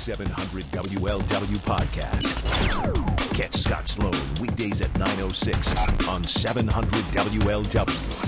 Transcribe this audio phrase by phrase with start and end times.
[0.00, 3.36] 700 WLW podcast.
[3.36, 8.18] Catch Scott Sloan weekdays at 9.06 on 700 WLW.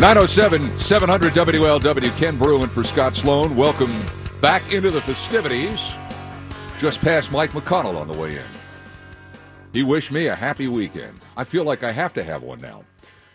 [0.00, 2.18] 907 700 WLW.
[2.18, 3.56] Ken Bruin for Scott Sloan.
[3.56, 3.92] Welcome
[4.40, 5.90] back into the festivities.
[6.78, 8.44] Just past Mike McConnell on the way in.
[9.72, 11.18] He wished me a happy weekend.
[11.36, 12.84] I feel like I have to have one now.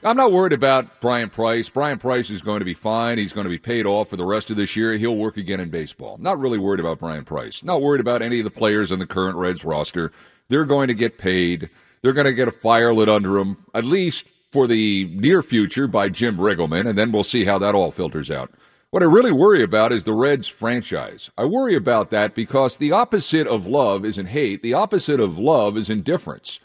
[0.03, 1.69] I'm not worried about Bryan Price.
[1.69, 3.17] Bryan Price is going to be fine.
[3.17, 4.93] He's going to be paid off for the rest of this year.
[4.93, 6.17] He'll work again in baseball.
[6.19, 7.63] Not really worried about Bryan Price.
[7.63, 10.11] Not worried about any of the players on the current Reds roster.
[10.49, 11.69] They're going to get paid.
[12.01, 15.87] They're going to get a fire lit under them, at least for the near future
[15.87, 18.51] by Jim Riggleman, and then we'll see how that all filters out.
[18.91, 21.29] What I really worry about is the Reds franchise.
[21.37, 24.63] I worry about that because the opposite of love isn't hate.
[24.63, 26.59] The opposite of love is indifference.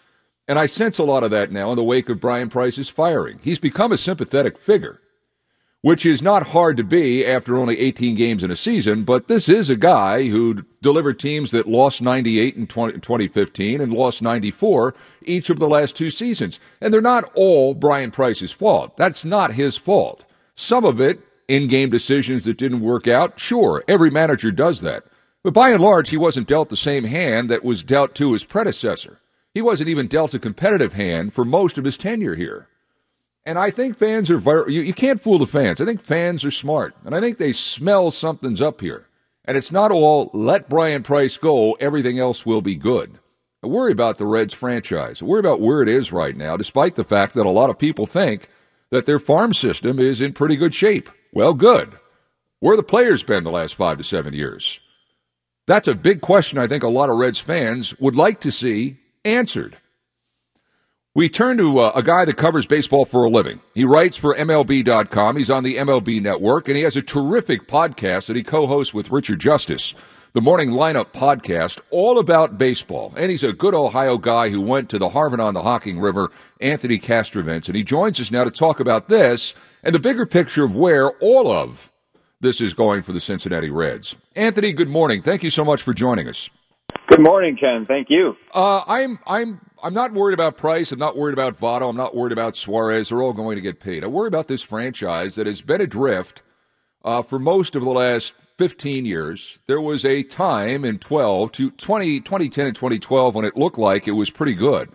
[0.49, 3.39] And I sense a lot of that now in the wake of Bryan Price's firing.
[3.43, 5.01] He's become a sympathetic figure,
[5.83, 9.49] which is not hard to be after only 18 games in a season, but this
[9.49, 14.95] is a guy who delivered teams that lost 98 in 20, 2015 and lost 94
[15.25, 16.59] each of the last two seasons.
[16.81, 18.97] And they're not all Bryan Price's fault.
[18.97, 20.25] That's not his fault.
[20.57, 25.05] Some of it, in game decisions that didn't work out, sure, every manager does that.
[25.43, 28.45] But by and large, he wasn't dealt the same hand that was dealt to his
[28.45, 29.19] predecessor.
[29.55, 32.69] He wasn't even dealt a competitive hand for most of his tenure here.
[33.45, 35.81] And I think fans are, you, you can't fool the fans.
[35.81, 36.95] I think fans are smart.
[37.05, 39.07] And I think they smell something's up here.
[39.45, 43.19] And it's not all let Bryan Price go, everything else will be good.
[43.65, 45.21] I worry about the Reds franchise.
[45.21, 47.79] I worry about where it is right now, despite the fact that a lot of
[47.79, 48.49] people think
[48.91, 51.11] that their farm system is in pretty good shape.
[51.33, 51.93] Well, good.
[52.61, 54.81] Where the players been the last five to seven years?
[55.67, 58.99] That's a big question I think a lot of Reds fans would like to see
[59.25, 59.79] answered.
[61.15, 63.61] We turn to uh, a guy that covers baseball for a living.
[63.75, 65.37] He writes for MLB.com.
[65.37, 68.95] He's on the MLB network, and he has a terrific podcast that he co hosts
[68.95, 69.95] with Richard Justice,
[70.33, 73.13] the Morning Lineup podcast, all about baseball.
[73.19, 76.31] And he's a good Ohio guy who went to the Harvard on the Hocking River,
[76.63, 77.67] Anthony Castrovince.
[77.67, 79.53] And he joins us now to talk about this
[79.83, 81.93] and the bigger picture of where all of
[82.41, 84.17] this is going for the Cincinnati Reds.
[84.35, 85.21] Anthony, good morning.
[85.21, 86.49] Thank you so much for joining us.
[87.13, 87.85] Good morning, Ken.
[87.85, 88.39] Thank you.
[88.55, 90.93] Uh, I'm I'm I'm not worried about Price.
[90.93, 91.91] I'm not worried about Votto.
[91.91, 93.11] I'm not worried about Suarez.
[93.11, 94.03] They're all going to get paid.
[94.03, 96.43] I worry about this franchise that has been adrift
[97.05, 99.59] uh, for most of the last 15 years.
[99.67, 104.09] There was a time in 12 to 20, 2010 and 2012 when it looked like
[104.09, 104.89] it was pretty good.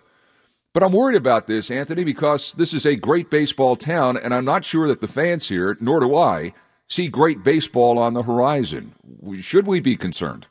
[0.73, 4.45] But I'm worried about this, Anthony, because this is a great baseball town, and I'm
[4.45, 6.55] not sure that the fans here, nor do I,
[6.87, 8.95] see great baseball on the horizon.
[9.39, 10.47] Should we be concerned?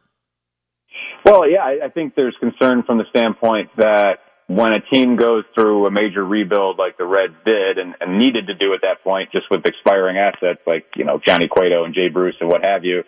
[1.26, 5.42] Well, yeah, I, I think there's concern from the standpoint that when a team goes
[5.56, 9.02] through a major rebuild like the Reds did and, and needed to do at that
[9.02, 12.62] point, just with expiring assets like, you know, Johnny Cueto and Jay Bruce and what
[12.62, 13.02] have you,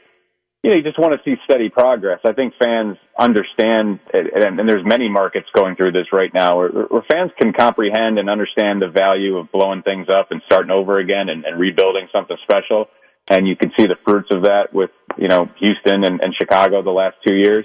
[0.64, 2.18] you know, you just want to see steady progress.
[2.26, 6.70] I think fans understand, and, and there's many markets going through this right now where,
[6.70, 10.98] where fans can comprehend and understand the value of blowing things up and starting over
[10.98, 12.86] again and, and rebuilding something special.
[13.28, 16.82] And you can see the fruits of that with, you know, Houston and, and Chicago
[16.82, 17.64] the last two years.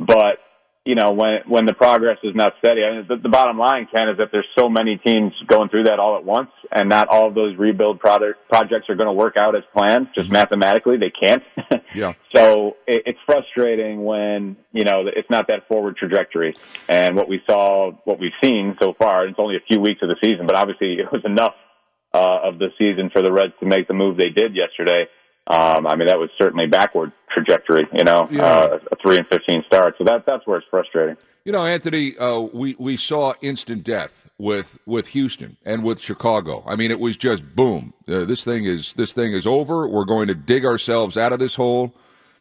[0.00, 0.38] But
[0.86, 3.86] you know, when when the progress is not steady, I mean, the, the bottom line,
[3.94, 7.08] Ken, is that there's so many teams going through that all at once, and not
[7.08, 10.08] all of those rebuild product, projects are going to work out as planned.
[10.14, 10.36] Just mm-hmm.
[10.36, 11.42] mathematically, they can't.
[11.94, 12.14] yeah.
[12.34, 16.54] So it, it's frustrating when you know it's not that forward trajectory.
[16.88, 20.08] And what we saw, what we've seen so far, it's only a few weeks of
[20.08, 21.54] the season, but obviously it was enough
[22.14, 25.04] uh, of the season for the Reds to make the move they did yesterday.
[25.46, 28.42] Um, I mean, that was certainly backward trajectory, you know, yeah.
[28.42, 29.94] uh, a three and fifteen start.
[29.98, 31.16] So that that's where it's frustrating.
[31.44, 36.62] You know, Anthony, uh, we we saw instant death with with Houston and with Chicago.
[36.66, 37.94] I mean, it was just boom.
[38.06, 39.88] Uh, this thing is this thing is over.
[39.88, 41.94] We're going to dig ourselves out of this hole.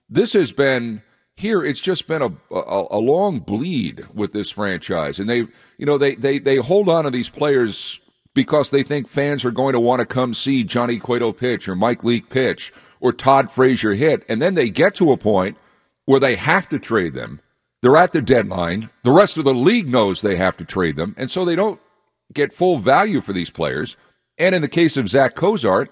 [0.09, 1.01] This has been
[1.35, 1.63] here.
[1.63, 5.47] It's just been a, a, a long bleed with this franchise, and they
[5.77, 7.99] you know they they they hold on to these players
[8.33, 11.75] because they think fans are going to want to come see Johnny Cueto pitch or
[11.75, 14.23] Mike Leake pitch or Todd Frazier hit.
[14.29, 15.57] And then they get to a point
[16.05, 17.39] where they have to trade them.
[17.81, 18.89] They're at the deadline.
[19.03, 21.15] The rest of the league knows they have to trade them.
[21.17, 21.79] And so they don't
[22.33, 23.95] get full value for these players.
[24.37, 25.89] And in the case of Zach Cozart,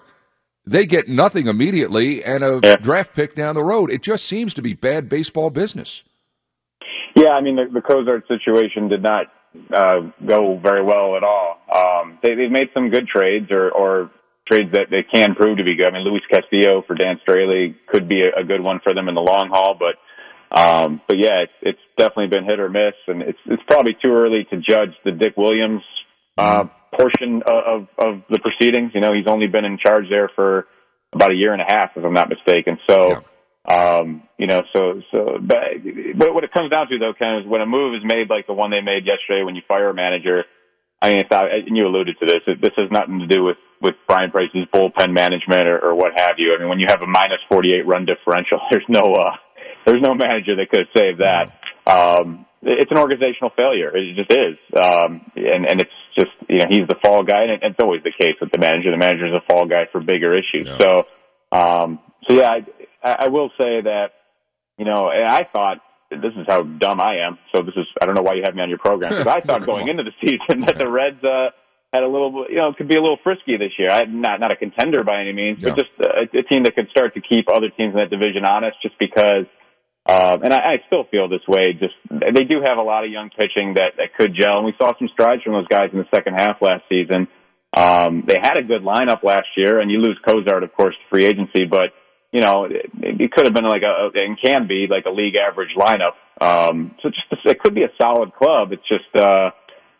[0.66, 2.76] they get nothing immediately and a Yeah.
[2.76, 3.90] draft pick down the road.
[3.90, 6.02] It just seems to be bad baseball business.
[7.16, 9.26] Yeah, I mean the, the Cozart situation did not
[9.74, 11.58] uh, go very well at all.
[11.74, 14.10] Um, they, they've made some good trades or, or
[14.50, 15.86] trades that they can prove to be good.
[15.86, 19.08] I mean, Luis Castillo for Dan Straily could be a, a good one for them
[19.08, 19.96] in the long haul, but
[20.50, 24.12] um, but yeah, it's, it's definitely been hit or miss, and it's it's probably too
[24.12, 25.82] early to judge the Dick Williams
[26.38, 26.64] uh,
[26.96, 28.92] portion of, of the proceedings.
[28.94, 30.66] You know, he's only been in charge there for
[31.12, 32.78] about a year and a half, if I'm not mistaken.
[32.88, 33.24] So.
[33.68, 35.58] Um, you know, so so, but,
[36.16, 38.46] but what it comes down to though, Ken, is when a move is made like
[38.46, 40.44] the one they made yesterday, when you fire a manager.
[41.02, 42.56] I mean, it's not, and you alluded to this.
[42.62, 46.36] This has nothing to do with with Bryan Price's bullpen management or, or what have
[46.38, 46.54] you.
[46.54, 49.36] I mean, when you have a minus 48 run differential, there's no uh,
[49.86, 51.54] there's no manager that could have saved that.
[51.90, 53.96] Um, it's an organizational failure.
[53.96, 57.62] It just is, um, and and it's just you know he's the fall guy, and
[57.62, 58.90] it's always the case with the manager.
[58.90, 60.66] The manager is a fall guy for bigger issues.
[60.66, 60.78] Yeah.
[60.78, 62.50] So, um, so yeah,
[63.02, 64.08] I, I will say that
[64.76, 65.78] you know I thought
[66.10, 67.38] this is how dumb I am.
[67.54, 69.40] So this is I don't know why you have me on your program because I
[69.40, 71.50] thought going into the season that the Reds uh,
[71.92, 73.88] had a little you know could be a little frisky this year.
[73.90, 75.70] I not not a contender by any means, Yeah.
[75.70, 78.44] but just a, a team that could start to keep other teams in that division
[78.44, 79.46] honest, just because.
[80.08, 81.74] Um, and I, I still feel this way.
[81.76, 84.72] Just they do have a lot of young pitching that that could gel, and we
[84.80, 87.28] saw some strides from those guys in the second half last season.
[87.76, 91.04] Um, they had a good lineup last year, and you lose Cozart, of course, to
[91.10, 91.92] free agency, but
[92.32, 92.88] you know it,
[93.20, 96.16] it could have been like a and can be like a league average lineup.
[96.40, 98.72] Um, so just it could be a solid club.
[98.72, 99.50] It's just uh,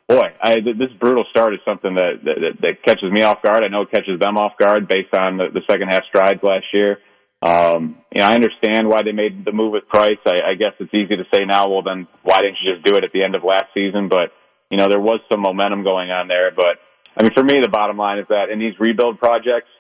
[0.09, 3.65] boy, I, this brutal start is something that, that that catches me off guard.
[3.65, 6.65] I know it catches them off guard based on the, the second half strides last
[6.73, 6.99] year.
[7.41, 10.19] Um, you know, I understand why they made the move with Price.
[10.27, 12.97] I, I guess it's easy to say now, well, then why didn't you just do
[12.97, 14.09] it at the end of last season?
[14.09, 14.33] But,
[14.71, 16.51] you know, there was some momentum going on there.
[16.51, 16.83] But,
[17.17, 19.71] I mean, for me, the bottom line is that in these rebuild projects,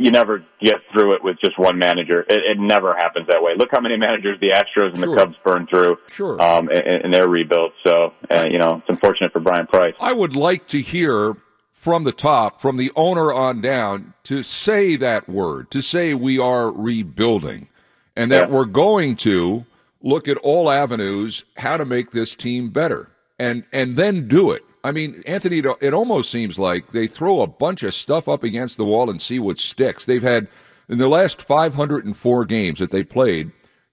[0.00, 2.20] you never get through it with just one manager.
[2.22, 3.52] It, it never happens that way.
[3.56, 5.14] Look how many managers the Astros and Sure.
[5.14, 6.40] the Cubs burned through Sure.
[6.42, 7.72] um, in, in their rebuild.
[7.86, 9.94] So, uh, you know, it's unfortunate for Bryan Price.
[10.00, 11.36] I would like to hear
[11.72, 16.38] from the top, from the owner on down, to say that word, to say we
[16.38, 17.68] are rebuilding,
[18.16, 18.54] and that Yeah.
[18.54, 19.64] we're going to
[20.02, 24.62] look at all avenues how to make this team better, and and then do it.
[24.82, 28.76] I mean, Anthony, it- almost seems like they throw a bunch of stuff up against
[28.76, 30.04] the wall and see what sticks.
[30.04, 30.48] They've had
[30.88, 33.50] in the last 504 games that they played,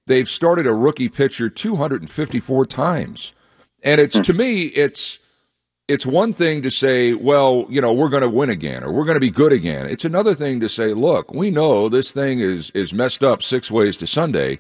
[0.08, 3.34] they've started a rookie pitcher 254 times,
[3.84, 4.24] and it's hmm.
[4.24, 5.20] to me, it's
[5.88, 9.06] it's one thing to say, well, you know, we're going to win again or we're
[9.06, 9.86] going to be good again.
[9.86, 13.72] It's another thing to say, look, we know this thing is is messed up six
[13.72, 14.60] ways to Sunday.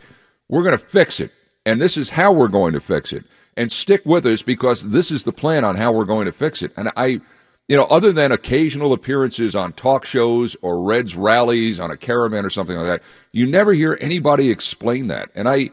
[0.49, 1.31] We're going to fix it,
[1.65, 3.25] and this is how we're going to fix it.
[3.57, 6.61] And stick with us because this is the plan on how we're going to fix
[6.61, 6.71] it.
[6.77, 7.19] And I,
[7.67, 12.45] you know, other than occasional appearances on talk shows or Reds rallies on a caravan
[12.45, 13.01] or something like that,
[13.31, 15.31] you never hear anybody explain that.
[15.33, 15.71] And I,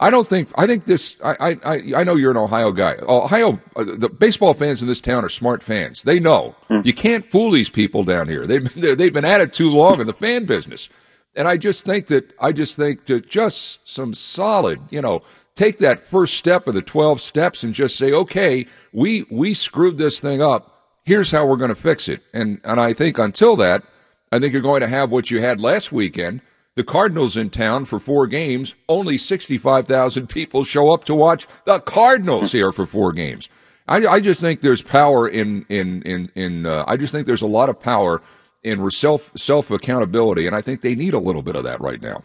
[0.00, 1.16] I don't think I think this.
[1.24, 2.96] I I I know you're an Ohio guy.
[3.08, 6.02] Ohio, uh, the baseball fans in this town are smart fans.
[6.02, 6.54] They know
[6.84, 8.46] you can't fool these people down here.
[8.46, 10.90] They've been, they've been at it too long in the fan business.
[11.34, 15.22] And I just think that I just think that just some solid, you know,
[15.56, 19.98] take that first step of the twelve steps and just say, okay, we we screwed
[19.98, 20.72] this thing up.
[21.04, 22.22] Here's how we're going to fix it.
[22.32, 23.82] And and I think until that,
[24.30, 26.40] I think you're going to have what you had last weekend.
[26.76, 28.74] The Cardinals in town for four games.
[28.86, 33.48] Only 65,000 people show up to watch the Cardinals here for four games.
[33.88, 36.66] I, I just think there's power in in in in.
[36.66, 38.22] Uh, I just think there's a lot of power
[38.62, 42.02] in self self accountability, and I think they need a little bit of that right
[42.02, 42.24] now.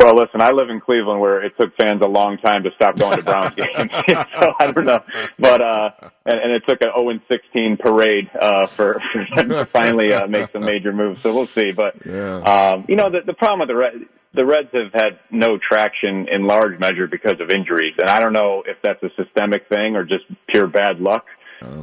[0.00, 2.96] Well, listen, I live in Cleveland where it took fans a long time to stop
[2.96, 3.90] going to Browns games.
[4.34, 5.04] so I don't know.
[5.38, 5.90] But, uh,
[6.24, 10.14] and, and it took an 0 and 16 parade, uh, for, for them to finally,
[10.14, 11.22] uh, make some major moves.
[11.22, 11.72] So we'll see.
[11.72, 12.38] But, Yeah.
[12.38, 16.28] um, you know, the, the problem with the Reds, the Reds have had no traction
[16.32, 17.94] in large measure because of injuries.
[17.98, 21.26] And I don't know if that's a systemic thing or just pure bad luck.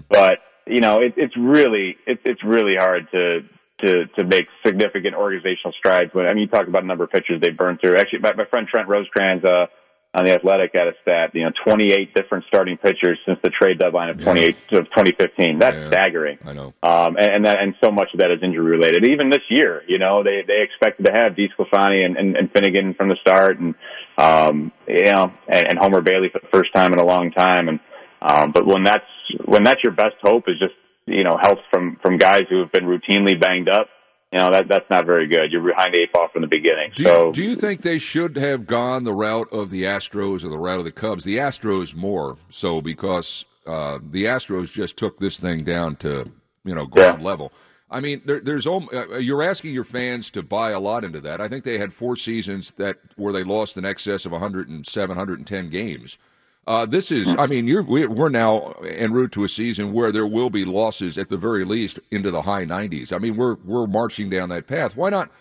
[0.09, 3.41] But, you know, it, it's really, it, it's really hard to,
[3.81, 6.09] to to make significant organizational strides.
[6.13, 7.97] When I mean, you talk about a number of pitchers they burned through.
[7.97, 9.67] Actually, my, my friend Trent Rosecrans uh,
[10.13, 11.31] on the Athletic had a stat.
[11.33, 15.59] You know, 28 different starting pitchers since the trade deadline of 28 of 2015.
[15.59, 15.89] That's Yeah.
[15.89, 16.39] staggering.
[16.45, 16.73] I know.
[16.81, 19.07] Um, and, and that and so much of that is injury related.
[19.07, 22.95] Even this year, you know, they they expected to have DeSclafani and, and, and Finnegan
[22.95, 23.75] from the start, and
[24.17, 27.67] um, you know, and, and Homer Bailey for the first time in a long time.
[27.69, 27.79] And
[28.21, 29.05] um, but when that's
[29.45, 30.73] when that's your best hope is just
[31.07, 33.87] you know health from from guys who have been routinely banged up.
[34.31, 35.51] You know that that's not very good.
[35.51, 36.91] You're behind eight ball from the beginning.
[36.95, 40.49] Do, so do you think they should have gone the route of the Astros or
[40.49, 41.23] the route of the Cubs?
[41.23, 46.29] The Astros more so because uh, the Astros just took this thing down to
[46.65, 47.25] you know ground Yeah.
[47.27, 47.51] level.
[47.89, 48.81] I mean, there, there's uh,
[49.17, 51.39] you're asking your fans to buy a lot into that.
[51.39, 55.69] I think they had four seasons that where they lost in excess of 107, 110
[55.69, 56.17] games.
[56.67, 60.49] Uh, this is, I mean, we're now en route to a season where there will
[60.49, 63.15] be losses at the very least into the high 90s.
[63.15, 64.97] I mean, we're we're marching down that path.
[64.97, 65.31] Why not?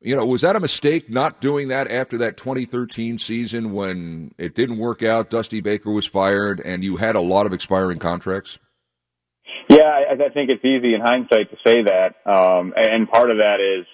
[0.00, 4.54] You know, was that a mistake not doing that after that 2013 season when it
[4.54, 5.28] didn't work out?
[5.28, 8.58] Dusty Baker was fired, and you had a lot of expiring contracts.
[9.68, 13.38] Yeah, I, I think it's easy in hindsight to say that, um, and part of
[13.38, 13.86] that is,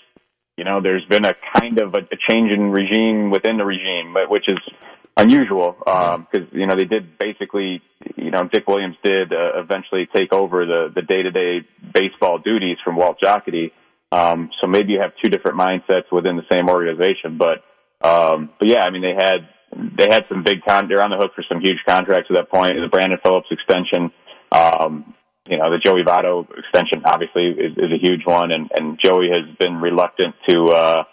[0.57, 4.15] you know, there's been a kind of a, a change in regime within the regime,
[4.15, 4.59] but which is
[5.19, 7.83] unusual because um, you know they did basically,
[8.17, 12.39] you know, Dick Williams did uh, eventually take over the the day to day baseball
[12.39, 13.73] duties from Walt Jocketty.
[14.11, 17.65] Um, so maybe you have two different mindsets within the same organization, but
[18.07, 19.49] um, but yeah, I mean they had
[19.99, 20.89] they had some big con.
[20.89, 22.73] They're on the hook for some huge contracts at that point.
[22.73, 24.11] The Brandon Phillips extension,
[24.53, 25.15] um,
[25.47, 29.29] you know, the Joey Votto extension obviously is, is a huge one, and and Joey
[29.29, 30.71] has been reluctant to.
[30.71, 31.05] uh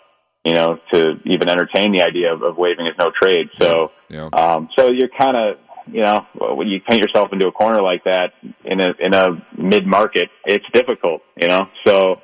[0.46, 3.48] you know, to even entertain the idea of, of waiving his no trade.
[3.60, 4.30] So, yeah.
[4.32, 4.40] Yeah.
[4.40, 6.26] Um, so you're kind of, you know,
[6.56, 8.34] when you paint yourself into a corner like that
[8.64, 11.62] in a in a mid market, it's difficult, you know.
[11.86, 12.18] So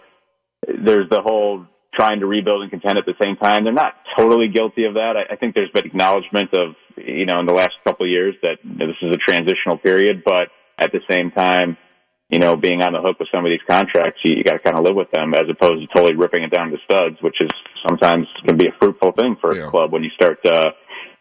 [0.68, 3.66] there's the whole trying to rebuild and contend at the same time.
[3.66, 5.13] They're not totally guilty of that.
[5.18, 8.36] I, I think there's been acknowledgement of, you know, in the last couple of years
[8.44, 10.48] that this is a transitional period, but
[10.80, 11.78] at the same time,
[12.32, 14.64] you know, being on the hook with some of these contracts, you, you got to
[14.64, 17.36] kind of live with them as opposed to totally ripping it down to studs, which
[17.42, 17.52] is
[17.86, 20.72] sometimes can be a fruitful thing for a club when you start, uh,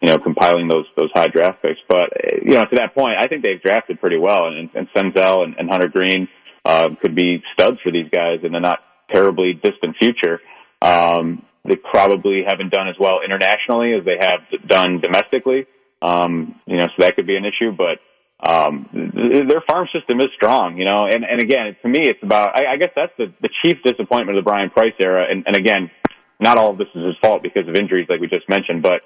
[0.01, 1.81] you know, compiling those those high draft picks.
[1.87, 5.43] But you know, to that point, I think they've drafted pretty well, and, and Senzel
[5.43, 6.29] and, and Hunter Greene
[6.63, 8.79] uh, could be studs for these guys in the not
[9.13, 10.39] terribly distant future.
[10.81, 15.67] Um, they probably haven't done as well internationally as they have done domestically.
[16.01, 17.99] Um, you know, so that could be an issue, but
[18.43, 22.55] um, their farm system is strong, you know, and, and again, to me, it's about,
[22.55, 25.25] I, I guess that's the, the chief disappointment of the Bryan Price era.
[25.29, 25.91] And, and again,
[26.39, 29.01] not all of this is his fault because of injuries like we just mentioned, but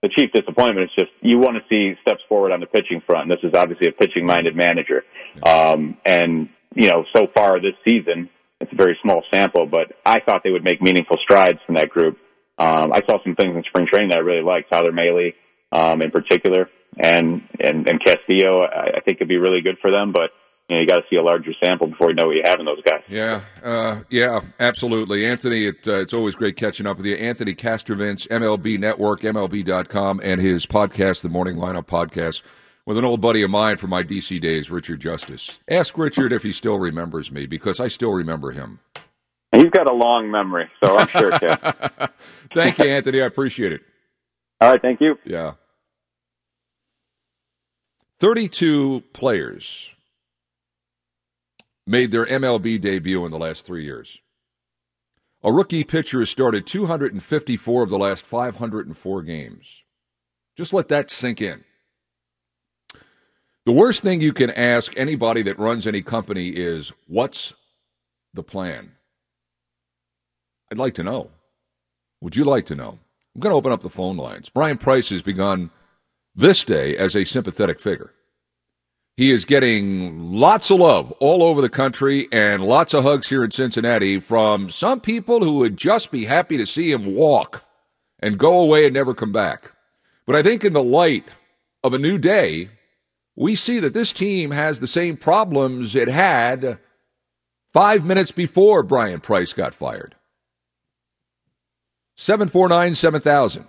[0.00, 3.28] the chief disappointment is just you want to see steps forward on the pitching front.
[3.28, 5.04] This is obviously a pitching minded manager.
[5.42, 8.30] Um, and, you know, so far this season,
[8.60, 11.90] it's a very small sample, but I thought they would make meaningful strides from that
[11.90, 12.16] group.
[12.56, 15.34] Um, I saw some things in spring training that I really liked, Tyler Mahle,
[15.72, 19.90] um, in particular and and and Castillo, I, I think could be really good for
[19.90, 20.30] them, but
[20.68, 22.60] you know, you got to see a larger sample before you know what you have
[22.60, 23.02] in those guys.
[23.08, 25.24] Yeah, uh, yeah, absolutely.
[25.24, 27.14] Anthony, it, uh, it's always great catching up with you.
[27.14, 32.42] Anthony Castrovince, MLB Network, MLB.com, and his podcast, the Morning Lineup Podcast,
[32.84, 35.58] with an old buddy of mine from my DC days, Richard Justice.
[35.70, 38.80] Ask Richard if he still remembers me, because I still remember him.
[39.52, 41.32] He's got a long memory, so I'm sure.
[42.52, 43.22] Thank you, Anthony.
[43.22, 43.80] I appreciate it.
[44.60, 45.16] All right, thank you.
[45.24, 45.52] Yeah.
[48.20, 49.90] 32 players
[51.86, 54.20] made their MLB debut in the last three years.
[55.44, 59.82] A rookie pitcher has started 254 of the last 504 games.
[60.56, 61.64] Just let that sink in.
[63.64, 67.52] The worst thing you can ask anybody that runs any company is what's
[68.34, 68.92] the plan?
[70.72, 71.30] I'd like to know.
[72.20, 72.98] Would you like to know?
[73.34, 74.48] I'm going to open up the phone lines.
[74.48, 75.70] Bryan Price has begun
[76.38, 78.14] this day as a sympathetic figure.
[79.16, 83.42] He is getting lots of love all over the country and lots of hugs here
[83.42, 87.64] in Cincinnati from some people who would just be happy to see him walk
[88.20, 89.72] and go away and never come back.
[90.26, 91.28] But I think in the light
[91.82, 92.70] of a new day,
[93.34, 96.78] we see that this team has the same problems it had
[97.72, 100.14] five minutes before Bryan Price got fired.
[102.16, 103.66] 749 7000.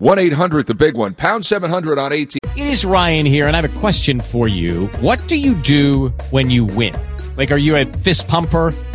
[0.00, 2.38] 1 800, the big one, pound 700 on 18.
[2.54, 4.86] It is Ryan here, and I have a question for you.
[5.00, 6.94] What do you do when you win?
[7.36, 8.72] Like, are you a fist pumper?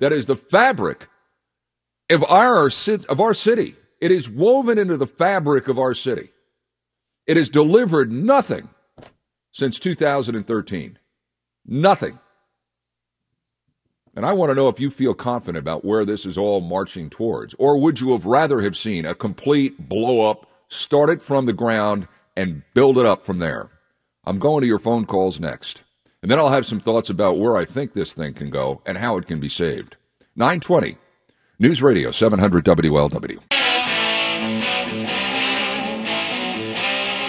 [0.00, 1.08] that is the fabric
[2.10, 2.70] of our,
[3.08, 3.76] of our city.
[4.00, 6.30] It is woven into the fabric of our city.
[7.26, 8.68] It has delivered nothing
[9.52, 10.98] since 2013.
[11.66, 12.18] Nothing.
[14.14, 17.10] And I want to know if you feel confident about where this is all marching
[17.10, 17.54] towards.
[17.58, 21.52] Or would you have rather have seen a complete blow up, start it from the
[21.52, 23.70] ground, and build it up from there?
[24.24, 25.82] I'm going to your phone calls next.
[26.22, 28.98] And then I'll have some thoughts about where I think this thing can go and
[28.98, 29.96] how it can be saved.
[30.36, 30.96] 920.
[31.60, 33.57] News Radio 700 WLW.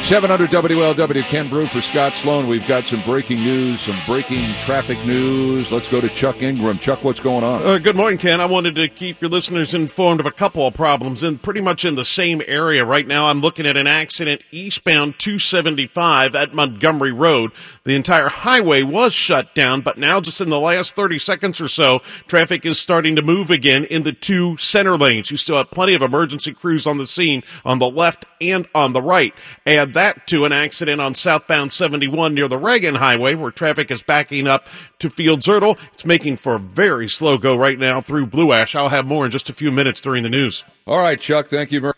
[0.10, 2.48] 700 WLW, Ken Broo for Scott Sloan.
[2.48, 5.72] We've got some breaking news, some breaking traffic news.
[5.72, 6.80] Let's go to Chuck Ingram.
[6.80, 7.62] Chuck, what's going on?
[7.62, 8.42] Uh, good morning, Ken.
[8.42, 11.86] I wanted to keep your listeners informed of a couple of problems in pretty much
[11.86, 12.84] in the same area.
[12.84, 17.52] Right now, I'm looking at an accident eastbound 275 at Montgomery Road.
[17.84, 21.68] The entire highway was shut down, but now just in the last 30 seconds or
[21.68, 25.30] so, traffic is starting to move again in the two center lanes.
[25.30, 28.94] You still have plenty of emergency crews on the scene on the left and on
[28.94, 29.36] the right.
[29.68, 34.02] Add that to an accident on southbound 71 near the Reagan Highway where traffic is
[34.02, 34.66] backing up
[35.00, 35.78] to Fields Ertel.
[35.92, 38.76] It's making for a very slow go right now through Blue Ash.
[38.76, 40.64] I'll have more in just a few minutes during the news.
[40.88, 41.94] All right, Chuck, thank you very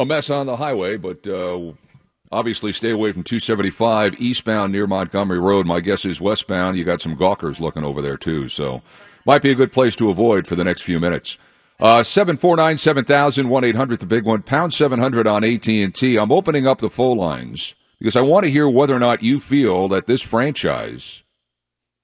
[0.00, 1.72] A mess on the highway, but uh,
[2.32, 5.66] obviously stay away from 275 eastbound near Montgomery Road.
[5.66, 6.76] My guess is westbound.
[6.76, 8.82] You got some gawkers looking over there, too, so
[9.24, 11.38] might be a good place to avoid for the next few minutes.
[11.80, 16.18] Uh, 749 7000 1 800 the big one pound 700 on AT&T.
[16.18, 19.40] I'm opening up the phone lines because I want to hear whether or not you
[19.40, 21.22] feel that this franchise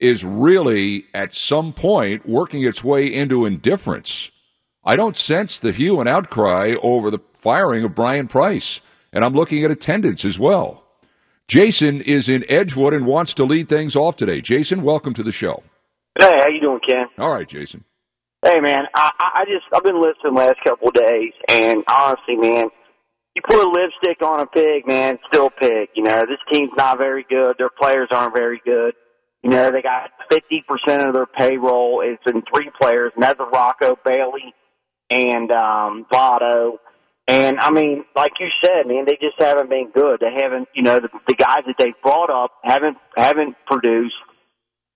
[0.01, 4.31] is really at some point working its way into indifference.
[4.83, 8.81] I don't sense the hue and outcry over the firing of Bryan Price,
[9.13, 10.85] and I'm looking at attendance as well.
[11.49, 14.41] Jason is in Edgewood and wants to lead things off today.
[14.41, 15.63] Jason, welcome to the show.
[16.19, 17.09] Hey, how you doing, Ken?
[17.19, 17.85] All right, Jason.
[18.45, 22.37] Hey, man, I, I just I've been listening the last couple of days, and honestly,
[22.37, 22.69] man,
[23.35, 25.89] you put a lipstick on a pig, man, still pig.
[25.95, 27.57] You know, this team's not very good.
[27.59, 28.95] Their players aren't very good.
[29.43, 34.55] You know, they got 50% of their payroll is in three players, and Rocco, Bailey,
[35.11, 36.79] and um, Votto.
[37.29, 40.21] And I mean, like you said, man, they just haven't been good.
[40.21, 44.15] They haven't, you know, the, the guys that they've brought up haven't haven't produced.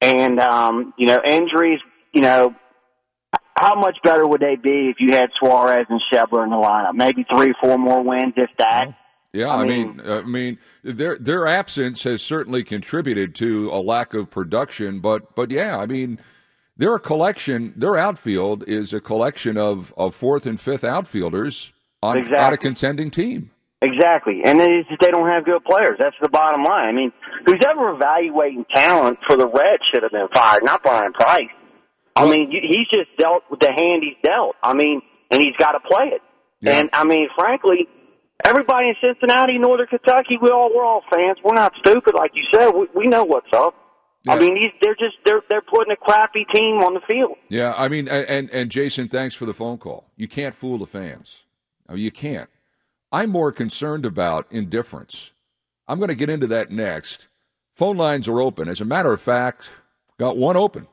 [0.00, 1.80] And um, you know, injuries,
[2.12, 2.54] you know,
[3.56, 6.94] how much better would they be if you had Suarez and Schebler in the lineup?
[6.94, 8.94] Maybe three, four more wins, if that.
[9.32, 13.80] Yeah, I, I mean, mean, I mean, their their absence has certainly contributed to a
[13.80, 16.18] lack of production, but but yeah, I mean,
[16.76, 17.72] they're a collection.
[17.76, 21.72] Their outfield is a collection of of fourth and fifth outfielders
[22.02, 22.38] on exactly.
[22.38, 23.50] on a contending team.
[23.82, 25.96] Exactly, and they they don't have good players.
[25.98, 26.88] That's the bottom line.
[26.88, 27.12] I mean,
[27.46, 31.48] who's ever evaluating talent for the Reds should have been fired, not Bryan Price.
[32.20, 34.56] I mean, he's just dealt with the hand he's dealt.
[34.62, 36.22] I mean, and he's got to play it.
[36.60, 36.78] Yeah.
[36.78, 37.88] And I mean, frankly,
[38.44, 41.38] everybody in Cincinnati, Northern Kentucky, we all we're all fans.
[41.44, 42.70] We're not stupid, like you said.
[42.70, 43.74] We, we know what's up.
[44.24, 44.34] Yeah.
[44.34, 47.36] I mean, these, they're just they're they're putting a crappy team on the field.
[47.48, 50.04] Yeah, I mean, and and Jason, thanks for the phone call.
[50.16, 51.40] You can't fool the fans.
[51.88, 52.50] I mean, you can't.
[53.12, 55.32] I'm more concerned about indifference.
[55.88, 57.26] I'm going to get into that next.
[57.74, 58.68] Phone lines are open.
[58.68, 59.70] As a matter of fact,
[60.18, 60.86] got one open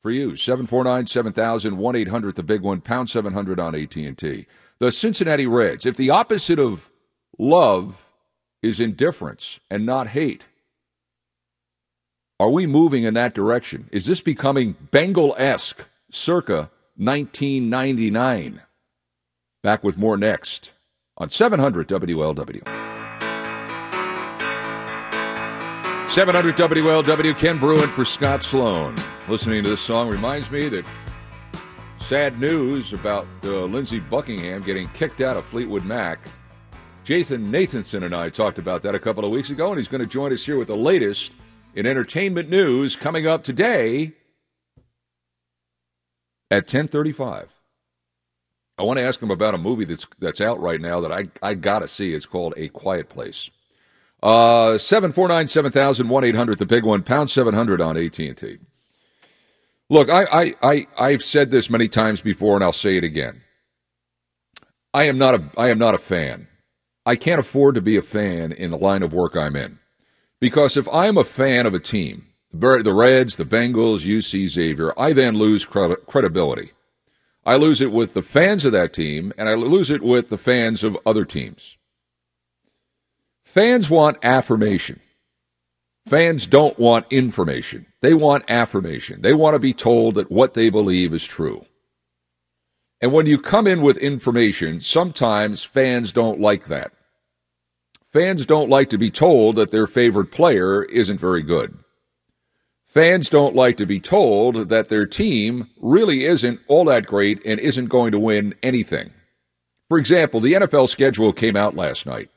[0.00, 0.36] for you.
[0.36, 4.46] 749 7000 1 800 the big one pound 700 on AT&T
[4.78, 6.90] the Cincinnati Reds if the opposite of
[7.38, 8.10] love
[8.62, 10.46] is indifference and not hate
[12.40, 13.90] are we moving in that direction?
[13.92, 18.62] Is this becoming Bengal-esque circa 1999
[19.62, 20.72] back with more next
[21.18, 22.89] on 700 WLW
[26.10, 28.96] 700 WLW, Ken Bruin for Scott Sloan.
[29.28, 30.84] Listening to this song reminds me that
[31.98, 36.18] sad news about uh, Lindsey Buckingham getting kicked out of Fleetwood Mac.
[37.04, 40.00] Jathan Nathanson and I talked about that a couple of weeks ago, and he's going
[40.00, 41.30] to join us here with the latest
[41.76, 44.12] in entertainment news coming up today
[46.50, 47.54] at 1035.
[48.78, 51.26] I want to ask him about a movie that's that's out right now that I,
[51.40, 52.14] I got to see.
[52.14, 53.48] It's called A Quiet Place.
[54.22, 58.58] Uh, 749 7000 1 800, the big one, pound 700 on AT&T.
[59.88, 63.40] Look, I, I, I, I've said this many times before, and I'll say it again.
[64.92, 66.48] I am not a, I am not a fan.
[67.06, 69.78] I can't afford to be a fan in the line of work I'm in.
[70.38, 75.12] Because if I'm a fan of a team, the Reds, the Bengals, UC Xavier, I
[75.12, 76.72] then lose credibility.
[77.44, 80.38] I lose it with the fans of that team, and I lose it with the
[80.38, 81.76] fans of other teams.
[83.50, 85.00] Fans want affirmation.
[86.06, 87.84] Fans don't want information.
[88.00, 89.22] They want affirmation.
[89.22, 91.66] They want to be told that what they believe is true.
[93.00, 96.92] And when you come in with information, sometimes fans don't like that.
[98.12, 101.76] Fans don't like to be told that their favorite player isn't very good.
[102.86, 107.58] Fans don't like to be told that their team really isn't all that great and
[107.58, 109.10] isn't going to win anything.
[109.88, 112.30] For example, the NFL schedule came out last night.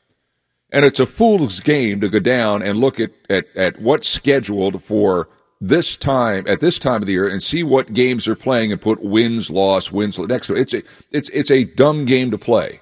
[0.73, 4.83] And it's a fool's game to go down and look at, at, at what's scheduled
[4.83, 5.29] for
[5.61, 8.81] this time at this time of the year and see what games they're playing and
[8.81, 10.59] put wins, loss, wins next to it.
[10.59, 12.81] It's a, it's it's a dumb game to play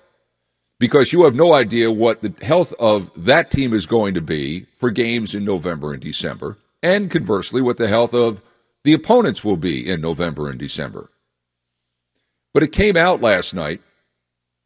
[0.79, 4.65] because you have no idea what the health of that team is going to be
[4.79, 8.41] for games in November and December, and conversely, what the health of
[8.83, 11.11] the opponents will be in November and December.
[12.51, 13.81] But it came out last night,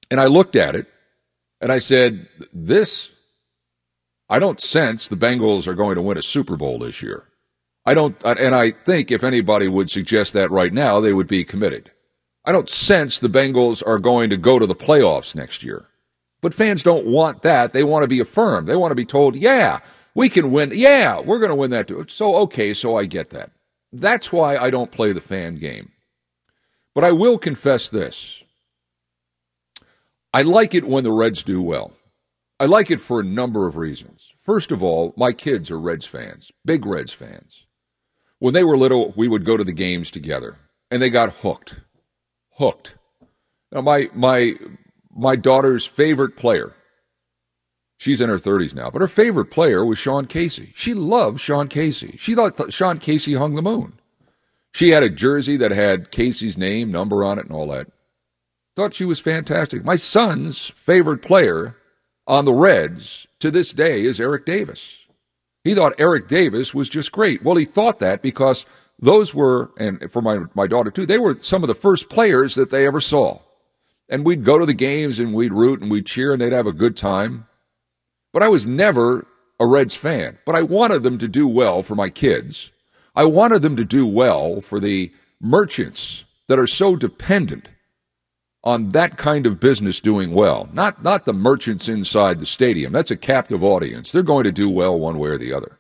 [0.10, 0.88] and I looked at it,
[1.60, 3.12] and I said, This,
[4.30, 7.26] I don't sense the Bengals are going to win a Super Bowl this year.
[7.86, 11.44] I don't, and I think if anybody would suggest that right now, they would be
[11.44, 11.92] committed.
[12.44, 15.88] I don't sense the Bengals are going to go to the playoffs next year.
[16.42, 17.74] But fans don't want that.
[17.74, 18.68] They want to be affirmed.
[18.68, 19.80] They want to be told, yeah,
[20.16, 20.72] we can win.
[20.74, 21.92] Yeah, we're going to win that.
[22.10, 23.52] So, okay, so I get that.
[23.92, 25.92] That's why I don't play the fan game.
[26.94, 28.44] But I will confess this
[30.34, 31.94] I like it when the Reds do well.
[32.60, 34.32] I like it for a number of reasons.
[34.42, 37.66] First of all, my kids are Reds fans, big Reds fans.
[38.40, 40.58] When they were little, we would go to the games together,
[40.90, 41.82] and they got hooked.
[42.52, 42.96] Hooked.
[43.74, 44.54] Now, my, my,
[45.14, 46.74] my daughter's favorite player,
[47.98, 50.72] she's in her 30s now, but her favorite player was Sean Casey.
[50.76, 52.16] She loved Sean Casey.
[52.18, 54.00] She thought Sean Casey hung the moon.
[54.74, 57.88] She had a jersey that had Casey's name, number on it, and all that.
[58.78, 59.84] Thought she was fantastic.
[59.84, 61.76] My son's favorite player
[62.28, 65.06] on the Reds to this day is Eric Davis.
[65.64, 67.44] He thought Eric Davis was just great.
[67.44, 68.66] Well, he thought that because
[69.00, 72.56] those were, and for my, my daughter too, they were some of the first players
[72.56, 73.40] that they ever saw.
[74.08, 76.68] And we'd go to the games and we'd root and we'd cheer and they'd have
[76.68, 77.48] a good time.
[78.32, 79.26] But I was never
[79.60, 80.38] a Reds fan.
[80.46, 82.70] But I wanted them to do well for my kids.
[83.16, 85.12] I wanted them to do well for the
[85.42, 87.70] merchants that are so dependent
[88.66, 90.68] on that kind of business doing well.
[90.74, 92.92] Not not the merchants inside the stadium.
[92.92, 94.12] That's a captive audience.
[94.12, 95.78] They're going to do well one way or the other.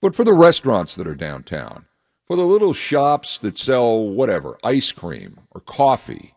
[0.00, 1.86] But for the restaurants that are downtown,
[2.26, 6.34] for the little shops that sell whatever, ice cream or coffee,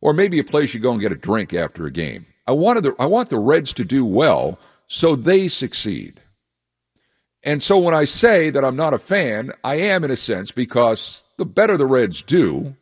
[0.00, 2.26] or maybe a place you go and get a drink after a game.
[2.46, 6.20] I wanted the, I want the Reds to do well so they succeed.
[7.44, 10.52] And so when I say that I'm not a fan, I am in a sense
[10.52, 12.76] because the better the Reds do,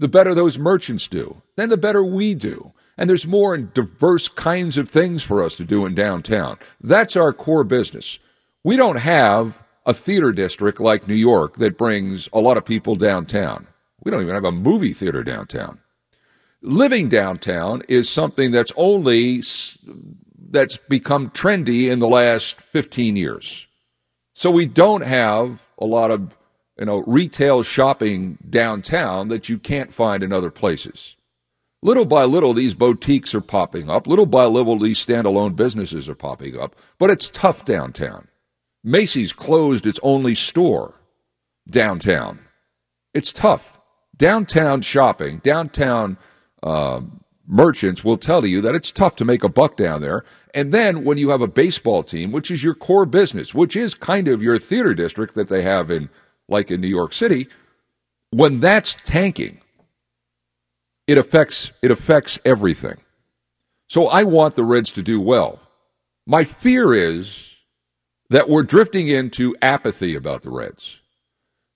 [0.00, 2.72] the better those merchants do, then the better we do.
[2.96, 6.58] And there's more and diverse kinds of things for us to do in downtown.
[6.80, 8.18] That's our core business.
[8.64, 12.96] We don't have a theater district like New York that brings a lot of people
[12.96, 13.66] downtown.
[14.02, 15.80] We don't even have a movie theater downtown.
[16.62, 19.42] Living downtown is something that's only
[20.50, 23.66] that's become trendy in the last 15 years.
[24.32, 26.36] So we don't have a lot of
[26.80, 31.14] you know retail shopping downtown that you can't find in other places.
[31.82, 34.06] Little by little, these boutiques are popping up.
[34.06, 36.76] Little by little, these standalone businesses are popping up.
[36.98, 38.28] But it's tough downtown.
[38.84, 40.94] Macy's closed its only store
[41.68, 42.40] downtown.
[43.14, 43.78] It's tough.
[44.16, 46.18] Downtown shopping, downtown
[46.62, 47.00] uh,
[47.46, 50.24] merchants will tell you that it's tough to make a buck down there.
[50.54, 53.94] And then when you have a baseball team, which is your core business, which is
[53.94, 56.10] kind of your theater district that they have in,
[56.50, 57.48] like in New York City,
[58.30, 59.60] when that's tanking,
[61.06, 62.96] it affects it affects everything.
[63.88, 65.58] So I want the Reds to do well.
[66.26, 67.56] My fear is
[68.28, 71.00] that we're drifting into apathy about the Reds.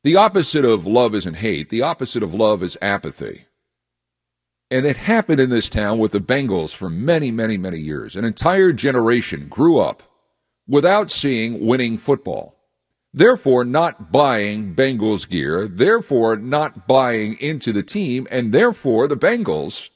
[0.05, 1.71] The opposite of love isn't hate.
[1.71, 3.47] The opposite of love is apathy.
[4.71, 8.15] And it happened in this town with the Bengals for many, many, many years.
[8.15, 10.03] An entire generation grew up
[10.69, 12.54] without seeing winning football
[13.15, 19.89] therefore not buying Bengals gear, therefore not buying into the team, and therefore the Bengals,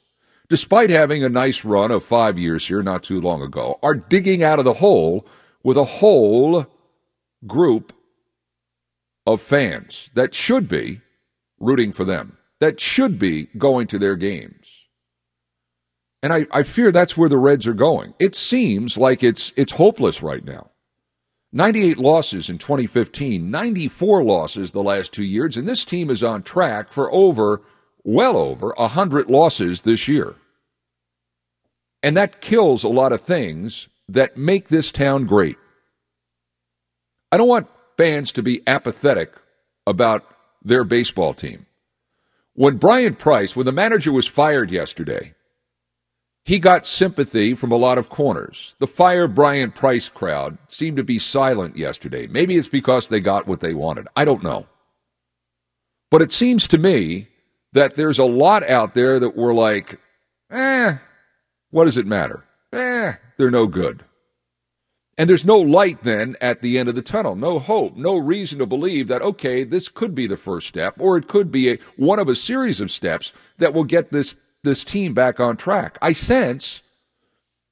[0.48, 4.44] despite having a nice run of five years here not too long ago, are digging
[4.44, 5.26] out of the hole
[5.64, 6.66] with a whole
[7.46, 7.92] group
[9.26, 11.00] of fans that should be
[11.58, 14.86] rooting for them, that should be going to their games.
[16.22, 18.14] And I, I fear that's where the Reds are going.
[18.18, 20.70] It seems like it's it's hopeless right now.
[21.52, 26.42] 98 losses in 2015, 94 losses the last two years, and this team is on
[26.42, 27.62] track for over,
[28.04, 30.34] well over, 100 losses this year.
[32.02, 35.56] And that kills a lot of things that make this town great.
[37.32, 39.34] I don't want fans to be apathetic
[39.86, 40.24] about
[40.62, 41.66] their baseball team.
[42.54, 45.34] When Bryan Price, when the manager was fired yesterday,
[46.48, 48.74] he got sympathy from a lot of corners.
[48.78, 52.26] The Fire Bryan Price crowd seemed to be silent yesterday.
[52.26, 54.08] Maybe it's because they got what they wanted.
[54.16, 54.66] I don't know.
[56.10, 57.28] But it seems to me
[57.74, 60.00] that there's a lot out there that were like,
[60.50, 60.96] eh,
[61.68, 62.42] what does it matter?
[62.72, 64.02] Eh, they're no good.
[65.18, 68.58] And there's no light then at the end of the tunnel, no hope, no reason
[68.60, 71.78] to believe that, okay, this could be the first step, or it could be a,
[71.98, 75.98] one of a series of steps that will get this, this team back on track.
[76.02, 76.82] I sense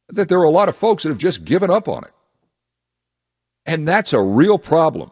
[0.09, 2.13] that there are a lot of folks that have just given up on it.
[3.65, 5.11] And that's a real problem.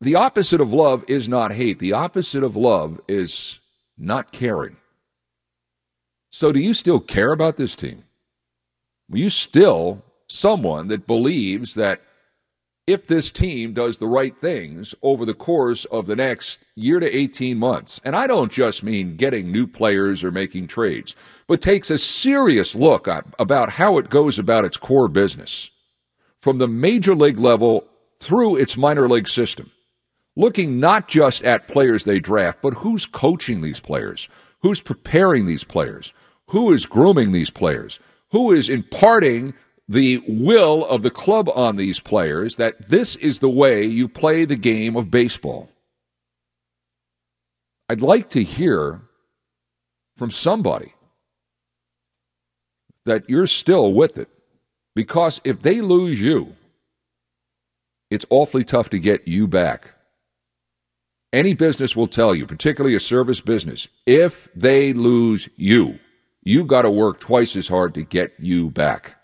[0.00, 1.78] The opposite of love is not hate.
[1.78, 3.60] The opposite of love is
[3.98, 4.76] not caring.
[6.30, 8.04] So, do you still care about this team?
[9.12, 12.00] Are you still someone that believes that
[12.90, 17.16] if this team does the right things over the course of the next year to
[17.16, 21.14] 18 months, and I don't just mean getting new players or making trades,
[21.46, 25.70] but takes a serious look at, about how it goes about its core business.
[26.40, 27.86] From the major league level
[28.18, 29.70] through its minor league system,
[30.34, 34.28] looking not just at players they draft, but who's coaching these players,
[34.62, 36.12] who's preparing these players,
[36.48, 38.00] who is grooming these players,
[38.32, 39.54] who is imparting
[39.90, 44.44] the will of the club on these players that this is the way you play
[44.44, 45.68] the game of baseball.
[47.88, 49.00] I'd like to hear
[50.16, 50.94] from somebody
[53.04, 54.28] that you're still with it.
[54.94, 56.54] Because if they lose you,
[58.12, 59.94] it's awfully tough to get you back.
[61.32, 65.98] Any business will tell you, particularly a service business, if they lose you,
[66.44, 69.19] you got to work twice as hard to get you back.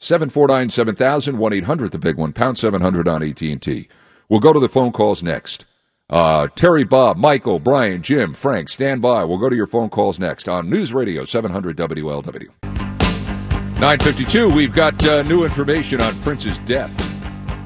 [0.00, 3.88] 749 7000 1 800 the big one pound 700 on AT&T.
[4.30, 5.66] We'll go to the phone calls next.
[6.08, 9.24] Uh, Terry, Bob, Michael, Brian, Jim, Frank, stand by.
[9.24, 12.48] We'll go to your phone calls next on News Radio 700 WLW.
[12.62, 16.96] 952, we've got uh, new information on Prince's death.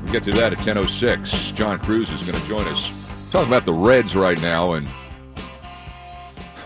[0.02, 1.52] We'll get to that at 1006.
[1.52, 2.92] John Cruz is going to join us.
[3.30, 4.88] Talking about the Reds right now and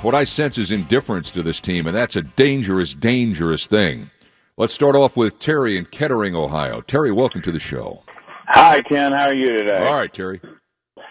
[0.01, 4.11] what I sense is indifference to this team, and that's a dangerous, dangerous thing.
[4.59, 6.81] Let's start off with Terry in Kettering, Ohio.
[6.81, 8.03] Terry, welcome to the show.
[8.49, 9.13] Hi, Ken.
[9.13, 9.87] How are you today?
[9.87, 10.41] All right, Terry.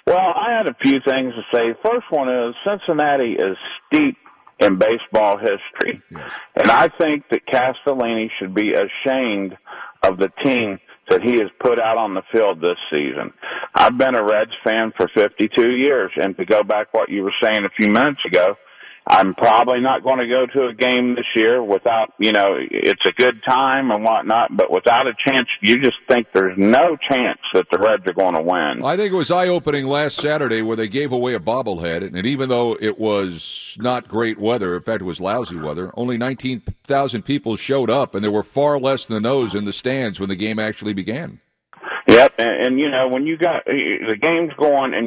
[0.05, 1.73] Well, I had a few things to say.
[1.81, 3.55] First one is Cincinnati is
[3.87, 4.17] steep
[4.59, 6.01] in baseball history.
[6.11, 6.33] Yes.
[6.57, 9.55] And I think that Castellini should be ashamed
[10.03, 10.77] of the team
[11.09, 13.31] that he has put out on the field this season.
[13.75, 17.33] I've been a Reds fan for 52 years, and to go back what you were
[17.41, 18.57] saying a few minutes ago,
[19.09, 23.01] I'm probably not going to go to a game this year without, you know, it's
[23.05, 27.39] a good time and whatnot, but without a chance, you just think there's no chance
[27.53, 28.83] that the Reds are going to win.
[28.83, 32.25] I think it was eye opening last Saturday where they gave away a bobblehead, and
[32.25, 37.21] even though it was not great weather, in fact, it was lousy weather, only 19,000
[37.23, 40.35] people showed up, and there were far less than those in the stands when the
[40.35, 41.39] game actually began.
[42.07, 45.06] Yep, and, and you know, when you got the game's going and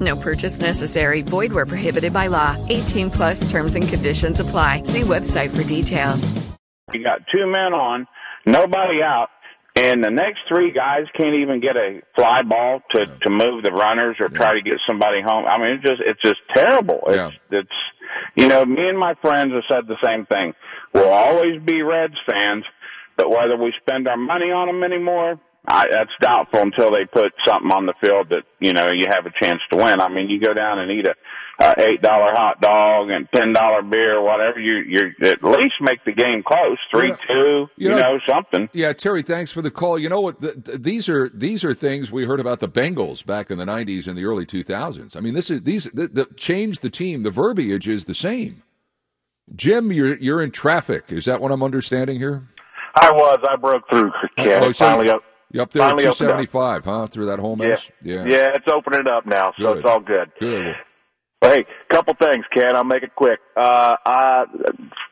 [0.00, 1.22] No purchase necessary.
[1.22, 2.56] Void where prohibited by law.
[2.68, 4.82] 18 plus terms and conditions apply.
[4.82, 6.32] See website for details.
[6.92, 8.06] you got two men on,
[8.46, 9.28] nobody out,
[9.74, 13.72] and the next three guys can't even get a fly ball to to move the
[13.72, 15.44] runners or try to get somebody home.
[15.44, 17.00] I mean, it's just it's just terrible.
[17.08, 17.68] It's it's
[18.36, 20.54] you know, me and my friends have said the same thing.
[20.94, 22.64] We'll always be Reds fans,
[23.16, 27.32] but whether we spend our money on them anymore, I, that's doubtful until they put
[27.46, 30.00] something on the field that you know you have a chance to win.
[30.00, 31.14] I mean, you go down and eat a
[31.58, 34.60] uh, eight dollar hot dog and ten dollar beer, or whatever.
[34.60, 37.66] You you at least make the game close, three two.
[37.76, 38.68] You, know, something.
[38.72, 39.98] Yeah, Terry, thanks for the call.
[39.98, 40.40] You know what?
[40.40, 43.64] The, the, these are these are things we heard about the Bengals back in the
[43.64, 45.16] '90s and the early 2000s.
[45.16, 47.22] I mean, this is these the, the change the team.
[47.22, 48.62] The verbiage is the same.
[49.54, 51.04] Jim, you're you're in traffic.
[51.08, 52.46] Is that what I'm understanding here?
[52.94, 53.38] I was.
[53.48, 54.12] I broke through.
[54.36, 54.62] Ken.
[54.62, 55.22] Oh, so finally up.
[55.52, 56.36] You up there at finally opened up.
[56.38, 57.06] 275, huh?
[57.06, 57.68] Through that whole Yeah.
[57.68, 57.90] mess?
[58.02, 59.78] yeah, it's opening up now, so Good.
[59.78, 60.30] it's all good.
[60.40, 60.76] Good.
[61.42, 62.74] Well, hey, couple things, Ken.
[62.74, 63.38] I'll make it quick.
[63.56, 64.44] Uh, I,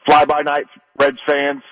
[0.07, 0.65] fly by night
[0.99, 1.63] Reds fans,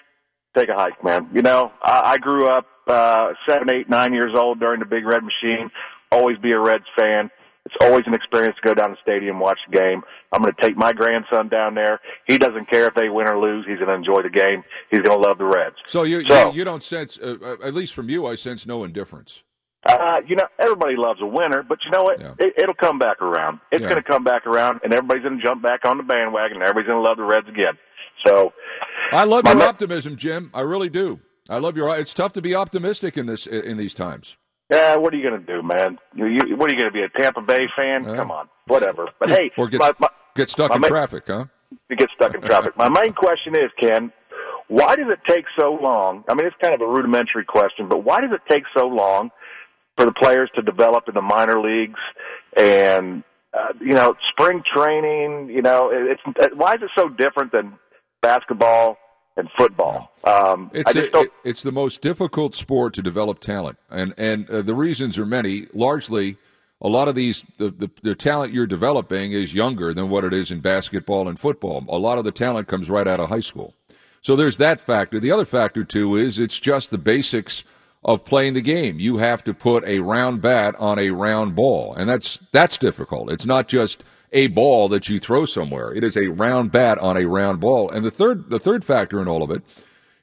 [0.57, 1.29] take a hike, man.
[1.35, 5.05] You know, I, I grew up uh, seven, eight, nine years old during the Big
[5.07, 5.71] Red Machine.
[6.11, 7.31] Always be a Reds fan.
[7.65, 10.03] It's always an experience to go down to the stadium, watch the game.
[10.33, 12.01] I'm going to take my grandson down there.
[12.27, 13.65] He doesn't care if they win or lose.
[13.69, 14.65] He's going to enjoy the game.
[14.91, 15.77] He's going to love the Reds.
[15.87, 18.67] So you So- you, you don't sense, uh, uh, at least from you, I sense
[18.67, 19.43] no indifference.
[19.85, 22.21] Uh, you know, everybody loves a winner, but you know what?
[22.39, 23.59] It, it'll come back around.
[23.73, 23.89] It's Yeah.
[23.89, 26.63] going to come back around, and everybody's going to jump back on the bandwagon, and
[26.65, 27.75] everybody's going to love the Reds again.
[28.27, 28.53] So,
[29.11, 30.51] I love your ma- optimism, Jim.
[30.55, 31.19] I really do.
[31.51, 31.97] I love your.
[31.99, 34.37] It's tough to be optimistic in this in these times.
[34.73, 35.99] Yeah, what are you going to do, man?
[36.15, 38.05] You, you, what are you going to be a Tampa Bay fan?
[38.05, 39.09] Come on, whatever.
[39.21, 41.45] But hey, or get, my, my, get stuck in traffic, huh?
[41.91, 42.77] you get stuck in traffic.
[42.77, 44.13] My main question is, Ken,
[44.69, 46.25] why does it take so long?
[46.29, 49.31] I mean, it's kind of a rudimentary question, but why does it take so long
[49.97, 52.01] for the players to develop in the minor leagues
[52.57, 55.51] and uh, you know spring training?
[55.51, 57.75] You know, it- it's why is it so different than
[58.23, 58.97] basketball
[59.37, 60.13] and football?
[60.25, 64.49] Um, I It's, a- it- it's the most difficult sport to develop talent, and and
[64.51, 65.67] uh, the reasons are many.
[65.73, 66.37] Largely,
[66.81, 70.33] a lot of these the, the the talent you're developing is younger than what it
[70.33, 71.85] is in basketball and football.
[71.89, 73.75] A lot of the talent comes right out of high school,
[74.21, 75.19] so there's that factor.
[75.21, 77.65] The other factor too is it's just the basics
[78.05, 78.99] of playing the game.
[78.99, 83.31] You have to put a round bat on a round ball, and that's that's difficult.
[83.31, 85.93] It's not just a ball that you throw somewhere.
[85.93, 87.91] It is a round bat on a round ball.
[87.91, 89.63] And the third the third factor in all of it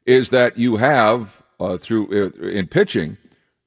[0.06, 3.18] is that you have uh, through uh, in pitching,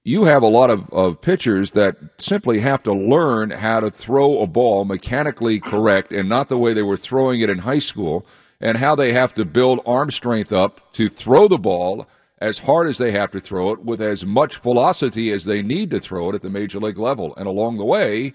[0.04, 4.40] you have a lot of, of pitchers that simply have to learn how to throw
[4.40, 8.26] a ball mechanically correct and not the way they were throwing it in high school,
[8.60, 12.88] and how they have to build arm strength up to throw the ball as hard
[12.88, 16.30] as they have to throw it with as much velocity as they need to throw
[16.30, 17.32] it at the major league level.
[17.36, 18.34] And along the way,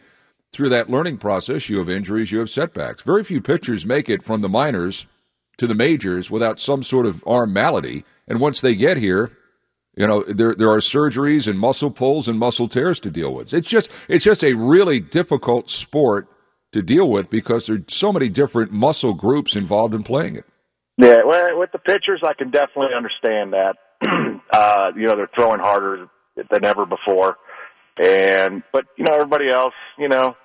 [0.53, 3.03] through that learning process, you have injuries, you have setbacks.
[3.03, 5.05] Very few pitchers make it from the minors
[5.57, 8.05] to the majors without some sort of arm malady.
[8.27, 9.31] And once they get here,
[9.95, 13.53] you know, there there are surgeries and muscle pulls and muscle tears to deal with.
[13.53, 16.27] It's just it's just a really difficult sport
[16.73, 20.45] to deal with because there's so many different muscle groups involved in playing it.
[20.97, 23.75] Yeah, well, with the pitchers, I can definitely understand that.
[24.51, 27.37] uh, you know, they're throwing harder than ever before,
[27.99, 30.35] and but you know, everybody else, you know,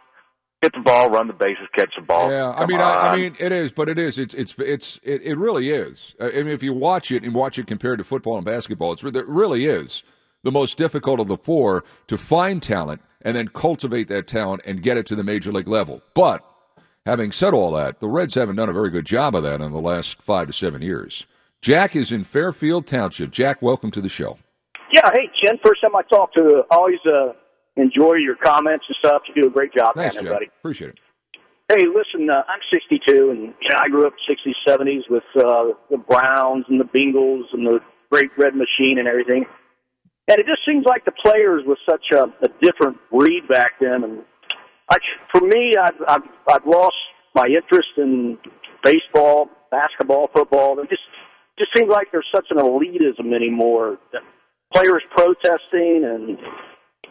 [0.62, 2.30] hit the ball, run the bases, catch the ball.
[2.30, 4.18] Yeah, I mean, I, I mean, it is, but it is.
[4.18, 6.14] It's it's it's it, it really is.
[6.20, 9.02] I mean, if you watch it and watch it compared to football and basketball, it's
[9.02, 10.02] it really is
[10.44, 14.82] the most difficult of the four to find talent and then cultivate that talent and
[14.82, 16.02] get it to the major league level.
[16.14, 16.44] But
[17.06, 19.72] having said all that, the Reds haven't done a very good job of that in
[19.72, 21.26] the last five to seven years.
[21.60, 23.30] Jack is in Fairfield Township.
[23.30, 24.38] Jack, welcome to the show.
[24.92, 25.58] Yeah, hey Ken.
[25.64, 27.32] First time I talk to, always uh,
[27.76, 29.22] enjoy your comments and stuff.
[29.28, 30.50] You do a great job, Thanks, man, everybody.
[30.60, 30.98] Appreciate it.
[31.68, 35.72] Hey, listen, uh, I'm 62, and you know, I grew up 60s, 70s with uh,
[35.90, 37.80] the Browns and the Bengals and the
[38.10, 39.46] Great Red Machine and everything.
[40.28, 44.04] And it just seems like the players was such a, a different breed back then.
[44.04, 44.22] And
[44.90, 44.98] I,
[45.32, 46.94] for me, I've, I've, I've lost
[47.34, 48.38] my interest in
[48.84, 50.78] baseball, basketball, football.
[50.78, 51.02] It just
[51.58, 53.98] just seems like there's such an elitism anymore.
[54.74, 56.38] Players protesting and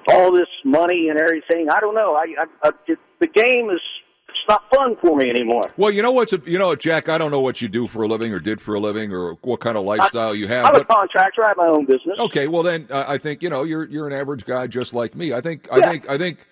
[0.07, 1.67] all this money and everything.
[1.69, 2.15] I don't know.
[2.15, 3.81] I, I, I it, the game is
[4.29, 5.63] it's not fun for me anymore.
[5.77, 7.09] Well, you know what's a, you know, Jack.
[7.09, 9.33] I don't know what you do for a living or did for a living or
[9.41, 10.65] what kind of lifestyle you have.
[10.65, 11.43] I'm a contractor.
[11.43, 12.17] I have my own business.
[12.19, 15.15] Okay, well then uh, I think you know you're you're an average guy just like
[15.15, 15.33] me.
[15.33, 16.47] I think I think I think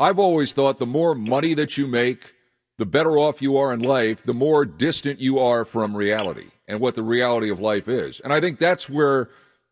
[0.00, 2.34] I've always thought the more money that you make,
[2.76, 6.80] the better off you are in life, the more distant you are from reality and
[6.80, 8.20] what the reality of life is.
[8.20, 9.30] And I think that's where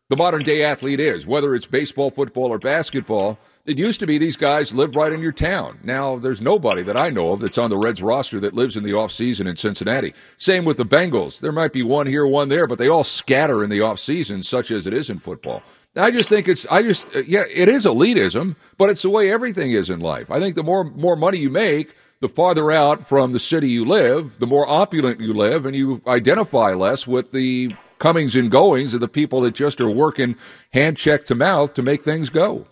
[0.09, 3.37] the modern day athlete is, whether it's baseball, football, or basketball.
[3.65, 5.79] It used to be these guys lived right in your town.
[5.83, 8.85] Now there's nobody that I know of that's on the Reds roster that lives in
[8.85, 10.13] the off season in Cincinnati.
[10.37, 11.41] Same with the Bengals.
[11.41, 14.41] There might be one here, one there, but they all scatter in the off season,
[14.41, 15.61] such as it is in football.
[15.97, 19.29] I just think it's I just uh, yeah, it is elitism, but it's the way
[19.29, 20.31] everything is in life.
[20.31, 23.83] I think the more more money you make, the farther out from the city you
[23.83, 28.93] live, the more opulent you live, and you identify less with the comings and goings
[28.93, 30.35] of the people that just are working
[30.73, 32.67] hand check to mouth to make things go.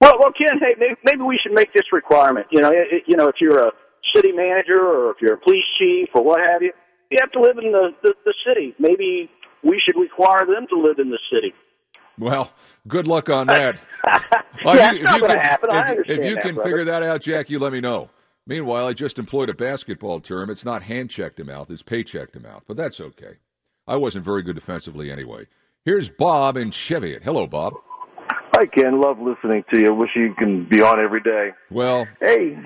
[0.00, 2.46] Well, well, Ken, hey, maybe, maybe we should make this requirement.
[2.50, 3.72] You know, it, you know, if you're a
[4.14, 6.72] city manager or if you're a police chief or what have you,
[7.10, 8.74] you have to live in the the, the city.
[8.78, 9.30] Maybe
[9.62, 11.54] we should require them to live in the city.
[12.18, 12.52] Well,
[12.86, 13.78] good luck on that.
[14.64, 15.70] Yeah, it's not gonna happen.
[15.70, 16.70] If, if you that, can brother.
[16.70, 18.10] figure that out, Jack, you let me know.
[18.46, 20.50] Meanwhile, I just employed a basketball term.
[20.50, 23.36] It's not hand check to mouth, it's paycheck to mouth, but that's okay.
[23.86, 25.46] I wasn't very good defensively anyway.
[25.84, 27.22] Here's Bob in Cheviot.
[27.22, 27.74] Hello, Bob.
[28.54, 29.00] Hi, Ken.
[29.00, 29.92] Love listening to you.
[29.94, 31.50] Wish you can be on every day.
[31.70, 32.56] Well, Hey,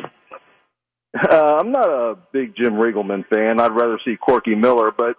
[1.30, 3.58] uh, I'm not a big Jim Riggleman fan.
[3.60, 5.16] I'd rather see Corky Miller, but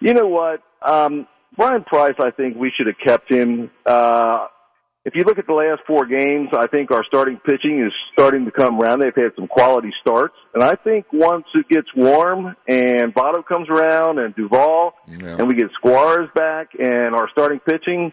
[0.00, 0.62] you know what?
[0.86, 3.70] Um, Bryan Price, I think we should have kept him.
[3.86, 4.46] Uh,
[5.04, 8.46] if you look at the last four games, I think our starting pitching is starting
[8.46, 9.00] to come around.
[9.00, 13.68] They've had some quality starts, and I think once it gets warm and Votto comes
[13.68, 18.12] around and Duvall, and we get Squires back and our starting pitching,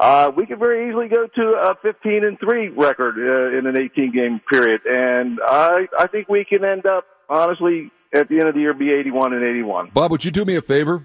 [0.00, 3.78] uh, we could very easily go to a 15 and three record uh, in an
[3.78, 8.48] 18 game period, and I I think we can end up honestly at the end
[8.48, 9.90] of the year be 81 and 81.
[9.92, 11.04] Bob, would you do me a favor?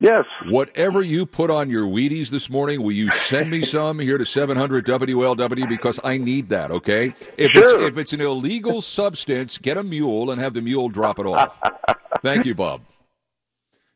[0.00, 0.24] Yes.
[0.48, 4.24] Whatever you put on your Wheaties this morning, will you send me some here to
[4.24, 7.12] 700 WLW because I need that, okay?
[7.36, 7.64] If Sure.
[7.64, 11.26] it's if it's an illegal substance, get a mule and have the mule drop it
[11.26, 11.60] off.
[12.22, 12.80] Thank you, Bob.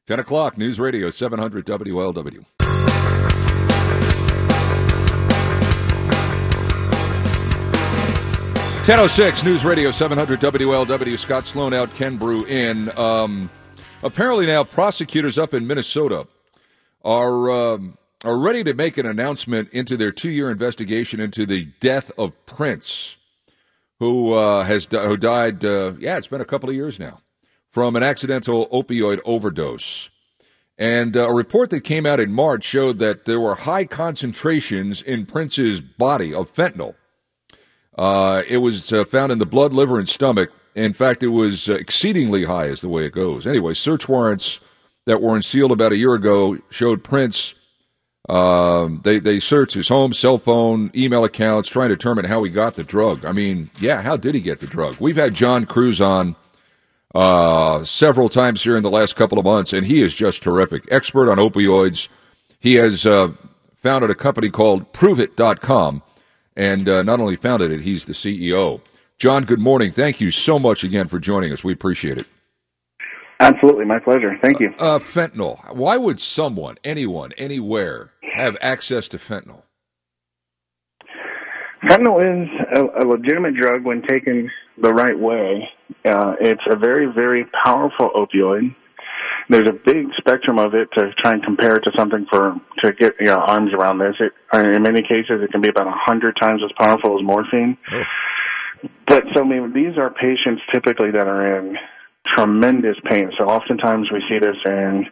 [0.07, 2.45] 10 o'clock, News Radio 700 WLW.
[8.85, 12.91] Ten oh six News Radio seven hundred WLW Scott Sloan out Ken Broo in.
[12.99, 13.49] Um,
[14.05, 16.29] apparently now prosecutors up in Minnesota
[17.05, 21.67] are um, are ready to make an announcement into their two year investigation into the
[21.81, 23.17] death of Prince,
[23.99, 25.65] who uh, has di- who died.
[25.65, 27.21] Uh, yeah, it's been a couple of years now
[27.71, 30.11] from an accidental opioid overdose.
[30.77, 35.03] And uh, a report that came out in March showed that there were high concentrations
[35.03, 36.95] in Prince's body of fentanyl.
[37.97, 40.51] Uh, it was uh, found in the blood, liver, and stomach.
[40.75, 43.47] In fact, it was uh, exceedingly high, is the way it goes.
[43.47, 44.61] Anyway, search warrants
[45.07, 47.55] that were unsealed about a year ago showed Prince.
[48.29, 52.51] Um, they they searched his home, cell phone, email accounts, trying to determine how he
[52.51, 53.25] got the drug.
[53.25, 54.97] I mean, yeah, how did he get the drug?
[54.99, 56.35] We've had John Cruz on
[57.15, 60.91] uh, several times here in the last couple of months, and he is just terrific.
[60.91, 62.09] Expert on opioids.
[62.61, 63.33] He has uh,
[63.77, 66.03] founded a company called ProveIt.com,
[66.57, 68.81] and uh, not only founded it, he's the CEO.
[69.19, 69.93] John, good morning.
[69.93, 71.63] Thank you so much again for joining us.
[71.63, 72.27] We appreciate it.
[73.41, 74.37] Absolutely, my pleasure.
[74.43, 74.75] Thank you.
[74.79, 75.75] Uh, fentanyl.
[75.75, 79.63] Why would someone, anyone, anywhere have access to fentanyl?
[81.85, 84.51] Fentanyl is a, a legitimate drug when taken
[84.81, 85.69] the right way.
[86.05, 88.75] Uh, it's a very, very powerful opioid.
[89.49, 92.93] There's a big spectrum of it to try and compare it to something for to
[92.93, 94.15] get you know, arms around this.
[94.19, 97.77] It, in many cases, it can be about a hundred times as powerful as morphine.
[99.07, 101.77] But so I mean, these are patients typically that are in
[102.37, 103.31] tremendous pain.
[103.39, 105.07] So oftentimes we see this in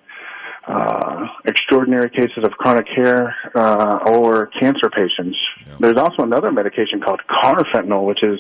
[0.67, 5.37] uh, extraordinary cases of chronic care uh, or cancer patients.
[5.81, 8.39] There's also another medication called carfentanil, which is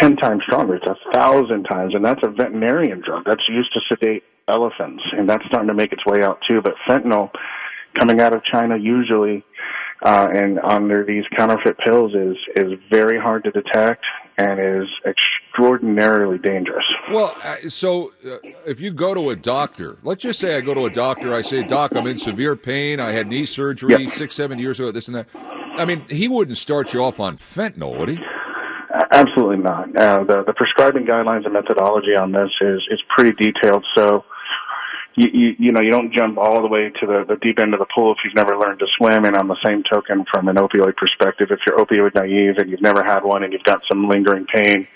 [0.00, 0.76] ten times stronger.
[0.76, 5.28] It's a thousand times, and that's a veterinarian drug that's used to sedate elephants, and
[5.28, 6.60] that's starting to make its way out too.
[6.60, 7.30] But fentanyl,
[7.98, 9.44] coming out of China, usually
[10.02, 14.04] uh, and under these counterfeit pills, is is very hard to detect
[14.38, 16.84] and is extraordinarily dangerous.
[17.10, 17.36] Well,
[17.68, 18.36] so uh,
[18.66, 21.42] if you go to a doctor, let's just say I go to a doctor, I
[21.42, 22.98] say, Doc, I'm in severe pain.
[22.98, 25.28] I had knee surgery six, seven years ago, this and that.
[25.76, 28.18] I mean, he wouldn't start you off on fentanyl, would he?
[29.10, 29.94] Absolutely not.
[29.96, 33.84] Uh, the the prescribing guidelines and methodology on this is is pretty detailed.
[33.94, 34.24] So
[35.22, 37.74] you, you you know you don't jump all the way to the, the deep end
[37.74, 39.24] of the pool if you've never learned to swim.
[39.24, 42.82] And on the same token, from an opioid perspective, if you're opioid naive and you've
[42.82, 44.86] never had one and you've got some lingering pain,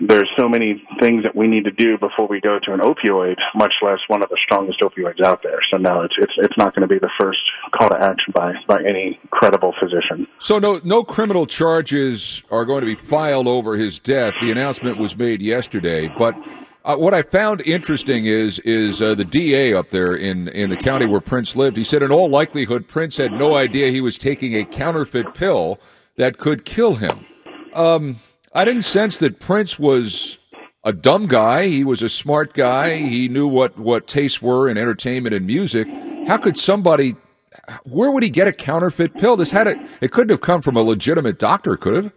[0.00, 3.36] there's so many things that we need to do before we go to an opioid,
[3.54, 5.58] much less one of the strongest opioids out there.
[5.70, 7.40] So no, it's it's it's not going to be the first
[7.76, 10.26] call to action by by any credible physician.
[10.38, 14.34] So no no criminal charges are going to be filed over his death.
[14.40, 16.34] The announcement was made yesterday, but
[16.84, 20.76] uh, what I found interesting is is uh, the DA up there in in the
[20.76, 21.76] county where Prince lived.
[21.76, 25.78] He said in all likelihood Prince had no idea he was taking a counterfeit pill
[26.16, 27.26] that could kill him.
[27.74, 28.16] Um,
[28.52, 30.38] I didn't sense that Prince was
[30.82, 31.66] a dumb guy.
[31.66, 32.96] He was a smart guy.
[32.96, 35.88] He knew what what tastes were in entertainment and music.
[36.26, 37.14] How could somebody?
[37.84, 39.36] Where would he get a counterfeit pill?
[39.36, 39.78] This had it.
[40.00, 42.12] It couldn't have come from a legitimate doctor, could have.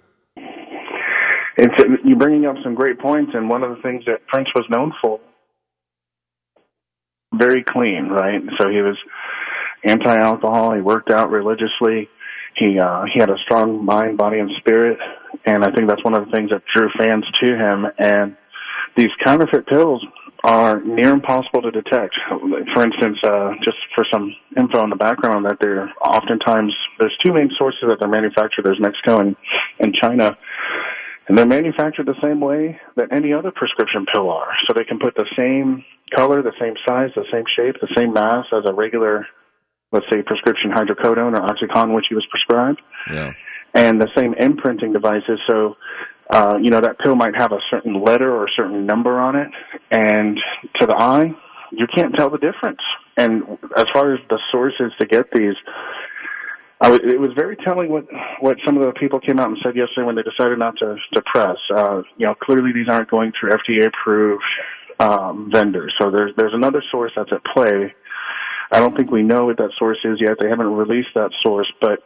[1.58, 1.74] It's
[2.04, 4.91] you're bringing up some great points, and one of the things that Prince was known
[5.01, 5.20] for,
[7.34, 8.41] very clean, right?
[8.60, 8.97] So he was
[9.84, 10.74] anti-alcohol.
[10.74, 12.10] He worked out religiously.
[12.56, 14.97] He uh, he had a strong mind, body, and spirit,
[15.45, 17.86] and I think that's one of the things that drew fans to him.
[17.97, 18.36] And
[18.95, 20.06] these counterfeit pills
[20.43, 22.14] are near impossible to detect.
[22.74, 27.34] For instance, uh, just for some info in the background, that they're oftentimes there's two
[27.34, 28.66] main sources that they're manufactured.
[28.66, 29.36] There's Mexico and,
[29.80, 30.38] and China.
[31.28, 34.51] And they're manufactured the same way that any other prescription pill are.
[34.67, 38.13] So they can put the same color, the same size, the same shape, the same
[38.13, 39.26] mass as a regular,
[39.91, 43.32] let's say, prescription hydrocodone or oxycontin, which he was prescribed, Yeah.
[43.74, 45.39] and the same imprinting devices.
[45.49, 45.78] So,
[46.30, 49.36] uh, you know, that pill might have a certain letter or a certain number on
[49.36, 49.47] it,
[49.91, 50.39] and
[50.80, 51.34] to the eye,
[51.71, 52.82] you can't tell the difference.
[53.17, 53.43] And
[53.78, 55.55] as far as the sources to get these,
[56.84, 58.05] I w- it was very telling what
[58.41, 60.97] what some of the people came out and said yesterday when they decided not to
[61.13, 61.57] to press.
[61.73, 64.43] Uh, you know, clearly these aren't going through FDA approved
[64.99, 67.95] um, vendors, so there's there's another source that's at play.
[68.71, 70.38] I don't think we know what that source is yet.
[70.41, 71.99] They haven't released that source, but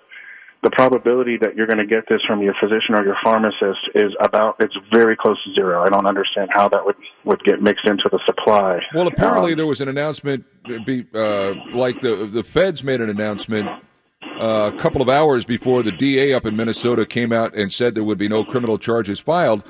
[0.64, 4.12] the probability that you're going to get this from your physician or your pharmacist is
[4.22, 5.82] about it's very close to zero.
[5.82, 8.80] I don't understand how that would would get mixed into the supply.
[8.94, 10.46] Well, apparently Um, there was an announcement,
[10.86, 13.70] be, uh, like the the feds made an announcement
[14.36, 17.96] uh, a couple of hours before the DA up in Minnesota came out and said
[17.96, 19.64] there would be no criminal charges filed.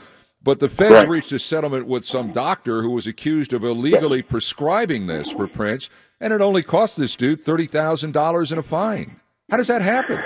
[0.43, 1.09] But the feds Right.
[1.09, 5.89] reached a settlement with some doctor who was accused of illegally prescribing this for Prince,
[6.21, 9.19] and it only cost this dude thirty thousand dollars in a fine.
[9.49, 10.19] How does that happen?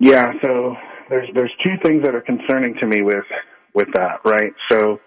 [0.00, 0.74] Yeah, so
[1.10, 3.24] there's there's two things that are concerning to me with
[3.74, 4.52] with that, right?
[4.70, 4.98] So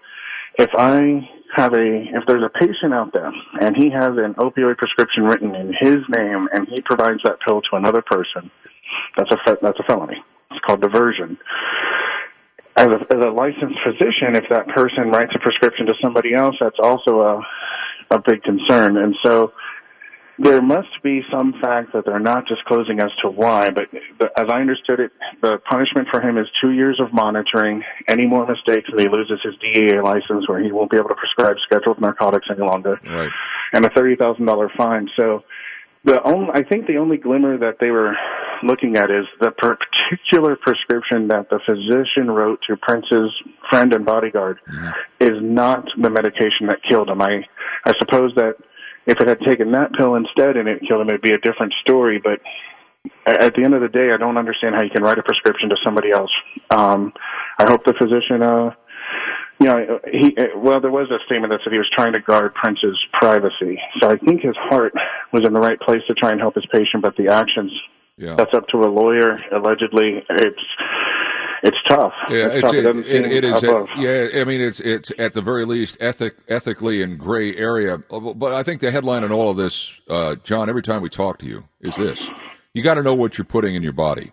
[0.58, 1.20] if I
[1.56, 3.30] have a if there's a patient out there
[3.60, 7.60] and he has an opioid prescription written in his name and he provides that pill
[7.62, 8.50] to another person,
[9.16, 10.22] that's a fe- that's a felony.
[10.50, 11.38] It's called diversion.
[12.76, 16.56] As a, as a licensed physician, if that person writes a prescription to somebody else,
[16.60, 17.46] that's also a
[18.10, 18.96] a big concern.
[18.96, 19.52] And so
[20.42, 23.84] there must be some fact that they're not disclosing as to why, but
[24.18, 25.12] the, as I understood it,
[25.42, 27.82] the punishment for him is two years of monitoring.
[28.08, 31.14] Any more mistakes, and he loses his DEA license, where he won't be able to
[31.14, 33.30] prescribe scheduled narcotics any longer, Right.
[33.74, 35.10] and a thirty thousand dollar fine.
[35.18, 35.44] So,
[36.04, 38.16] the only I think the only glimmer that they were
[38.62, 43.30] looking at is the particular prescription that the physician wrote to Prince's
[43.70, 44.88] friend and bodyguard mm-hmm.
[45.20, 47.20] is not the medication that killed him.
[47.20, 47.44] I
[47.84, 48.54] I suppose that
[49.06, 51.74] if it had taken that pill instead and it killed him, it'd be a different
[51.82, 52.20] story.
[52.22, 52.40] But
[53.26, 55.68] at the end of the day, I don't understand how you can write a prescription
[55.70, 56.30] to somebody else.
[56.70, 57.12] Um,
[57.58, 58.74] I hope the physician, uh,
[59.58, 62.20] you know, he uh, well, there was a statement that said he was trying to
[62.20, 63.78] guard Prince's privacy.
[64.00, 64.92] So I think his heart
[65.32, 67.72] was in the right place to try and help his patient, but the actions.
[68.16, 68.36] Yeah.
[68.36, 69.38] That's up to a lawyer.
[69.50, 70.66] Allegedly, it's
[71.62, 72.12] it's tough.
[72.28, 72.96] Yeah, it's, it's, tough.
[72.96, 73.62] It, it, it, is.
[73.62, 73.88] above.
[73.96, 77.98] yeah, I mean, it's it's at the very least ethic, ethically in gray area.
[77.98, 81.38] But I think the headline in all of this, uh, John, every time we talk
[81.38, 82.30] to you, is this:
[82.74, 84.32] you got to know what you're putting in your body.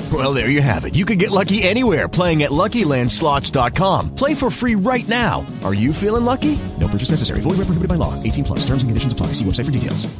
[0.11, 0.95] Well, there you have it.
[0.95, 4.15] You can get lucky anywhere playing at LuckyLandSlots.com.
[4.15, 5.45] Play for free right now.
[5.63, 6.57] Are you feeling lucky?
[6.79, 7.39] No purchase necessary.
[7.41, 8.21] Void where prohibited by law.
[8.23, 8.59] 18 plus.
[8.65, 9.27] Terms and conditions apply.
[9.27, 10.13] See website for details.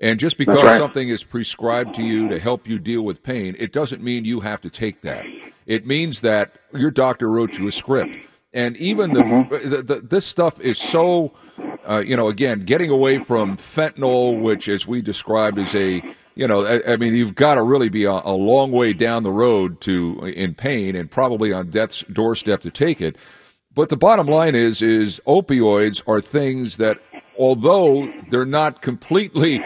[0.00, 0.78] And just because right.
[0.78, 4.40] something is prescribed to you to help you deal with pain, it doesn't mean you
[4.40, 5.24] have to take that.
[5.66, 8.18] It means that your doctor wrote you a script.
[8.52, 9.70] And even the, Mm-hmm.
[9.70, 11.32] the, the this stuff is so,
[11.88, 16.02] uh, you know, again, getting away from fentanyl, which, as we described, is a,
[16.34, 19.22] you know, I, I mean, you've got to really be a, a long way down
[19.22, 23.16] the road to in pain and probably on death's doorstep to take it.
[23.74, 26.98] But the bottom line is, is opioids are things that,
[27.38, 29.64] although they're not completely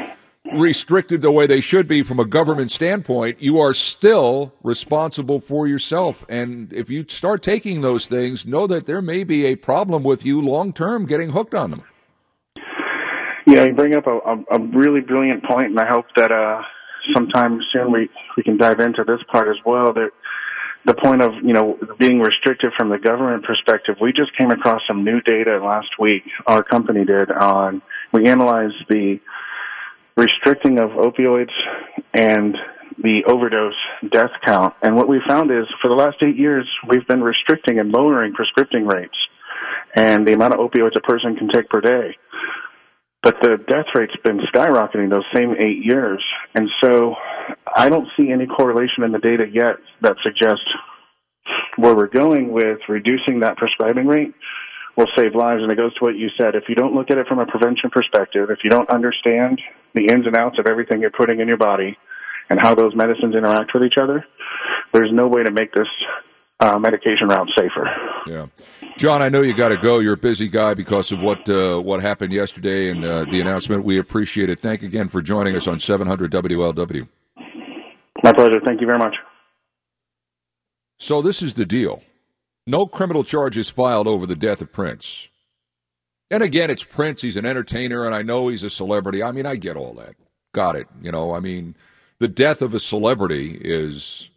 [0.54, 5.66] restricted the way they should be from a government standpoint, you are still responsible for
[5.66, 6.24] yourself.
[6.28, 10.24] And if you start taking those things, know that there may be a problem with
[10.24, 11.82] you long term getting hooked on them.
[13.46, 16.62] Yeah, you bring up a, a, a really brilliant point, and I hope that uh,
[17.14, 19.92] sometime soon we we can dive into this part as well.
[19.92, 20.10] That
[20.84, 24.82] the point of you know being restricted from the government perspective, we just came across
[24.88, 26.24] some new data last week.
[26.48, 27.82] Our company did on
[28.12, 29.20] we analyzed the
[30.16, 31.54] restricting of opioids
[32.14, 32.56] and
[32.98, 33.74] the overdose
[34.10, 37.78] death count, and what we found is for the last eight years we've been restricting
[37.78, 39.16] and lowering prescripting rates
[39.94, 42.16] and the amount of opioids a person can take per day
[43.26, 46.22] but the death rate's been skyrocketing those same eight years.
[46.54, 47.16] And so
[47.66, 50.70] I don't see any correlation in the data yet that suggests
[51.74, 54.32] where we're going with reducing that prescribing rate
[54.96, 55.60] will save lives.
[55.60, 56.54] And it goes to what you said.
[56.54, 59.60] If you don't look at it from a prevention perspective, if you don't understand
[59.96, 61.98] the ins and outs of everything you're putting in your body
[62.48, 64.24] and how those medicines interact with each other,
[64.92, 65.88] there's no way to make this
[66.60, 67.88] uh, medication route safer.
[68.26, 68.46] Yeah,
[68.98, 69.98] John, I know you got to go.
[69.98, 73.84] You're a busy guy because of what uh, what happened yesterday and uh, the announcement.
[73.84, 74.60] We appreciate it.
[74.60, 77.08] Thank you again for joining us on 700 WLW.
[78.22, 78.60] My pleasure.
[78.64, 79.14] Thank you very much.
[80.98, 82.02] So this is the deal.
[82.66, 85.28] No criminal charges filed over the death of Prince.
[86.30, 87.22] And again, it's Prince.
[87.22, 89.22] He's an entertainer, and I know he's a celebrity.
[89.22, 90.14] I mean, I get all that.
[90.52, 90.88] Got it.
[91.00, 91.76] You know, I mean,
[92.18, 94.30] the death of a celebrity is,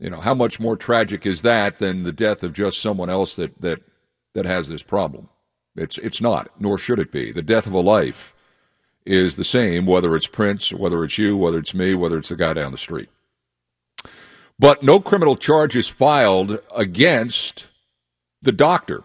[0.00, 3.36] you know, how much more tragic is that than the death of just someone else
[3.36, 3.80] that that
[4.34, 5.28] that has this problem?
[5.76, 7.32] It's it's not, nor should it be.
[7.32, 8.34] The death of a life
[9.04, 12.36] is the same, whether it's Prince, whether it's you, whether it's me, whether it's the
[12.36, 13.08] guy down the street.
[14.58, 17.68] But no criminal charges filed against
[18.40, 19.02] the doctor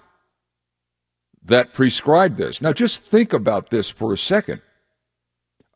[1.43, 2.61] that prescribed this.
[2.61, 4.61] Now, just think about this for a second.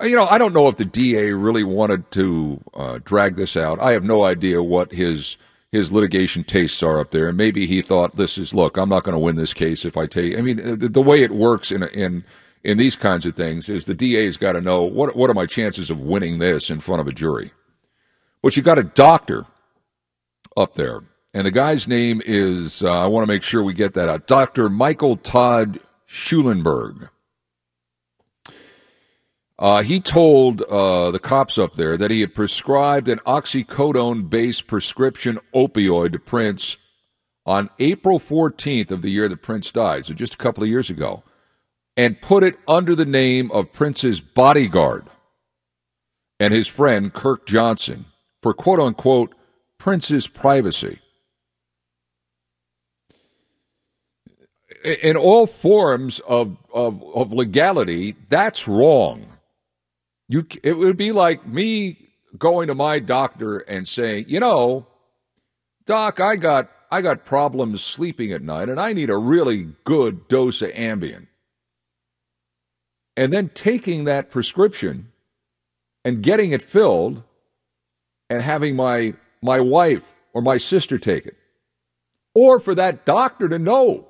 [0.03, 3.79] You know, I don't know if the DA really wanted to uh, drag this out.
[3.79, 5.37] I have no idea what his
[5.71, 8.77] his litigation tastes are up there, and maybe he thought this is look.
[8.77, 10.37] I'm not going to win this case if I take.
[10.37, 12.23] I mean, the, the way it works in in
[12.63, 15.45] in these kinds of things is the DA's got to know what what are my
[15.45, 17.51] chances of winning this in front of a jury.
[18.41, 19.45] But you got a doctor
[20.57, 21.01] up there,
[21.33, 24.27] and the guy's name is uh, I want to make sure we get that out.
[24.27, 27.09] Doctor Michael Todd Schulenberg.
[29.63, 34.67] Uh, he told uh, the cops up there that he had prescribed an oxycodone based
[34.67, 36.75] prescription opioid to Prince
[37.45, 40.89] on April 14th of the year that Prince died, so just a couple of years
[40.89, 41.23] ago,
[41.95, 45.07] and put it under the name of Prince's bodyguard
[46.41, 48.03] and his friend Kirk Johnson
[48.41, 49.33] for quote unquote
[49.77, 50.99] Prince's privacy.
[55.01, 59.29] In all forms of, of, of legality, that's wrong.
[60.33, 62.09] You, it would be like me
[62.39, 64.87] going to my doctor and saying, you know,
[65.85, 70.27] doc, I got I got problems sleeping at night, and I need a really good
[70.27, 71.27] dose of Ambien.
[73.15, 75.11] And then taking that prescription
[76.03, 77.21] and getting it filled,
[78.27, 79.13] and having my
[79.43, 81.37] my wife or my sister take it,
[82.33, 84.07] or for that doctor to know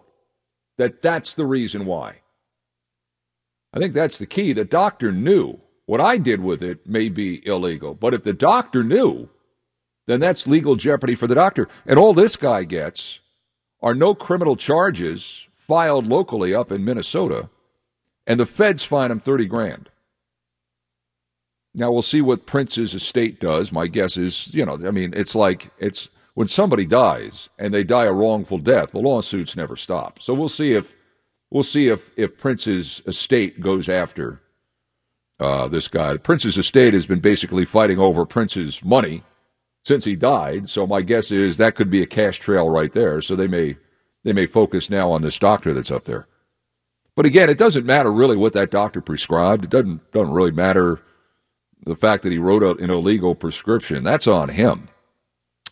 [0.77, 2.21] that that's the reason why.
[3.73, 4.53] I think that's the key.
[4.53, 5.59] The doctor knew
[5.93, 9.29] what I did with it may be illegal, but if the doctor knew,
[10.07, 11.67] then that's legal jeopardy for the doctor.
[11.85, 13.19] And all this guy gets
[13.79, 17.47] are no criminal charges filed locally up in Minnesota,
[18.25, 19.89] and the feds fine him 30 grand.
[21.75, 23.71] Now we'll see what Prince's estate does.
[23.71, 27.83] My guess is, you know, I mean, it's like it's when somebody dies and they
[27.83, 30.19] die a wrongful death, the lawsuits never stop.
[30.19, 30.95] So we'll see if
[31.51, 34.39] we'll see if if Prince's estate goes after
[35.43, 36.15] uh, this guy.
[36.15, 39.23] Prince's estate has been basically fighting over Prince's money
[39.83, 40.69] since he died.
[40.69, 43.21] So my guess is that could be a cash trail right there.
[43.21, 43.75] So they may
[44.23, 46.27] they may focus now on this doctor that's up there.
[47.15, 49.65] But again, it doesn't matter really what that doctor prescribed.
[49.65, 51.01] It doesn't doesn't really matter
[51.85, 54.03] the fact that he wrote an illegal prescription.
[54.03, 54.87] That's on him.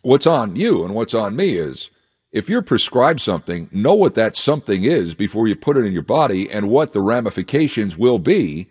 [0.01, 1.89] What's on you and what's on me is
[2.33, 6.01] if you're prescribed something, know what that something is before you put it in your
[6.01, 8.67] body and what the ramifications will be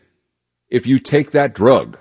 [0.70, 1.98] if you take that drug.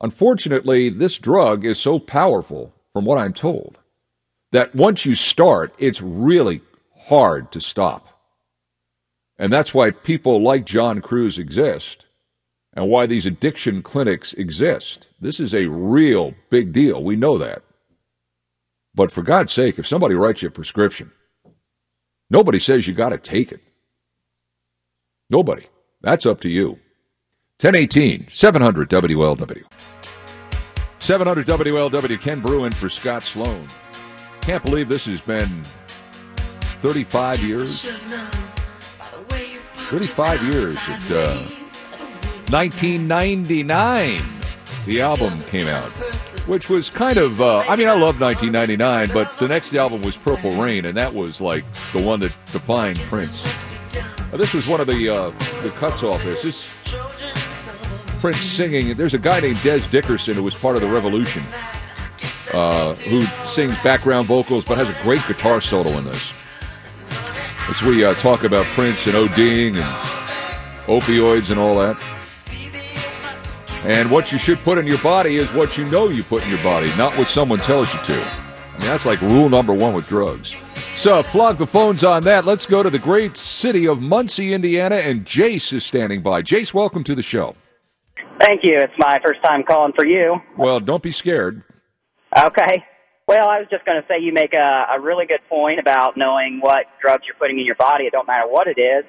[0.00, 3.78] Unfortunately, this drug is so powerful, from what I'm told,
[4.50, 6.60] that once you start, it's really
[7.06, 8.08] hard to stop.
[9.38, 12.06] And that's why people like John Cruz exist
[12.74, 15.08] and why these addiction clinics exist.
[15.20, 17.02] This is a real big deal.
[17.02, 17.62] We know that.
[18.94, 21.12] But for God's sake, if somebody writes you a prescription,
[22.30, 23.60] nobody says you got to take it.
[25.30, 25.66] Nobody.
[26.02, 26.78] That's up to you.
[27.62, 29.62] 1018, 700 WLW.
[30.98, 33.68] 700 WLW, Ken Broo in for Scott Sloan.
[34.40, 35.62] Can't believe this has been
[36.60, 37.82] 35 years.
[39.92, 40.76] 35 years.
[40.88, 41.38] At, uh,
[42.50, 44.20] 1999,
[44.86, 45.92] the album came out,
[46.48, 50.16] which was kind of, uh, I mean, I love 1999, but the next album was
[50.16, 53.46] Purple Rain, and that was like the one that defined Prince.
[54.32, 55.30] Uh, this was one of the uh,
[55.62, 56.42] the cuts off this.
[56.42, 56.68] This
[58.22, 58.94] Prince singing.
[58.94, 61.42] There's a guy named Dez Dickerson who was part of the Revolution,
[62.54, 66.32] uh, who sings background vocals but has a great guitar solo in this.
[67.68, 69.84] As we uh, talk about Prince and ODing and
[70.86, 72.00] opioids and all that.
[73.82, 76.50] And what you should put in your body is what you know you put in
[76.50, 78.14] your body, not what someone tells you to.
[78.14, 80.54] I mean, that's like rule number one with drugs.
[80.94, 82.44] So, flog the phones on that.
[82.44, 86.42] Let's go to the great city of Muncie, Indiana, and Jace is standing by.
[86.42, 87.56] Jace, welcome to the show.
[88.42, 88.76] Thank you.
[88.76, 90.40] It's my first time calling for you.
[90.58, 91.62] Well, don't be scared.
[92.36, 92.84] Okay.
[93.28, 96.16] Well, I was just going to say you make a, a really good point about
[96.16, 98.04] knowing what drugs you're putting in your body.
[98.04, 99.04] It don't matter what it is.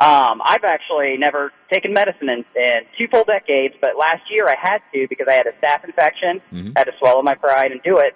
[0.00, 4.56] Um, I've actually never taken medicine in, in two full decades, but last year I
[4.60, 6.42] had to because I had a staph infection.
[6.52, 6.72] Mm-hmm.
[6.74, 8.14] I had to swallow my pride and do it.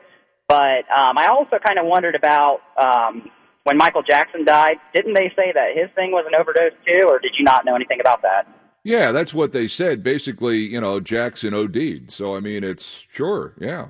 [0.48, 3.30] But um, I also kind of wondered about um,
[3.62, 4.78] when Michael Jackson died.
[4.92, 7.76] Didn't they say that his thing was an overdose too, or did you not know
[7.76, 8.48] anything about that?
[8.89, 10.03] Yeah, that's what they said.
[10.03, 12.11] Basically, you know, Jackson OD'd.
[12.11, 13.89] So, I mean, it's sure, yeah.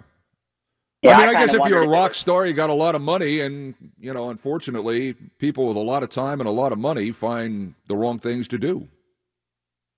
[1.02, 2.96] Yeah, I mean, I I, guess if you're a rock star, you got a lot
[2.96, 6.72] of money, and you know, unfortunately, people with a lot of time and a lot
[6.72, 8.88] of money find the wrong things to do.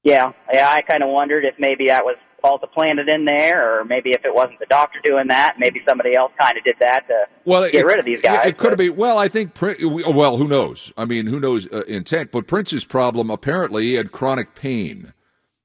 [0.02, 0.68] Yeah, yeah.
[0.68, 4.24] I kind of wondered if maybe that was Alta planted in there, or maybe if
[4.24, 7.62] it wasn't the doctor doing that, maybe somebody else kind of did that to Well,
[7.64, 8.46] get it, rid of these guys.
[8.46, 8.96] it could have been.
[8.96, 9.52] Well, I think.
[9.60, 10.92] Well, who knows?
[10.96, 12.30] I mean, who knows uh, intent?
[12.32, 15.12] But Prince's problem apparently he had chronic pain.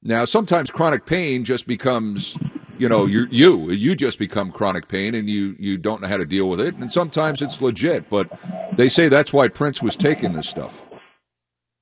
[0.04, 2.38] Now, sometimes chronic pain just becomes,
[2.78, 6.18] you know, you you you just become chronic pain, and you you don't know how
[6.18, 6.76] to deal with it.
[6.76, 8.30] And sometimes it's legit, but
[8.74, 10.86] they say that's why Prince was taking this stuff.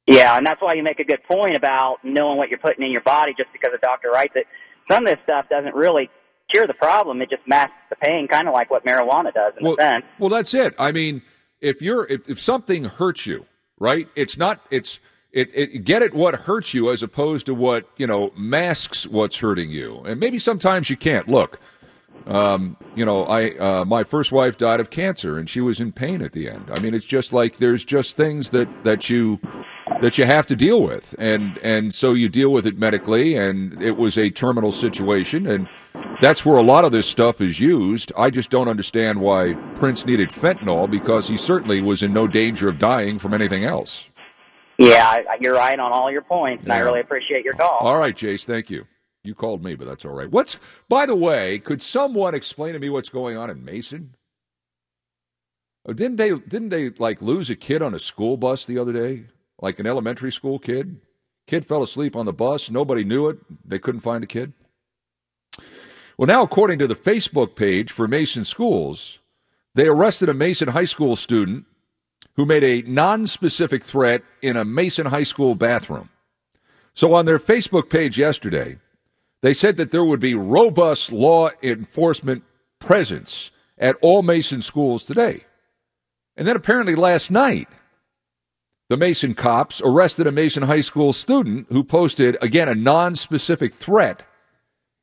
[0.08, 2.91] Yeah, and that's why you make a good point about knowing what you're putting in
[2.91, 3.34] your body.
[3.38, 4.46] Just because a doctor writes it,
[4.92, 6.10] some of this stuff doesn't really
[6.52, 7.22] cure the problem.
[7.22, 10.06] It just masks the pain, kind of like what marijuana does in well, a sense.
[10.20, 10.74] Well, that's it.
[10.78, 11.22] I mean,
[11.62, 13.46] if you're if, if something hurts you,
[13.80, 14.08] right?
[14.16, 15.00] It's not it's
[15.32, 19.40] it, it get at what hurts you as opposed to what you know masks what's
[19.40, 21.60] hurting you, and maybe sometimes you can't look.
[22.26, 25.91] Um, you know, I uh, my first wife died of cancer, and she was in
[25.91, 26.70] pain at the end.
[26.72, 29.39] I mean, it's just like there's just things that that you
[30.01, 33.82] that you have to deal with, and and so you deal with it medically, and
[33.82, 35.68] it was a terminal situation, and
[36.22, 38.11] that's where a lot of this stuff is used.
[38.18, 42.70] I just don't understand why Prince needed fentanyl because he certainly was in no danger
[42.70, 44.07] of dying from anything else.
[44.78, 47.80] Yeah, you're right on all your points, and I really appreciate your call.
[47.82, 48.86] All right, Jace, thank you.
[49.24, 50.30] You called me, but that's all right.
[50.30, 50.57] What's
[50.89, 54.15] by the way, could someone explain to me what's going on in Mason?
[55.86, 58.91] Oh, didn't they didn't they like lose a kid on a school bus the other
[58.91, 59.26] day?
[59.61, 60.97] Like an elementary school kid?
[61.47, 63.38] Kid fell asleep on the bus, nobody knew it.
[63.65, 64.53] They couldn't find the kid.
[66.17, 69.19] Well, now according to the Facebook page for Mason Schools,
[69.74, 71.65] they arrested a Mason High School student
[72.36, 76.09] who made a non-specific threat in a Mason High School bathroom.
[76.93, 78.78] So on their Facebook page yesterday,
[79.44, 82.44] they said that there would be robust law enforcement
[82.80, 85.44] presence at all Mason schools today.
[86.38, 87.68] And then apparently last night,
[88.89, 93.74] the Mason cops arrested a Mason High School student who posted, again, a non specific
[93.74, 94.26] threat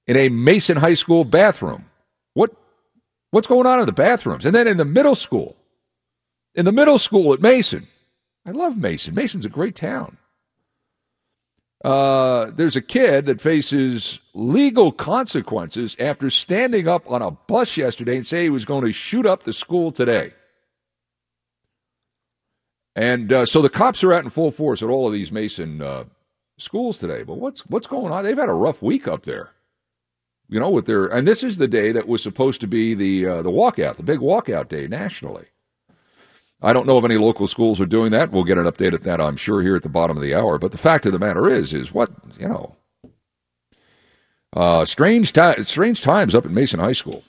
[0.07, 1.85] in a Mason High School bathroom.
[2.33, 2.51] What,
[3.33, 4.47] what's going on in the bathrooms?
[4.47, 5.55] And then in the middle school,
[6.55, 7.89] in the middle school at Mason,
[8.47, 9.15] I love Mason.
[9.15, 10.17] Mason's a great town.
[11.83, 18.17] Uh, there's a kid that faces legal consequences after standing up on a bus yesterday
[18.17, 20.33] and say he was going to shoot up the school today.
[22.95, 25.81] And uh, so the cops are out in full force at all of these Mason
[25.81, 26.05] uh,
[26.59, 27.23] schools today.
[27.23, 28.25] But what's what's going on?
[28.25, 29.51] They've had a rough week up there.
[30.49, 33.27] You know, with their and this is the day that was supposed to be the
[33.27, 35.47] uh, the walkout, the big walkout day nationally.
[36.63, 38.31] I don't know if any local schools are doing that.
[38.31, 40.59] We'll get an update at that, I'm sure, here at the bottom of the hour.
[40.59, 42.77] But the fact of the matter is, is what you know.
[44.53, 45.33] Uh, strange,
[45.65, 47.23] strange times up at Mason High School.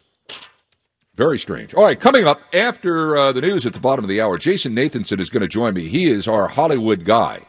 [1.16, 1.74] Very strange.
[1.74, 4.76] All right, coming up after uh, the news at the bottom of the hour, Jason
[4.76, 5.88] Nathanson is going to join me.
[5.88, 7.46] He is our Hollywood guy.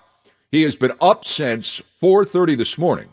[0.50, 3.08] He has been up since 4:30 this morning,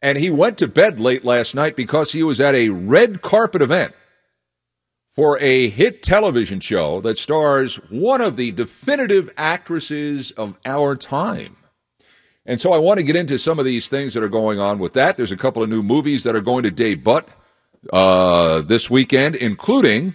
[0.00, 3.60] and he went to bed late last night because he was at a red carpet
[3.60, 3.94] event
[5.18, 11.56] for a hit television show that stars one of the definitive actresses of our time.
[12.46, 14.78] And so I want to get into some of these things that are going on
[14.78, 15.16] with that.
[15.16, 17.24] There's a couple of new movies that are going to debut
[17.92, 20.14] uh, this weekend, including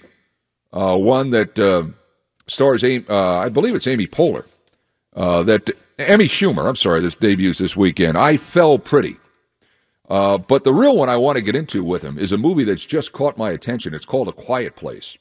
[0.72, 1.84] uh, one that uh,
[2.48, 4.46] stars, Amy, uh, I believe it's Amy Poehler,
[5.18, 6.66] uh, that Amy Schumer.
[6.66, 8.18] I'm sorry, this debuts this weekend.
[8.18, 9.18] I fell pretty.
[10.14, 12.66] Uh, but the real one I want to get into with him is a movie
[12.66, 13.96] that's just caught my attention.
[13.96, 15.18] It's called A Quiet Place.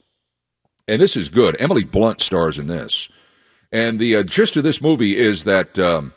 [0.87, 1.59] And this is good.
[1.59, 3.09] Emily Blunt stars in this.
[3.71, 6.13] And the uh, gist of this movie is that um,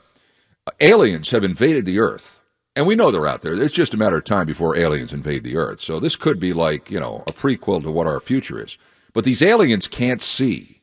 [0.79, 2.39] aliens have invaded the Earth.
[2.74, 3.55] And we know they're out there.
[3.55, 5.81] It's just a matter of time before aliens invade the Earth.
[5.81, 8.77] So this could be like, you know, a prequel to what our future is.
[9.14, 10.83] But these aliens can't see.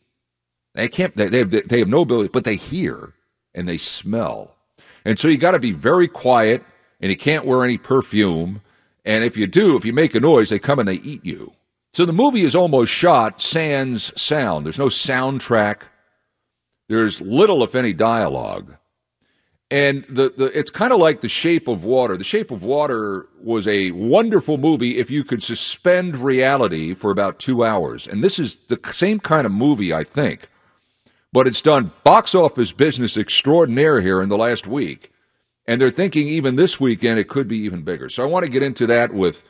[0.73, 3.13] They can't, they, they, have, they have no ability, but they hear
[3.53, 4.55] and they smell.
[5.05, 6.63] And so you got to be very quiet
[7.03, 8.61] and you can't wear any perfume.
[9.03, 11.51] And if you do, if you make a noise, they come and they eat you.
[11.91, 14.65] So the movie is almost shot sans sound.
[14.65, 15.81] There's no soundtrack.
[16.87, 18.77] There's little, if any, dialogue.
[19.69, 22.15] And the, the it's kind of like The Shape of Water.
[22.15, 27.37] The Shape of Water was a wonderful movie if you could suspend reality for about
[27.37, 28.07] two hours.
[28.07, 30.47] And this is the same kind of movie, I think.
[31.33, 35.12] But it's done box office business extraordinaire here in the last week.
[35.65, 38.09] And they're thinking even this weekend it could be even bigger.
[38.09, 39.43] So I want to get into that with,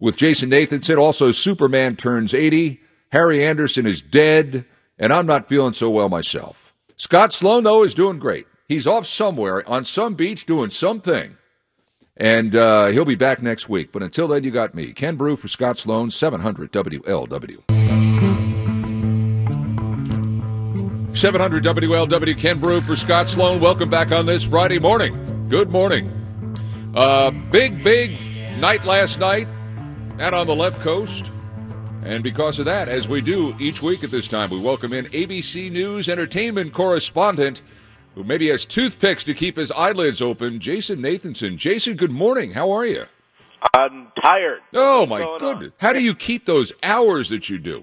[0.00, 0.98] with Jason Nathanson.
[0.98, 2.80] Also, Superman turns 80.
[3.12, 4.64] Harry Anderson is dead.
[4.98, 6.74] And I'm not feeling so well myself.
[6.96, 8.46] Scott Sloan, though, is doing great.
[8.68, 11.36] He's off somewhere on some beach doing something.
[12.16, 13.92] And uh, he'll be back next week.
[13.92, 14.92] But until then, you got me.
[14.92, 17.62] Ken Broo for Scott Sloan, 700 WLW.
[21.16, 23.60] 700 WLW Ken Broo for Scott Sloan.
[23.60, 25.39] Welcome back on this Friday morning.
[25.50, 26.08] Good morning.
[26.94, 28.12] Uh, big, big
[28.58, 29.48] night last night
[30.20, 31.28] out on the left coast.
[32.04, 35.06] And because of that, as we do each week at this time, we welcome in
[35.06, 37.62] ABC News entertainment correspondent
[38.14, 41.56] who maybe has toothpicks to keep his eyelids open, Jason Nathanson.
[41.56, 42.52] Jason, good morning.
[42.52, 43.06] How are you?
[43.76, 44.60] I'm tired.
[44.72, 45.66] Oh, What's my goodness.
[45.70, 45.72] on?
[45.78, 47.82] How do you keep those hours that you do?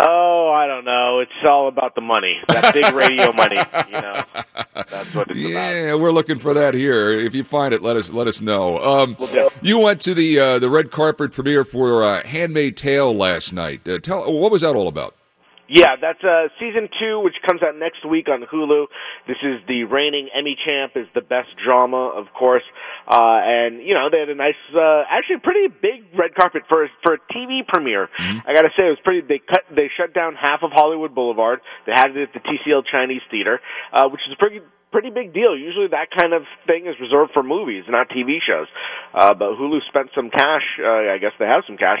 [0.00, 1.18] Oh, I don't know.
[1.18, 2.36] It's all about the money.
[2.48, 3.56] That big radio money.
[3.88, 4.22] You know,
[4.74, 5.50] that's what it's about.
[5.50, 7.10] Yeah, we're looking for that here.
[7.10, 8.78] If you find it, let us let us know.
[8.78, 13.12] Um, Will you went to the uh, the red carpet premiere for uh, Handmaid Tale
[13.14, 13.88] last night.
[13.88, 15.16] Uh, tell what was that all about?
[15.68, 18.86] Yeah, that's uh, season two, which comes out next week on Hulu.
[19.28, 22.64] This is the reigning Emmy champ, is the best drama, of course.
[23.06, 26.84] Uh, and you know they had a nice, uh, actually pretty big red carpet for
[26.84, 28.08] a- for a TV premiere.
[28.48, 29.20] I got to say it was pretty.
[29.28, 31.60] They cut, they shut down half of Hollywood Boulevard.
[31.86, 33.60] They had it at the TCL Chinese Theater,
[33.92, 34.60] uh, which is a pretty
[34.90, 35.52] pretty big deal.
[35.56, 38.68] Usually that kind of thing is reserved for movies, not TV shows.
[39.12, 40.64] Uh, but Hulu spent some cash.
[40.80, 42.00] Uh, I guess they have some cash.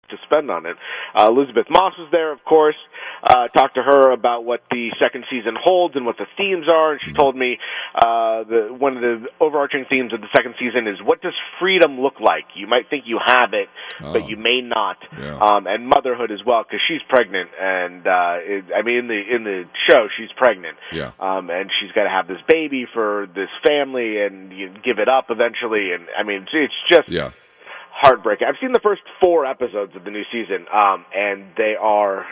[0.31, 0.77] Spend on it.
[1.13, 2.75] Uh, Elisabeth Moss was there, of course.
[3.23, 6.93] Uh, talked to her about what the second season holds and what the themes are,
[6.93, 7.57] and she told me
[7.95, 11.99] uh, the one of the overarching themes of the second season is what does freedom
[11.99, 12.45] look like?
[12.55, 13.67] You might think you have it,
[13.99, 14.97] but you may not.
[15.19, 15.37] Yeah.
[15.37, 19.21] Um, and motherhood as well, because she's pregnant, and uh, it, I mean in the
[19.35, 21.11] in the show she's pregnant, Yeah.
[21.19, 25.09] um, and she's got to have this baby for this family, and you give it
[25.09, 27.31] up eventually, and I mean it's just Yeah.
[28.01, 28.47] Heartbreaking.
[28.47, 32.25] I've seen the first four episodes of the new season, um, and they are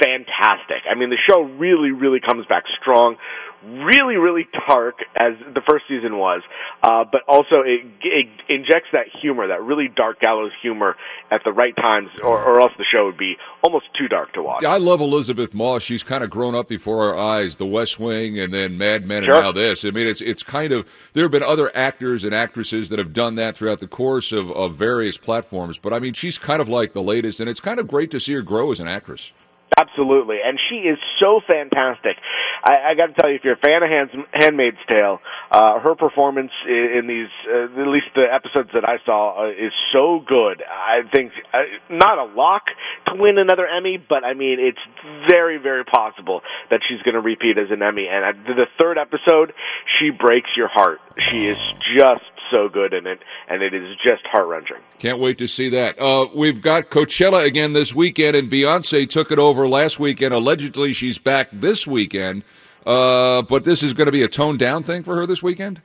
[0.00, 0.82] fantastic.
[0.90, 3.16] I mean, the show really, really comes back strong.
[3.64, 6.42] Really, really dark as the first season was,
[6.84, 10.94] uh, but also it, it injects that humor, that really dark gallows humor
[11.32, 13.34] at the right times, or, or else the show would be
[13.64, 14.62] almost too dark to watch.
[14.62, 15.82] I love Elisabeth Moss.
[15.82, 17.56] She's kind of grown up before our eyes.
[17.56, 19.34] The West Wing, and then Mad Men, Sure.
[19.34, 19.84] and now this.
[19.84, 23.12] I mean, it's it's kind of there have been other actors and actresses that have
[23.12, 25.78] done that throughout the course of, of various platforms.
[25.78, 28.20] But I mean, she's kind of like the latest, and it's kind of great to
[28.20, 29.32] see her grow as an actress.
[29.78, 32.16] Absolutely, and she is so fantastic.
[32.64, 35.18] I, I got to tell you, if you're a fan of Hands, *Handmaid's Tale*,
[35.50, 39.50] uh, her performance in, in these, uh, at least the episodes that I saw, uh,
[39.50, 40.62] is so good.
[40.62, 41.58] I think uh,
[41.90, 42.62] not a lock
[43.08, 44.80] to win another Emmy, but I mean it's
[45.28, 46.40] very, very possible
[46.70, 48.06] that she's going to repeat as an Emmy.
[48.08, 49.52] And uh, the third episode,
[49.98, 51.00] she breaks your heart.
[51.30, 51.58] She is
[51.98, 54.78] just so good in it, and it is just heart wrenching.
[54.98, 55.98] Can't wait to see that.
[55.98, 60.34] Uh, we've got Coachella again this weekend, and Beyonce took it over last weekend.
[60.34, 62.42] Allegedly, she's back this weekend.
[62.86, 65.82] Uh, but this is going to be a toned down thing for her this weekend.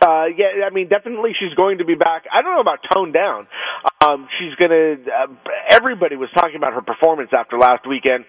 [0.00, 2.24] Uh, yeah, I mean, definitely she's going to be back.
[2.32, 3.48] I don't know about toned down.
[4.06, 4.94] Um, she's gonna.
[4.94, 5.26] Uh,
[5.70, 8.24] everybody was talking about her performance after last weekend.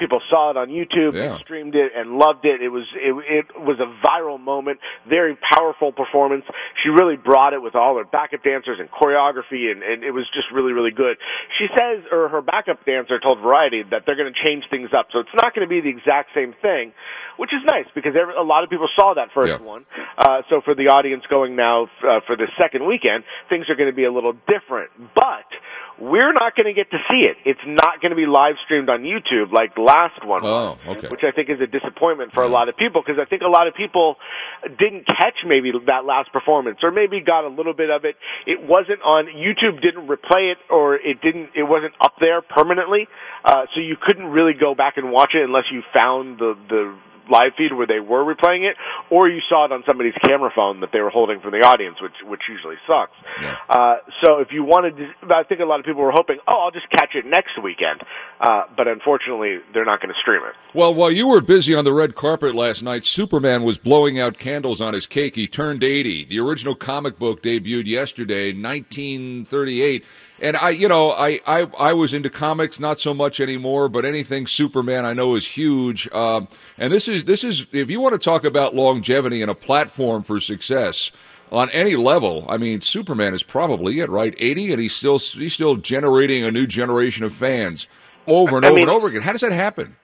[0.00, 1.36] People saw it on YouTube, Yeah.
[1.36, 2.62] and streamed it, and loved it.
[2.62, 4.80] It was it, it was a viral moment.
[5.06, 6.44] Very powerful performance.
[6.82, 10.24] She really brought it with all her backup dancers and choreography, and, and it was
[10.34, 11.18] just really really good.
[11.58, 15.08] She says, or her backup dancer told Variety that they're going to change things up,
[15.12, 16.92] so it's not going to be the exact same thing,
[17.36, 19.60] which is nice because every, a lot of people saw that first Yeah.
[19.60, 19.84] one.
[20.16, 23.90] Uh, so for the audience going now uh, for the second weekend, things are going
[23.90, 24.90] to be a little different.
[25.14, 25.44] But
[26.00, 27.36] we're not going to get to see it.
[27.44, 31.08] It's not going to be live streamed on YouTube like last one Oh, okay.
[31.08, 33.48] which I think is a disappointment for a lot of people because I think a
[33.52, 34.16] lot of people
[34.78, 38.16] didn't catch maybe that last performance or maybe got a little bit of it.
[38.46, 39.82] It wasn't on YouTube.
[39.82, 41.50] Didn't replay it or it didn't.
[41.54, 43.06] It wasn't up there permanently,
[43.44, 46.96] uh, so you couldn't really go back and watch it unless you found the the
[47.28, 48.76] live feed where they were replaying it,
[49.10, 51.96] or you saw it on somebody's camera phone that they were holding from the audience,
[52.00, 53.16] which which usually sucks.
[53.68, 56.64] Uh, so if you wanted, to, I think a lot of people were hoping, oh,
[56.64, 58.02] I'll just catch it next weekend,
[58.40, 60.54] uh, but unfortunately, they're not going to stream it.
[60.76, 64.38] Well, while you were busy on the red carpet last night, Superman was blowing out
[64.38, 65.36] candles on his cake.
[65.36, 66.26] He turned 80.
[66.26, 70.04] The original comic book debuted yesterday, 1938.
[70.40, 74.04] And I, you know, I, I, I was into comics, not so much anymore, but
[74.06, 76.10] anything Superman I know is huge.
[76.12, 79.54] Um, and this is, this is, if you want to talk about longevity and a
[79.54, 81.10] platform for success
[81.52, 84.34] on any level, I mean, Superman is probably at right?
[84.38, 87.86] 80, and he's still, he's still generating a new generation of fans
[88.26, 89.20] over and I over mean- and over again.
[89.22, 89.96] How does that happen?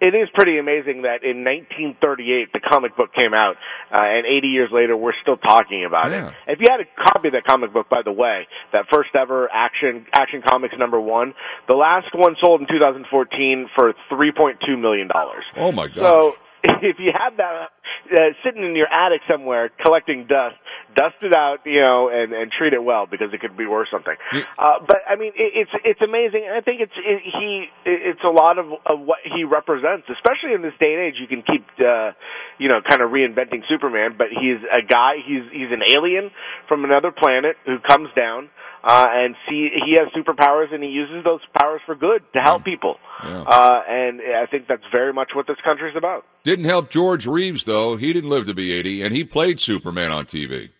[0.00, 3.56] It is pretty amazing that in 1938 the comic book came out,
[3.92, 6.28] uh, and 80 years later we're still talking about Yeah.
[6.28, 6.34] it.
[6.56, 9.50] If you had a copy of that comic book, by the way, that first ever
[9.52, 11.34] action Action Comics number one,
[11.68, 15.44] the last one sold in 2014 for 3.2 million dollars.
[15.56, 15.96] Oh my god!
[15.96, 16.36] So
[16.82, 17.72] if you have that
[18.12, 20.56] uh, sitting in your attic somewhere collecting dust,
[20.96, 23.88] dust it out, you know, and and treat it well because it could be worth
[23.90, 24.14] something.
[24.58, 26.48] Uh, but I mean, it, it's it's amazing.
[26.50, 30.62] I think it's it, he it's a lot of, of what he represents, especially in
[30.62, 31.16] this day and age.
[31.20, 32.12] You can keep uh,
[32.58, 35.22] you know kind of reinventing Superman, but he's a guy.
[35.24, 36.30] He's he's an alien
[36.68, 38.50] from another planet who comes down
[38.82, 42.64] uh, and see he has superpowers and he uses those powers for good to help
[42.64, 42.96] people.
[43.24, 43.42] Yeah.
[43.42, 46.24] Uh, and I think that's very much what this country's about.
[46.42, 47.96] Didn't help George Reeves though.
[47.96, 50.70] He didn't live to be 80, and he played Superman on TV.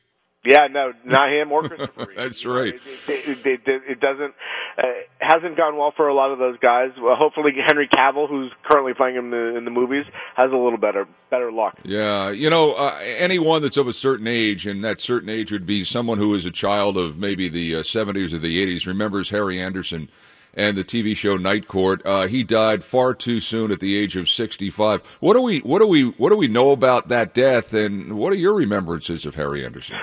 [0.45, 2.16] Yeah, no, not him or Christopher Reeve.
[2.16, 2.74] That's right.
[2.74, 4.34] It, it, it, it doesn't
[4.78, 4.82] uh,
[5.18, 6.91] hasn't gone well for a lot of those guys.
[6.99, 10.57] Well, hopefully Henry Cavill, who's currently playing him in the, in the movies, has a
[10.57, 11.78] little better better luck.
[11.84, 15.66] Yeah, you know, uh, anyone that's of a certain age, and that certain age would
[15.66, 19.28] be someone who is a child of maybe the uh, 70s or the 80s, remembers
[19.28, 20.09] Harry Anderson
[20.55, 22.03] and the TV show Night Court.
[22.05, 25.03] Uh, he died far too soon at the age of 65.
[25.20, 28.32] What do we what do we what do we know about that death, and what
[28.32, 29.97] are your remembrances of Harry Anderson?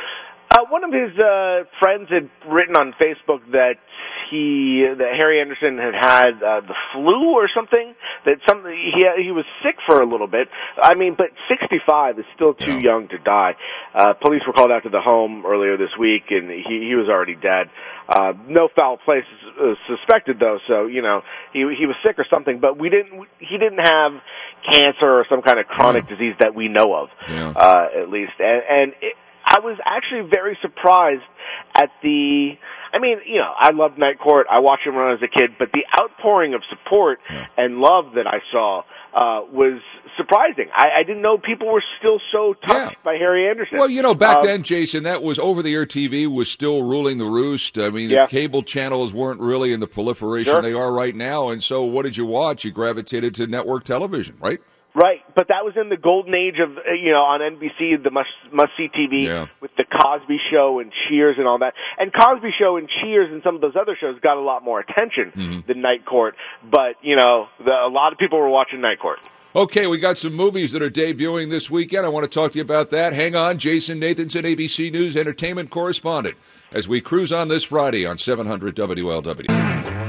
[0.57, 3.75] Uh, one of his uh, friends had written on Facebook that
[4.31, 7.93] he that Harry Anderson had had uh, the flu or something.
[8.25, 10.47] That something he he was sick for a little bit.
[10.81, 13.55] I mean, but 65 is still too young to die.
[13.93, 17.07] Uh, police were called out to the home earlier this week, and he he was
[17.07, 17.67] already dead.
[18.09, 19.21] Uh, no foul play
[19.61, 21.21] uh, suspected though, so you know
[21.53, 22.59] he he was sick or something.
[22.59, 24.11] But we didn't he didn't have
[24.71, 27.53] cancer or some kind of chronic disease that we know of, Yeah.
[27.55, 28.33] uh, at least.
[28.39, 29.13] And and it,
[29.49, 31.23] I was actually very surprised
[31.75, 32.51] at the.
[32.93, 34.47] I mean, you know, I loved Night Court.
[34.49, 37.19] I watched him when I was a kid, but the outpouring of support
[37.57, 38.79] and love that I saw
[39.13, 39.81] uh, was
[40.15, 40.67] surprising.
[40.73, 43.77] I, I didn't know people were still so touched by Harry Anderson.
[43.77, 46.81] Well, you know, back Um, then, Jason, that was over the air TV was still
[46.83, 47.77] ruling the roost.
[47.77, 48.25] I mean, Yeah.
[48.25, 50.61] the cable channels weren't really in the proliferation Sure.
[50.61, 51.49] they are right now.
[51.49, 52.63] And so, what did you watch?
[52.63, 54.59] You gravitated to network television, right?
[54.99, 58.09] Right, but that was in the golden age of uh, you know on NBC the
[58.09, 59.45] must must see TV Yeah.
[59.61, 61.75] with the Cosby Show and Cheers and all that.
[61.99, 64.79] And Cosby Show and Cheers and some of those other shows got a lot more
[64.79, 65.59] attention Mm-hmm.
[65.67, 66.33] than Night Court.
[66.63, 69.19] But you know, the, a lot of people were watching Night Court.
[69.55, 72.05] Okay, we got some movies that are debuting this weekend.
[72.05, 73.13] I want to talk to you about that.
[73.13, 76.37] Hang on, Jason Nathanson, ABC News entertainment correspondent,
[76.71, 80.06] as we cruise on this Friday on 700 WLW.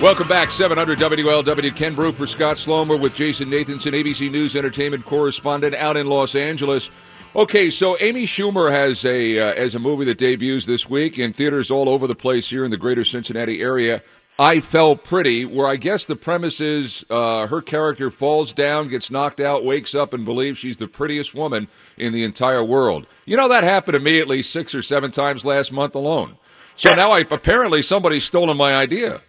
[0.00, 1.74] Welcome back, 700 WLW.
[1.74, 6.36] Ken Broo for Scott Sloan with Jason Nathanson, ABC News entertainment correspondent out in Los
[6.36, 6.88] Angeles.
[7.34, 11.32] Okay, so Amy Schumer has a uh, has a movie that debuts this week in
[11.32, 14.00] theaters all over the place here in the greater Cincinnati area.
[14.38, 19.10] I Feel Pretty, where I guess the premise is uh, her character falls down, gets
[19.10, 23.08] knocked out, wakes up, and believes she's the prettiest woman in the entire world.
[23.24, 26.38] You know, that happened to me at least six or seven times last month alone.
[26.76, 29.22] So now I apparently somebody's stolen my idea.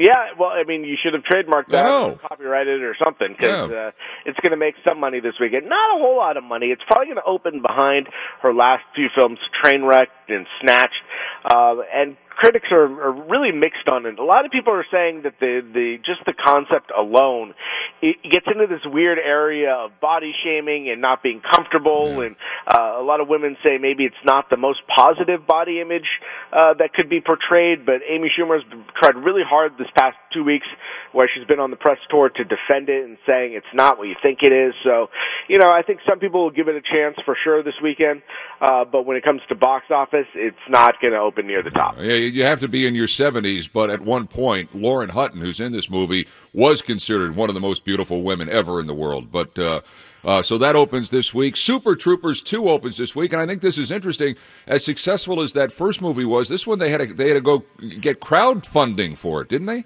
[0.00, 3.68] Yeah, well, I mean, you should have trademarked that, or copyrighted it or something, because
[3.68, 3.76] Yeah.
[3.76, 3.90] uh,
[4.24, 5.68] it's going to make some money this weekend.
[5.68, 6.68] Not a whole lot of money.
[6.72, 8.08] It's probably going to open behind
[8.40, 11.02] her last few films, Trainwreck and Snatched,
[11.44, 14.18] uh, and critics are, are really mixed on it.
[14.18, 17.54] A lot of people are saying that the the just the concept alone
[18.02, 22.34] it gets into this weird area of body shaming and not being comfortable, and
[22.66, 26.08] uh, a lot of women say maybe it's not the most positive body image
[26.52, 27.84] uh, that could be portrayed.
[27.84, 28.64] But Amy Schumer's
[28.96, 30.66] tried really hard this past two weeks,
[31.12, 34.08] where she's been on the press tour to defend it and saying it's not what
[34.08, 34.72] you think it is.
[34.82, 35.08] So,
[35.48, 38.22] you know, I think some people will give it a chance for sure this weekend.
[38.60, 41.70] Uh, but when it comes to box office, it's not going to open near the
[41.70, 41.96] top.
[41.98, 45.60] Yeah, you have to be in your 70s, but at one point, Lauren Hutton, who's
[45.60, 49.30] in this movie, was considered one of the most beautiful women ever in the world.
[49.30, 49.80] But uh,
[50.24, 51.56] uh, so that opens this week.
[51.56, 54.36] Super Troopers 2 opens this week, and I think this is interesting.
[54.66, 57.40] As successful as that first movie was, this one they had to, they had to
[57.40, 57.64] go
[58.00, 59.84] get crowdfunding for it, didn't they?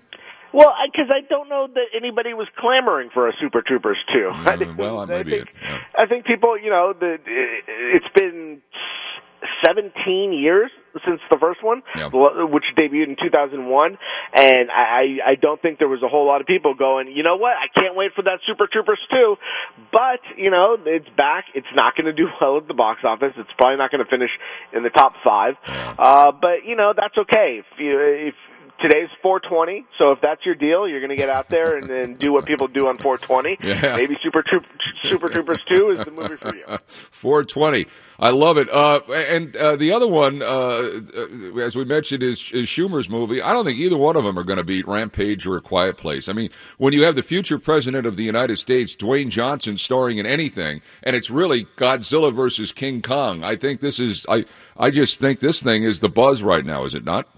[0.53, 4.31] Well, because I don't know that anybody was clamoring for a Super Troopers too.
[4.33, 5.49] I think, well, I maybe think,
[5.99, 7.19] I think people, you know, the,
[7.67, 8.63] it's been
[9.65, 10.71] 17 years
[11.05, 11.83] since the first one,
[12.53, 13.99] which debuted in 2001,
[14.37, 17.37] and I, I don't think there was a whole lot of people going, you know
[17.37, 19.37] what, I can't wait for that Super Troopers 2,
[19.91, 23.33] but, you know, it's back, it's not going to do well at the box office,
[23.37, 24.31] it's probably not going to finish
[24.73, 25.55] in the top five,
[25.99, 27.61] uh, but, you know, that's okay.
[27.61, 28.35] If you, if,
[28.81, 32.19] Today's 420, so if that's your deal, you're going to get out there and, and
[32.19, 33.59] do what people do on 420.
[33.63, 33.97] Yeah.
[33.97, 34.65] Maybe Super Troop,
[35.05, 36.65] Super Troopers 2 is the movie for you.
[36.87, 37.87] 420.
[38.19, 38.69] I love it.
[38.71, 43.41] Uh, and uh, the other one, uh, uh, as we mentioned, is, is Schumer's movie.
[43.43, 45.97] I don't think either one of them are going to beat Rampage or A Quiet
[45.97, 46.29] Place.
[46.29, 50.19] I mean, when you have the future president of the United States, Dwayne Johnson, starring
[50.19, 54.27] in anything, and it's really Godzilla versus King Kong, I think this is.
[54.29, 54.45] I
[54.77, 56.85] I just think this thing is the buzz right now.
[56.85, 57.29] Is it not?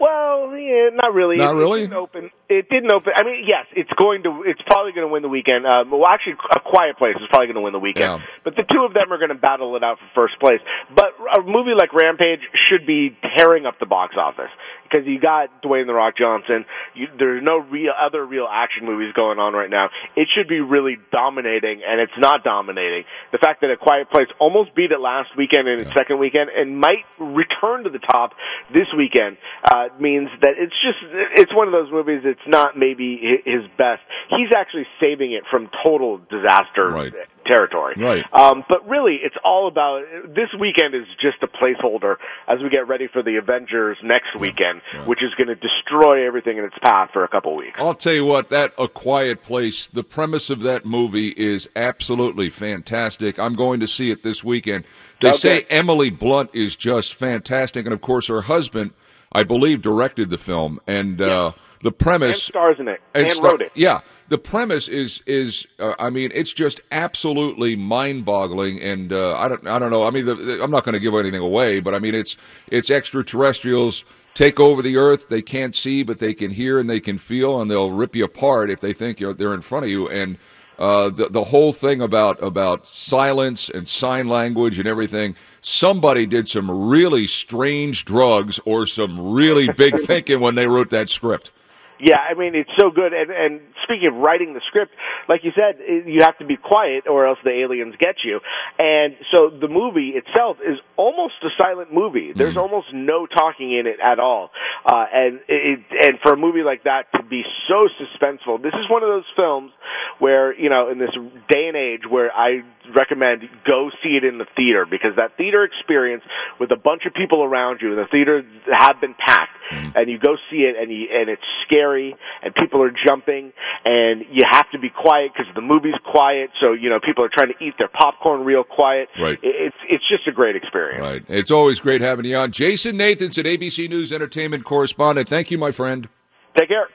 [0.00, 1.36] Well, yeah, not really.
[1.36, 1.80] Not it, really?
[1.80, 2.30] It didn't open.
[2.48, 3.12] It didn't open.
[3.16, 4.44] I mean, yes, it's going to.
[4.46, 5.66] It's probably going to win the weekend.
[5.66, 8.22] Um, well, actually, A Quiet Place is probably going to win the weekend.
[8.22, 8.26] Yeah.
[8.44, 10.60] But the two of them are going to battle it out for first place.
[10.94, 14.50] But a movie like Rampage should be tearing up the box office
[14.86, 16.64] because you got Dwayne the Rock Johnson.
[16.94, 19.90] You, there's no real other real action movies going on right now.
[20.14, 23.04] It should be really dominating, and it's not dominating.
[23.32, 26.50] The fact that A Quiet Place almost beat it last weekend and its second weekend,
[26.54, 28.32] and might return to the top
[28.72, 31.02] this weekend, uh, means that it's just
[31.34, 32.22] it's one of those movies.
[32.38, 34.02] It's not maybe his best.
[34.30, 37.12] He's actually saving it from total disaster
[37.46, 37.94] territory.
[37.96, 38.24] Right.
[38.32, 42.16] Um, but really, it's all about this weekend is just a placeholder
[42.48, 46.58] as we get ready for the Avengers next weekend, which is going to destroy everything
[46.58, 47.78] in its path for a couple weeks.
[47.78, 52.50] I'll tell you what, that A Quiet Place, the premise of that movie is absolutely
[52.50, 53.38] fantastic.
[53.38, 54.84] I'm going to see it this weekend.
[55.22, 55.38] They Okay.
[55.38, 58.90] say Emily Blunt is just fantastic, and of course, her husband,
[59.32, 60.80] I believe, directed the film.
[60.86, 61.52] And uh,
[61.86, 62.36] the premise.
[62.36, 63.70] And stars in it and, star- wrote it.
[63.74, 69.48] Yeah, the premise is is uh, I mean it's just absolutely mind-boggling, and uh, I
[69.48, 70.04] don't I don't know.
[70.04, 72.36] I mean, the, the- I'm not going to give anything away, but I mean it's
[72.66, 75.28] it's extraterrestrials take over the Earth.
[75.28, 78.24] They can't see, but they can hear and they can feel, and they'll rip you
[78.24, 80.08] apart if they think you're, they're in front of you.
[80.08, 80.38] And
[80.78, 85.36] uh, the the whole thing about about silence and sign language and everything.
[85.60, 91.08] Somebody did some really strange drugs or some really big thinking when they wrote that
[91.08, 91.50] script.
[91.98, 93.12] Yeah, I mean it's so good.
[93.12, 94.92] And and speaking of writing the script,
[95.28, 98.40] like you said, you have to be quiet or else the aliens get you.
[98.78, 102.32] And so the movie itself is almost a silent movie.
[102.36, 104.50] There's almost no talking in it at all.
[104.84, 108.90] Uh, and it, and for a movie like that to be so suspenseful, this is
[108.90, 109.72] one of those films
[110.18, 111.12] where you know in this
[111.48, 112.60] day and age where I
[112.94, 116.22] recommend go see it in the theater because that theater experience
[116.60, 119.96] with a bunch of people around you, the theater have been packed, mm-hmm.
[119.96, 123.52] and you go see it and you and it's scary and people are jumping
[123.84, 127.30] and you have to be quiet because the movie's quiet, so you know people are
[127.32, 129.08] trying to eat their popcorn real quiet.
[129.20, 129.38] Right.
[129.42, 131.02] It's it's just a great experience.
[131.02, 131.24] Right.
[131.28, 132.52] It's always great having you on.
[132.52, 135.28] Jason Nathan's at ABC News Entertainment correspondent.
[135.28, 136.08] Thank you, my friend.
[136.56, 136.88] Take care.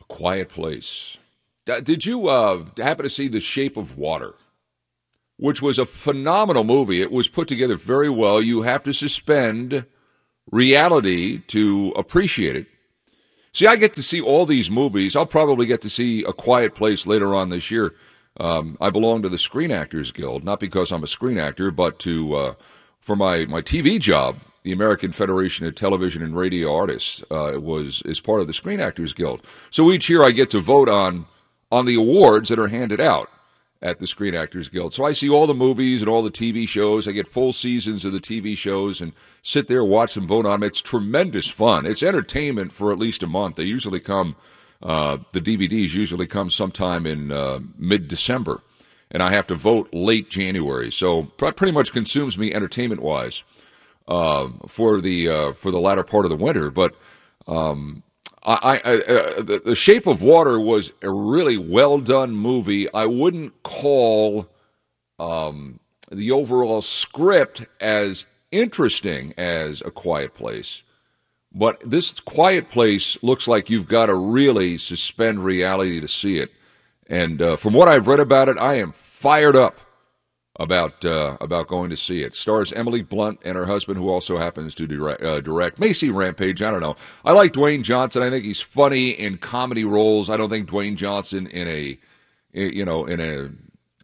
[0.00, 1.18] A Quiet Place.
[1.66, 4.34] D- Did you uh, happen to see The Shape of Water?
[5.36, 7.02] Which was a phenomenal movie.
[7.02, 8.40] It was put together very well.
[8.40, 9.84] You have to suspend
[10.50, 12.66] reality to appreciate it.
[13.52, 15.14] See, I get to see all these movies.
[15.16, 17.94] I'll probably get to see A Quiet Place later on this year.
[18.38, 21.98] Um, I belong to the Screen Actors Guild, not because I'm a screen actor, but
[22.00, 22.54] to uh,
[23.00, 24.36] for my, my TV job.
[24.62, 28.80] The American Federation of Television and Radio Artists uh, was is part of the Screen
[28.80, 29.40] Actors Guild.
[29.70, 31.26] So each year I get to vote on
[31.70, 33.30] on the awards that are handed out
[33.82, 34.94] at the Screen Actors Guild.
[34.94, 37.06] So I see all the movies and all the TV shows.
[37.06, 39.12] I get full seasons of the TV shows and
[39.42, 40.68] sit there, watch them, vote on them.
[40.68, 41.86] It's tremendous fun.
[41.86, 43.56] It's entertainment for at least a month.
[43.56, 44.36] They usually come,
[44.82, 48.62] uh, the DVDs usually come sometime in uh, mid December,
[49.10, 50.90] and I have to vote late January.
[50.90, 53.42] So pr- pretty much consumes me entertainment wise
[54.08, 56.70] uh, for the uh, for the latter part of the winter.
[56.70, 56.94] But
[57.46, 58.02] um,
[58.46, 62.92] I, I, uh, the, the Shape of Water was a really well done movie.
[62.94, 64.48] I wouldn't call
[65.18, 65.80] um,
[66.12, 70.82] the overall script as interesting as A Quiet Place.
[71.52, 76.52] But this Quiet Place looks like you've got to really suspend reality to see it.
[77.08, 79.80] And uh, from what I've read about it, I am fired up
[80.58, 82.34] about uh, about going to see it.
[82.34, 85.22] Stars Emily Blunt and her husband, who also happens to direct.
[85.22, 85.82] Uh, direct.
[85.94, 86.62] See Rampage.
[86.62, 86.96] I don't know.
[87.24, 88.22] I like Dwayne Johnson.
[88.22, 90.28] I think he's funny in comedy roles.
[90.30, 91.98] I don't think Dwayne Johnson in a
[92.52, 93.50] you know in a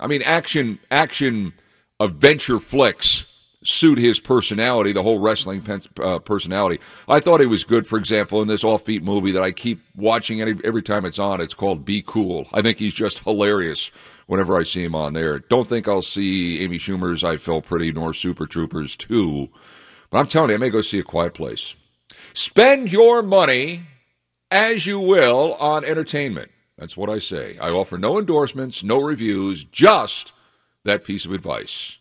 [0.03, 1.55] I mean action action
[2.00, 3.24] adventure flicks
[3.64, 6.82] suit his personality, the whole wrestling pen, uh, personality.
[7.09, 10.40] I thought he was good, for example, in this offbeat movie that I keep watching
[10.40, 11.40] every, every time it's on.
[11.40, 12.48] It's called Be Cool.
[12.52, 13.90] I think he's just hilarious
[14.27, 15.39] whenever I see him on there.
[15.39, 19.49] Don't think I'll see Amy Schumer's I Feel Pretty nor Super Troopers 2.
[20.11, 21.74] But I'm telling you, I may go see A Quiet Place.
[22.35, 23.82] Spend your money
[24.51, 26.51] as you will on entertainment.
[26.77, 27.57] That's what I say.
[27.59, 30.32] I offer no endorsements, no reviews, just
[30.85, 31.99] that piece of advice.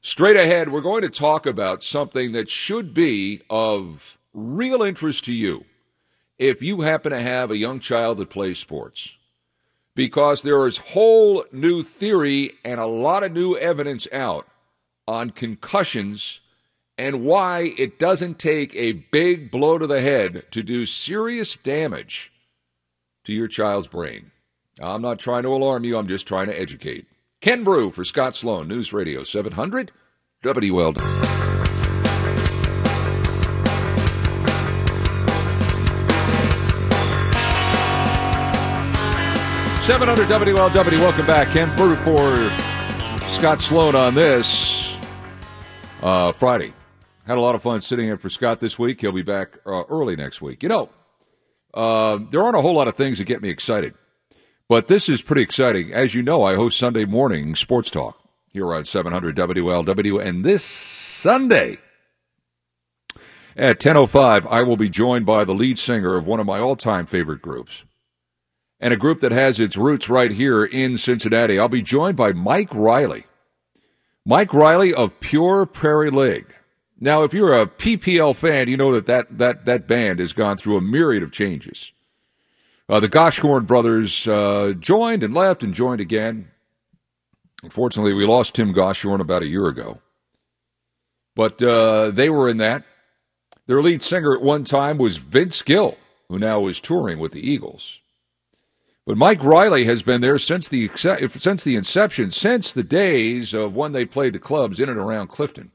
[0.00, 5.32] Straight ahead, we're going to talk about something that should be of real interest to
[5.32, 5.64] you
[6.38, 9.15] if you happen to have a young child that plays sports.
[9.96, 14.46] Because there is whole new theory and a lot of new evidence out
[15.08, 16.40] on concussions
[16.98, 22.32] and why it doesn't take a big blow to the head to do serious damage
[23.24, 24.30] to your child's brain.
[24.80, 27.06] I'm not trying to alarm you, I'm just trying to educate.
[27.40, 29.92] Ken Broo for Scott Sloan, News Radio 700,
[30.42, 31.35] WLW.
[39.86, 41.46] 700 WLW, welcome back.
[41.50, 42.50] Ken Broo for
[43.28, 44.96] Scott Sloan on this
[46.02, 46.72] uh, Friday.
[47.24, 49.00] Had a lot of fun sitting in for Scott this week.
[49.00, 50.64] He'll be back uh, early next week.
[50.64, 50.88] You know,
[51.72, 53.94] uh, there aren't a whole lot of things that get me excited,
[54.68, 55.92] but this is pretty exciting.
[55.92, 58.18] As you know, I host Sunday morning sports talk
[58.48, 61.78] here on 700 WLW, and this Sunday
[63.56, 67.06] at 10:05, I will be joined by the lead singer of one of my all-time
[67.06, 67.84] favorite groups
[68.80, 71.58] and a group that has its roots right here in Cincinnati.
[71.58, 73.24] I'll be joined by Mike Reilly.
[74.24, 76.52] Mike Reilly of Pure Prairie League.
[76.98, 80.56] Now, if you're a PPL fan, you know that that, that, that band has gone
[80.56, 81.92] through a myriad of changes.
[82.88, 86.48] Uh, the Goshorn brothers uh, joined and left and joined again.
[87.62, 90.00] Unfortunately, we lost Tim Goshorn about a year ago.
[91.34, 92.84] But uh, they were in that.
[93.66, 95.98] Their lead singer at one time was Vince Gill,
[96.28, 98.00] who now is touring with the Eagles.
[99.06, 103.76] But Mike Riley has been there since the since the inception, since the days of
[103.76, 105.70] when they played the clubs in and around Clifton.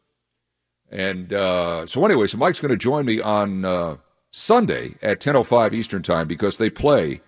[0.90, 3.96] And uh, so, anyway, so Mike's going to join me on uh,
[4.32, 7.22] Sunday at 10:05 Eastern Time because they play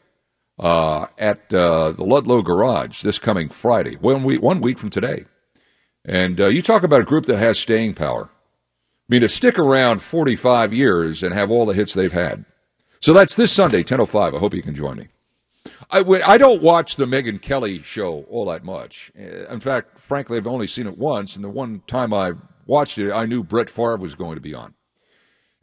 [0.60, 5.24] uh, at uh, the Ludlow Garage this coming Friday, one week one week from today.
[6.04, 8.30] And uh, you talk about a group that has staying power.
[8.30, 12.44] I mean, to stick around 45 years and have all the hits they've had.
[13.00, 14.36] So that's this Sunday, 10:05.
[14.36, 15.08] I hope you can join me.
[15.92, 19.12] I, I don't watch the Megyn Kelly show all that much.
[19.16, 22.34] In fact, frankly, I've only seen it once, and the one time I
[22.66, 24.74] watched it, I knew Brett Favre was going to be on.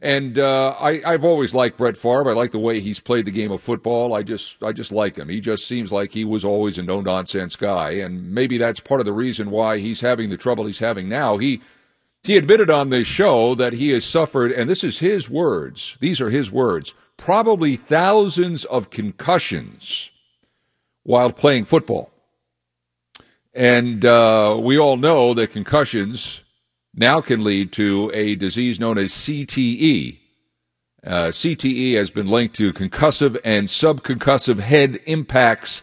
[0.03, 2.31] And uh, I, I've always liked Brett Favre.
[2.31, 4.15] I like the way he's played the game of football.
[4.15, 5.29] I just, I just like him.
[5.29, 8.99] He just seems like he was always a no nonsense guy, and maybe that's part
[8.99, 11.37] of the reason why he's having the trouble he's having now.
[11.37, 11.61] He,
[12.23, 15.97] he admitted on this show that he has suffered, and this is his words.
[15.99, 16.93] These are his words.
[17.17, 20.10] Probably thousands of concussions
[21.03, 22.11] while playing football.
[23.53, 26.43] And uh, we all know that concussions
[26.93, 30.19] now can lead to a disease known as CTE.
[31.05, 35.81] Uh, CTE has been linked to concussive and subconcussive head impacts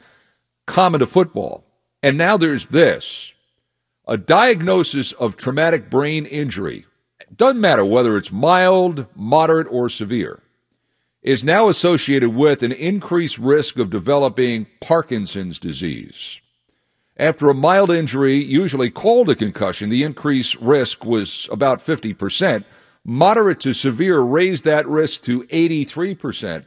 [0.66, 1.64] common to football.
[2.02, 3.32] And now there's this
[4.06, 6.86] a diagnosis of traumatic brain injury.
[7.36, 10.40] Doesn't matter whether it's mild, moderate, or severe
[11.22, 16.40] is now associated with an increased risk of developing Parkinson's disease.
[17.16, 22.64] After a mild injury, usually called a concussion, the increased risk was about 50%.
[23.04, 26.66] Moderate to severe raised that risk to 83%.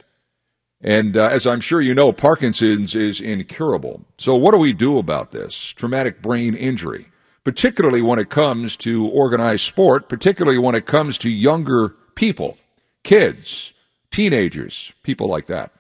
[0.82, 4.02] And uh, as I'm sure you know, Parkinson's is incurable.
[4.18, 7.08] So, what do we do about this traumatic brain injury,
[7.44, 12.58] particularly when it comes to organized sport, particularly when it comes to younger people,
[13.04, 13.74] kids?
[14.12, 15.72] Teenagers, people like that.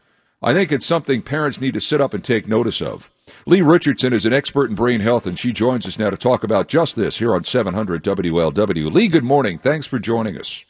[0.41, 3.11] I think it's something parents need to sit up and take notice of.
[3.45, 6.43] Lee Richardson is an expert in brain health, and she joins us now to talk
[6.43, 8.91] about just this here on 700 WLW.
[8.91, 9.59] Lee, good morning.
[9.59, 10.63] Thanks for joining us.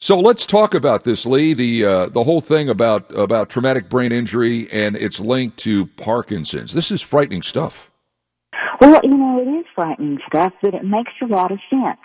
[0.00, 1.54] So let's talk about this, Lee.
[1.54, 6.72] The uh, the whole thing about about traumatic brain injury and its link to Parkinson's.
[6.72, 7.90] This is frightening stuff.
[8.80, 11.98] Well, you know, it is frightening stuff, but it makes a lot of sense.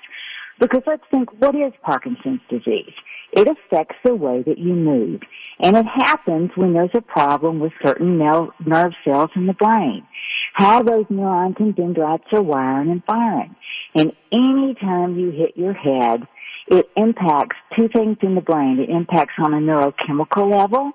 [0.59, 2.93] Because let's think, what is Parkinson's disease?
[3.31, 5.21] It affects the way that you move.
[5.59, 10.05] And it happens when there's a problem with certain nerve cells in the brain.
[10.53, 13.55] How those neurons and dendrites are wiring and firing.
[13.95, 16.27] And any time you hit your head,
[16.67, 18.79] it impacts two things in the brain.
[18.79, 20.91] It impacts on a neurochemical level,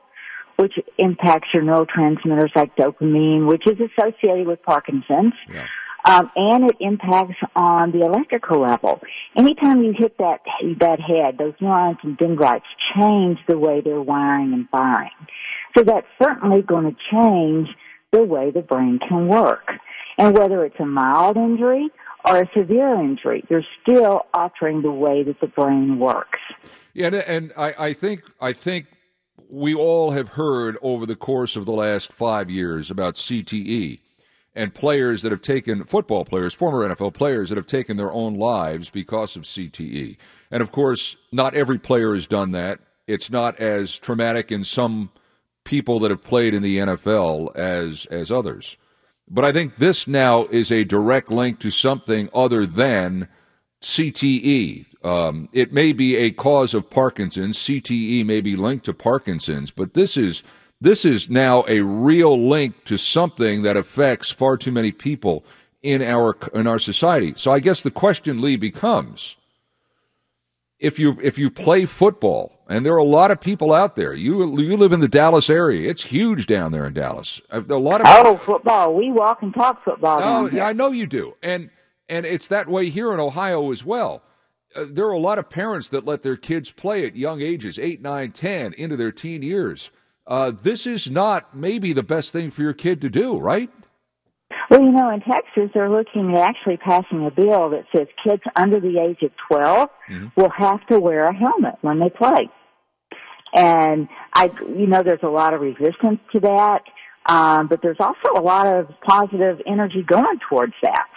[0.57, 5.35] which impacts your neurotransmitters like dopamine, which is associated with Parkinson's.
[5.53, 5.67] Yeah.
[6.05, 9.01] Um, and it impacts on the electrical level.
[9.37, 10.41] Anytime you hit that
[10.81, 12.65] that head, those neurons and dendrites
[12.95, 15.11] change the way they're wiring and firing.
[15.77, 17.69] So that's certainly going to change
[18.12, 19.73] the way the brain can work.
[20.16, 21.89] And whether it's a mild injury
[22.25, 26.41] or a severe injury, you're still altering the way that the brain works.
[26.95, 28.87] Yeah, and I, I think I think
[29.49, 34.01] we all have heard over the course of the last five years about CTE
[34.59, 38.35] and players that have taken football players, former NFL players that have taken their own
[38.35, 40.17] lives because of CTE.
[40.51, 42.81] And of course, not every player has done that.
[43.07, 45.11] It's not as traumatic in some
[45.65, 48.77] people that have played in the NFL as as others.
[49.31, 53.29] But I think this now is a direct link to something other than
[53.81, 54.87] CTE.
[55.05, 57.59] Um, it may be a cause of Parkinson's.
[57.59, 60.43] CTE may be linked to Parkinson's, but this is
[60.81, 65.45] this is now a real link to something that affects far too many people
[65.83, 67.35] in our in our society.
[67.37, 69.37] So I guess the question, Lee, becomes:
[70.79, 74.15] if you if you play football, and there are a lot of people out there.
[74.15, 77.41] You you live in the Dallas area; it's huge down there in Dallas.
[77.51, 78.95] A lot of oh football.
[78.95, 80.21] We walk and talk football.
[80.23, 80.63] Oh, here.
[80.63, 81.71] I know you do, and
[82.09, 84.23] and it's that way here in Ohio as well.
[84.77, 87.79] Uh, there are a lot of parents that let their kids play at young ages,
[87.79, 89.91] eight, nine, ten, into their teen years.
[90.29, 93.71] Uh, this is not maybe the best thing for your kid to do, right?
[94.71, 98.43] Well, you know, in Texas, they're looking at actually passing a bill that says kids
[98.55, 99.89] under the age of 12
[100.37, 102.51] will have to wear a helmet when they play.
[103.55, 106.83] And I, you know, there's a lot of resistance to that,
[107.27, 111.09] um, but there's also a lot of positive energy going towards that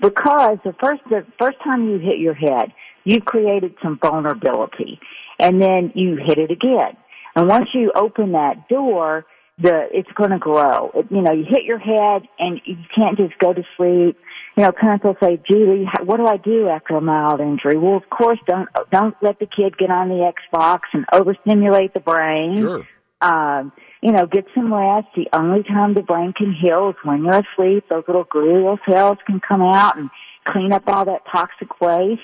[0.00, 2.72] because the first the first time you hit your head,
[3.04, 5.00] you've created some vulnerability,
[5.40, 6.96] and then you hit it again.
[7.36, 9.26] And once you open that door,
[9.58, 10.90] the it's going to grow.
[10.94, 14.18] It, you know, you hit your head, and you can't just go to sleep.
[14.56, 17.96] You know, parents will say, "Julie, what do I do after a mild injury?" Well,
[17.96, 22.56] of course, don't don't let the kid get on the Xbox and overstimulate the brain.
[22.56, 22.88] Sure.
[23.20, 23.72] Um,
[24.02, 25.08] you know, get some rest.
[25.16, 27.84] The only time the brain can heal is when you're asleep.
[27.90, 30.10] Those little glial cells can come out and
[30.46, 32.20] clean up all that toxic waste.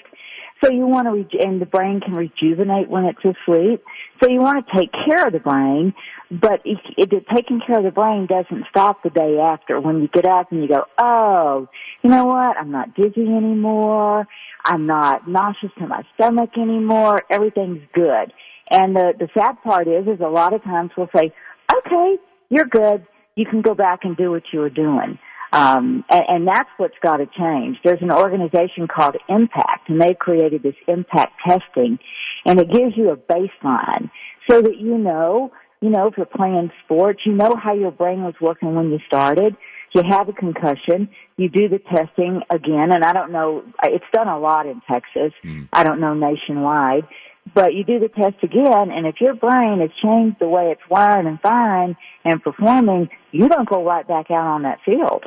[0.62, 3.82] So you want to, re- and the brain can rejuvenate when it's asleep.
[4.22, 5.94] So you want to take care of the brain,
[6.30, 9.80] but if it, taking care of the brain doesn't stop the day after.
[9.80, 11.66] When you get up and you go, oh,
[12.02, 12.56] you know what?
[12.56, 14.28] I'm not dizzy anymore.
[14.64, 17.22] I'm not nauseous to my stomach anymore.
[17.30, 18.32] Everything's good.
[18.70, 21.32] And the the sad part is, is a lot of times we'll say,
[21.74, 22.16] okay,
[22.48, 23.04] you're good.
[23.34, 25.18] You can go back and do what you were doing.
[25.52, 27.76] Um, and, and that's what's got to change.
[27.84, 31.98] There's an organization called Impact, and they've created this impact testing,
[32.44, 34.10] and it gives you a baseline
[34.50, 38.22] so that you know, you know, if you're playing sports, you know how your brain
[38.22, 39.56] was working when you started.
[39.94, 41.10] You have a concussion.
[41.36, 43.62] You do the testing again, and I don't know.
[43.84, 45.32] It's done a lot in Texas.
[45.72, 47.06] I don't know nationwide,
[47.54, 50.80] but you do the test again, and if your brain has changed the way it's
[50.88, 55.24] wired and firing and performing, you don't go right back out on that field.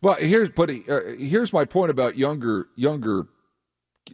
[0.00, 3.26] Well, here's but uh, here's my point about younger younger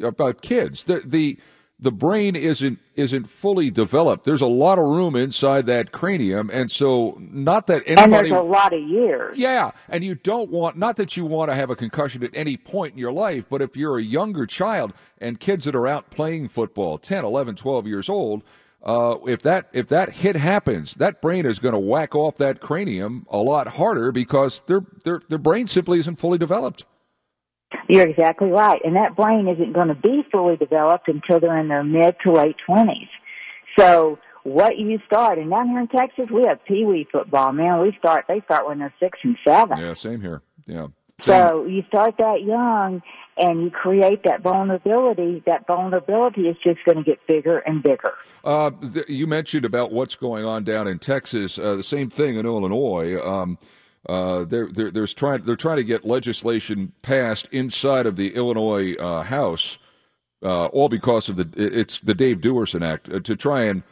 [0.00, 0.84] about kids.
[0.84, 1.38] The the
[1.82, 4.24] the brain isn't isn't fully developed.
[4.24, 8.02] There's a lot of room inside that cranium, and so not that anybody.
[8.04, 9.36] and there's a lot of years.
[9.36, 12.56] Yeah, and you don't want not that you want to have a concussion at any
[12.56, 16.10] point in your life, but if you're a younger child and kids that are out
[16.10, 18.44] playing football, 10, 11, 12 years old,
[18.84, 22.60] uh, if that if that hit happens, that brain is going to whack off that
[22.60, 26.84] cranium a lot harder because their their their brain simply isn't fully developed.
[27.88, 28.80] You're exactly right.
[28.84, 32.32] And that brain isn't going to be fully developed until they're in their mid to
[32.32, 33.08] late 20s.
[33.78, 37.80] So what you start, and down here in Texas, we have pee wee football, man.
[37.80, 39.78] We start, they start when they're six and seven.
[39.78, 40.42] Yeah, same here.
[40.66, 40.88] Yeah.
[41.22, 43.00] So you start that young
[43.36, 45.42] and you create that vulnerability.
[45.46, 48.14] That vulnerability is just going to get bigger and bigger.
[48.44, 51.58] Uh, th- you mentioned about what's going on down in Texas.
[51.58, 53.20] Uh, the same thing in Illinois.
[53.24, 53.58] Um,
[54.08, 58.94] uh, they're, they're, there's trying, they're trying to get legislation passed inside of the Illinois
[58.94, 59.78] uh, House,
[60.42, 63.82] uh, all because of the it's the Dave Duerson Act uh, to try and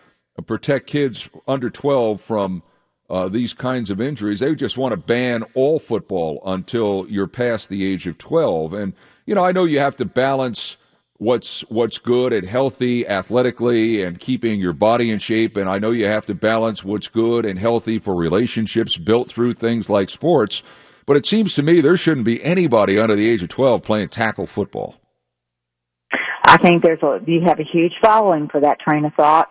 [0.47, 2.63] protect kids under 12 from
[3.09, 4.41] uh, these kinds of injuries.
[4.41, 8.73] They just want to ban all football until you're past the age of 12.
[8.73, 8.95] And
[9.27, 10.77] you know, I know you have to balance
[11.21, 15.91] what's what's good and healthy athletically and keeping your body in shape and I know
[15.91, 20.63] you have to balance what's good and healthy for relationships built through things like sports
[21.11, 24.09] but it seems to me there shouldn't be anybody under the age of 12 playing
[24.09, 24.95] tackle football.
[26.47, 29.51] I think there's a, you have a huge following for that train of thought.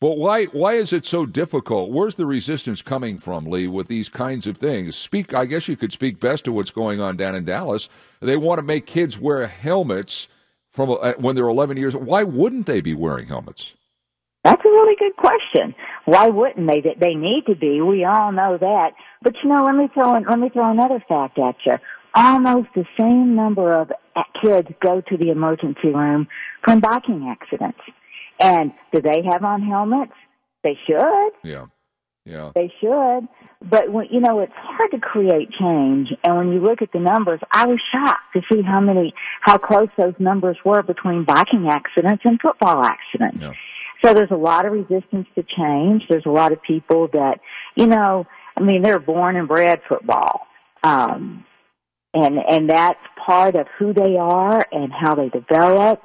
[0.00, 1.90] But why why is it so difficult?
[1.90, 4.94] Where's the resistance coming from, Lee, with these kinds of things?
[4.94, 7.88] Speak I guess you could speak best to what's going on down in Dallas.
[8.20, 10.28] They want to make kids wear helmets
[10.76, 11.96] from uh, when they're 11 years.
[11.96, 13.74] Why wouldn't they be wearing helmets?
[14.44, 15.74] That's a really good question.
[16.04, 16.80] Why wouldn't they?
[16.82, 17.80] That they need to be.
[17.80, 18.90] We all know that.
[19.22, 21.72] But you know, let me throw in, let me throw another fact at you.
[22.14, 23.90] Almost the same number of
[24.40, 26.28] kids go to the emergency room
[26.64, 27.80] from biking accidents.
[28.38, 30.12] And do they have on helmets?
[30.62, 31.30] They should.
[31.42, 31.66] Yeah.
[32.24, 32.52] Yeah.
[32.54, 33.28] They should.
[33.62, 36.08] But when, you know, it's hard to create change.
[36.24, 39.56] And when you look at the numbers, I was shocked to see how many, how
[39.56, 43.38] close those numbers were between biking accidents and football accidents.
[43.40, 43.52] Yeah.
[44.04, 46.02] So there's a lot of resistance to change.
[46.08, 47.40] There's a lot of people that,
[47.76, 48.26] you know,
[48.56, 50.46] I mean, they're born and bred football.
[50.82, 51.44] Um,
[52.12, 56.02] and, and that's part of who they are and how they develop.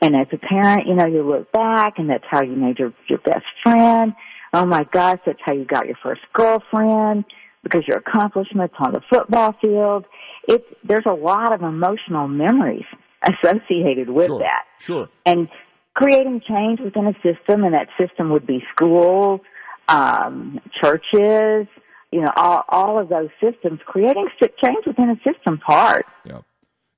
[0.00, 2.92] And as a parent, you know, you look back and that's how you made your,
[3.08, 4.14] your best friend.
[4.52, 7.24] Oh my gosh, that's how you got your first girlfriend
[7.62, 10.04] because your accomplishments on the football field.
[10.46, 12.84] It's, there's a lot of emotional memories
[13.22, 14.64] associated with Sure, that.
[14.78, 15.08] Sure.
[15.26, 15.48] And
[15.94, 19.40] creating change within a system, and that system would be schools,
[19.88, 21.66] um, churches,
[22.10, 23.80] you know, all, all of those systems.
[23.84, 26.04] Creating change within a system's hard.
[26.24, 26.40] Yeah.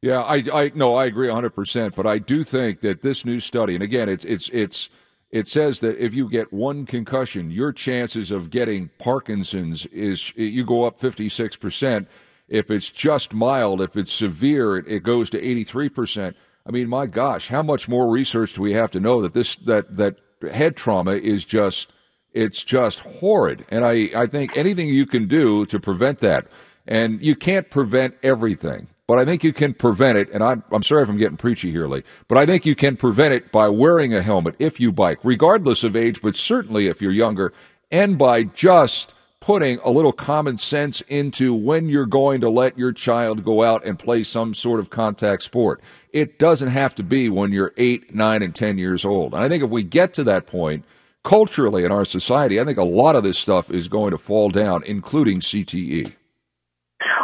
[0.03, 3.75] Yeah, I, I no, I agree 100%, but I do think that this new study
[3.75, 4.89] and again it's it's it's
[5.31, 10.65] it says that if you get one concussion, your chances of getting Parkinson's is you
[10.65, 12.07] go up 56%.
[12.49, 16.35] If it's just mild, if it's severe, it, goes to 83%.
[16.67, 19.55] I mean, my gosh, how much more research do we have to know that this
[19.67, 20.17] that that
[20.53, 21.93] head trauma is just
[22.33, 23.65] it's just horrid.
[23.71, 26.47] And I, I think anything you can do to prevent that,
[26.87, 30.31] and you can't prevent everything, but I think you can prevent it.
[30.31, 32.97] And I'm, I'm sorry if I'm getting preachy here, Lee, but I think you can
[32.97, 37.03] prevent it by wearing a helmet if you bike, regardless of age, but certainly if
[37.03, 37.53] you're younger,
[37.91, 42.93] and by just putting a little common sense into when you're going to let your
[42.93, 45.81] child go out and play some sort of contact sport.
[46.13, 49.35] It doesn't have to be when you're eight, nine, and 10 years old.
[49.35, 50.85] And I think if we get to that point,
[51.25, 54.51] culturally in our society, I think a lot of this stuff is going to fall
[54.51, 55.41] down, including.
[55.41, 56.13] CTE.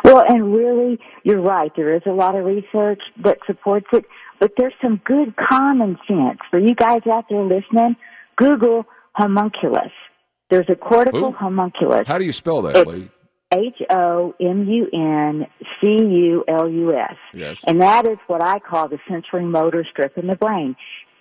[0.06, 1.72] Well, and really, you're right.
[1.74, 4.04] There is a lot of research that supports it,
[4.38, 6.38] but there's some good common sense.
[6.48, 7.96] For you guys out there listening,
[8.36, 9.90] Google homunculus.
[10.48, 11.36] There's a cortical Who?
[11.36, 12.06] homunculus.
[12.06, 13.10] How do you spell that, Lee?
[13.52, 15.46] H O M U N
[15.80, 17.16] C U L U S.
[17.34, 17.58] Yes.
[17.66, 20.76] And that is what I call the sensory motor strip in the brain.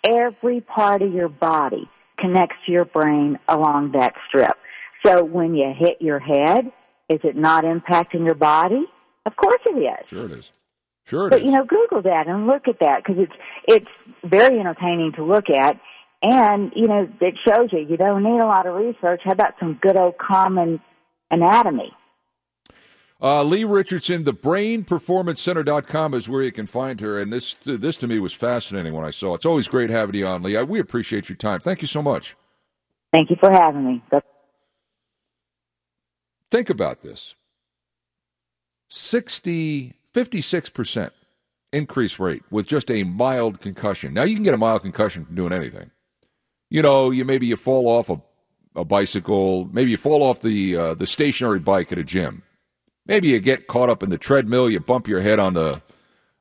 [0.08, 1.90] Every part of your body
[2.20, 4.56] connects to your brain along that strip.
[5.04, 6.72] So when you hit your head,
[7.10, 8.86] is it not impacting your body?
[9.26, 10.10] Of course it is.
[10.10, 10.52] Sure it is.
[11.06, 11.46] Sure it But is.
[11.46, 13.34] you know, Google that and look at that because it's
[13.68, 13.88] it's
[14.24, 15.80] very entertaining to look at,
[16.24, 19.22] and you know it shows you you don't need a lot of research.
[19.24, 20.80] How about some good old common
[21.30, 21.92] anatomy?
[23.22, 27.20] Uh, Lee Richardson, the brainperformancecenter.com is where you can find her.
[27.20, 29.36] And this, this to me was fascinating when I saw it.
[29.38, 30.58] It's always great having you on, Lee.
[30.58, 31.62] I, we appreciate your time.
[31.62, 32.36] Thank you so much.
[33.14, 34.04] Thank you for having me.
[34.12, 34.30] That's-
[36.52, 37.36] Think about this
[38.90, 41.12] 60, 56%
[41.74, 44.14] increase rate with just a mild concussion.
[44.14, 45.92] Now, you can get a mild concussion from doing anything.
[46.70, 48.22] You know, you maybe you fall off a,
[48.76, 52.44] a bicycle, maybe you fall off the, uh, the stationary bike at a gym.
[53.06, 55.82] Maybe you get caught up in the treadmill, you bump your head on the,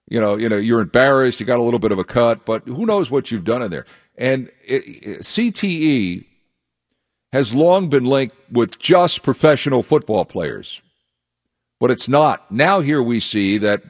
[0.09, 2.67] you know, you know, you're embarrassed, you got a little bit of a cut, but
[2.67, 3.87] who knows what you've done in there.
[4.17, 6.27] And it, it- CTE
[7.35, 10.81] has long been linked with just professional football players,
[11.81, 12.49] but it's not.
[12.49, 13.83] Now here we see that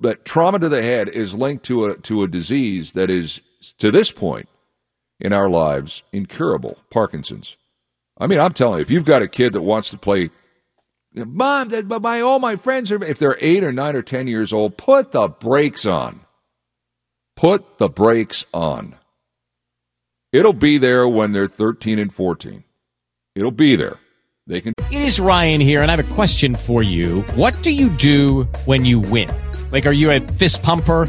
[0.00, 3.40] that trauma to the head is linked to a to a disease that is
[3.78, 4.50] to this point
[5.18, 7.56] in our lives incurable, Parkinson's.
[8.18, 10.28] I mean, I'm telling you, if you've got a kid that wants to play
[11.14, 14.28] Mom, that- but my all my friends are if they're eight or nine or ten
[14.28, 16.20] years old, put the brakes on.
[17.34, 18.96] Put the brakes on.
[20.32, 22.64] It'll be there when they're thirteen and fourteen.
[23.34, 23.98] It'll be there.
[24.46, 27.22] They can It is Ryan here, and I have a question for you.
[27.36, 29.30] What do you do when you win?
[29.70, 31.08] Like, are you a fist pumper?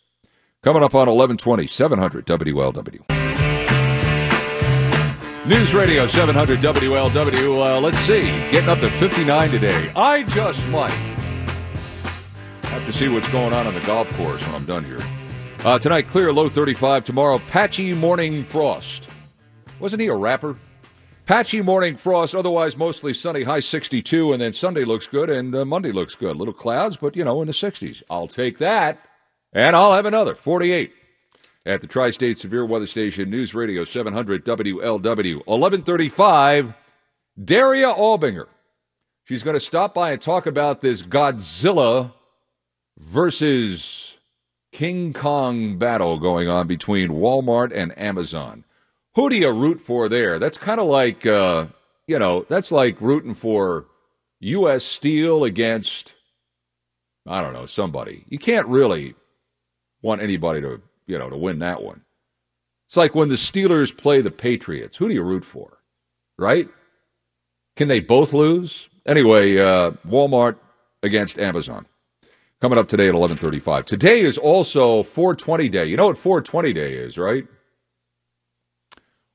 [0.63, 3.01] Coming up on 1120, 700 WLW.
[5.47, 7.57] News Radio 700 WLW.
[7.57, 8.25] Uh, let's see.
[8.51, 9.91] Getting up to 59 today.
[9.95, 10.91] I just might.
[12.65, 14.99] Have to see what's going on on the golf course when I'm done here.
[15.65, 17.05] Uh, tonight, clear, low 35.
[17.05, 19.09] Tomorrow, patchy morning frost.
[19.79, 20.55] Wasn't he a rapper?
[21.25, 25.65] Patchy morning frost, otherwise mostly sunny, high 62, and then Sunday looks good and uh,
[25.65, 26.35] Monday looks good.
[26.35, 28.03] Little clouds, but you know, in the 60s.
[28.11, 28.99] I'll take that,
[29.53, 30.93] and I'll have another 48
[31.65, 35.35] at the Tri State Severe Weather Station, News Radio 700 WLW.
[35.45, 36.73] 1135,
[37.43, 38.47] Daria Albinger.
[39.25, 42.13] She's going to stop by and talk about this Godzilla
[42.97, 44.17] versus
[44.71, 48.63] King Kong battle going on between Walmart and Amazon.
[49.15, 50.39] Who do you root for there?
[50.39, 51.67] That's kind of like, uh,
[52.07, 53.85] you know, that's like rooting for
[54.39, 54.83] U.S.
[54.83, 56.13] Steel against,
[57.27, 58.23] I don't know, somebody.
[58.29, 59.15] You can't really
[60.01, 62.01] want anybody to, you know, to win that one.
[62.87, 64.97] It's like when the Steelers play the Patriots.
[64.97, 65.77] Who do you root for?
[66.37, 66.67] Right?
[67.75, 68.89] Can they both lose?
[69.05, 70.57] Anyway, uh, Walmart
[71.03, 71.85] against Amazon.
[72.59, 73.85] Coming up today at 11:35.
[73.85, 75.85] Today is also 420 day.
[75.85, 77.47] You know what 420 day is, right?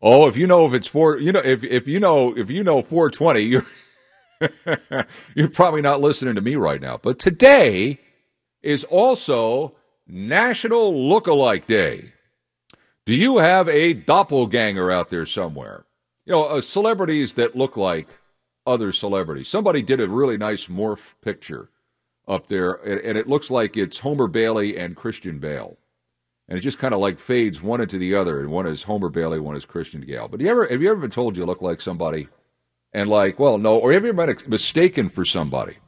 [0.00, 2.62] Oh, if you know if it's four, you know if if you know if you
[2.62, 3.66] know 420, you're
[5.34, 6.98] you're probably not listening to me right now.
[6.98, 7.98] But today
[8.62, 9.75] is also
[10.08, 12.12] National Lookalike Day.
[13.06, 15.84] Do you have a doppelganger out there somewhere?
[16.24, 18.08] You know, uh, celebrities that look like
[18.66, 19.48] other celebrities.
[19.48, 21.70] Somebody did a really nice morph picture
[22.28, 25.76] up there, and, and it looks like it's Homer Bailey and Christian Bale.
[26.48, 29.08] And it just kind of like fades one into the other, and one is Homer
[29.08, 30.28] Bailey, one is Christian Bale.
[30.28, 32.28] But you ever have you ever been told you look like somebody,
[32.92, 35.78] and like, well, no, or have you ever been mistaken for somebody?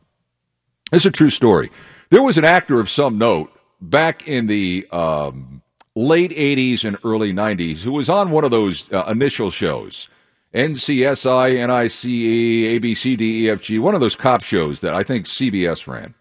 [0.91, 1.71] It's a true story.
[2.11, 5.63] There was an actor of some note back in the um,
[5.95, 10.09] late 80s and early 90s who was on one of those uh, initial shows
[10.55, 16.15] NCSI, NICE, ABCDEFG, one of those cop shows that I think CBS ran.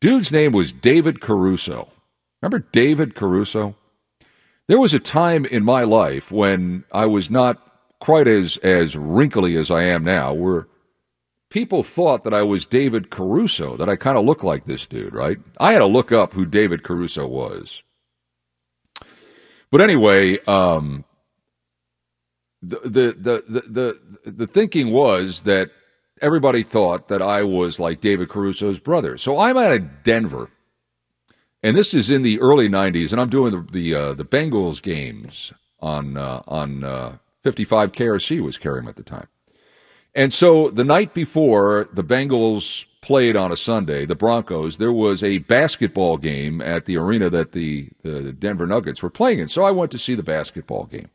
[0.00, 1.88] Dude's name was David Caruso.
[2.40, 3.76] Remember David Caruso?
[4.68, 7.58] There was a time in my life when I was not
[7.98, 10.66] quite as, as wrinkly as I am now, where
[11.52, 15.14] people thought that I was David Caruso, that I kind of looked like this dude,
[15.14, 15.36] right?
[15.60, 17.82] I had to look up who David Caruso was.
[19.70, 21.04] But anyway, um,
[22.62, 25.70] the, the, the, the, the, thinking was that
[26.22, 29.18] everybody thought that I was like David Caruso's brother.
[29.18, 30.48] So I'm out of Denver,
[31.62, 34.80] and this is in the early '90s, and I'm doing the the, uh, the Bengals
[34.80, 39.26] games on uh, on uh, 55 KRC was carrying at the time.
[40.14, 45.22] And so the night before the Bengals played on a Sunday, the Broncos, there was
[45.22, 49.48] a basketball game at the arena that the, the Denver Nuggets were playing in.
[49.48, 51.08] So I went to see the basketball game.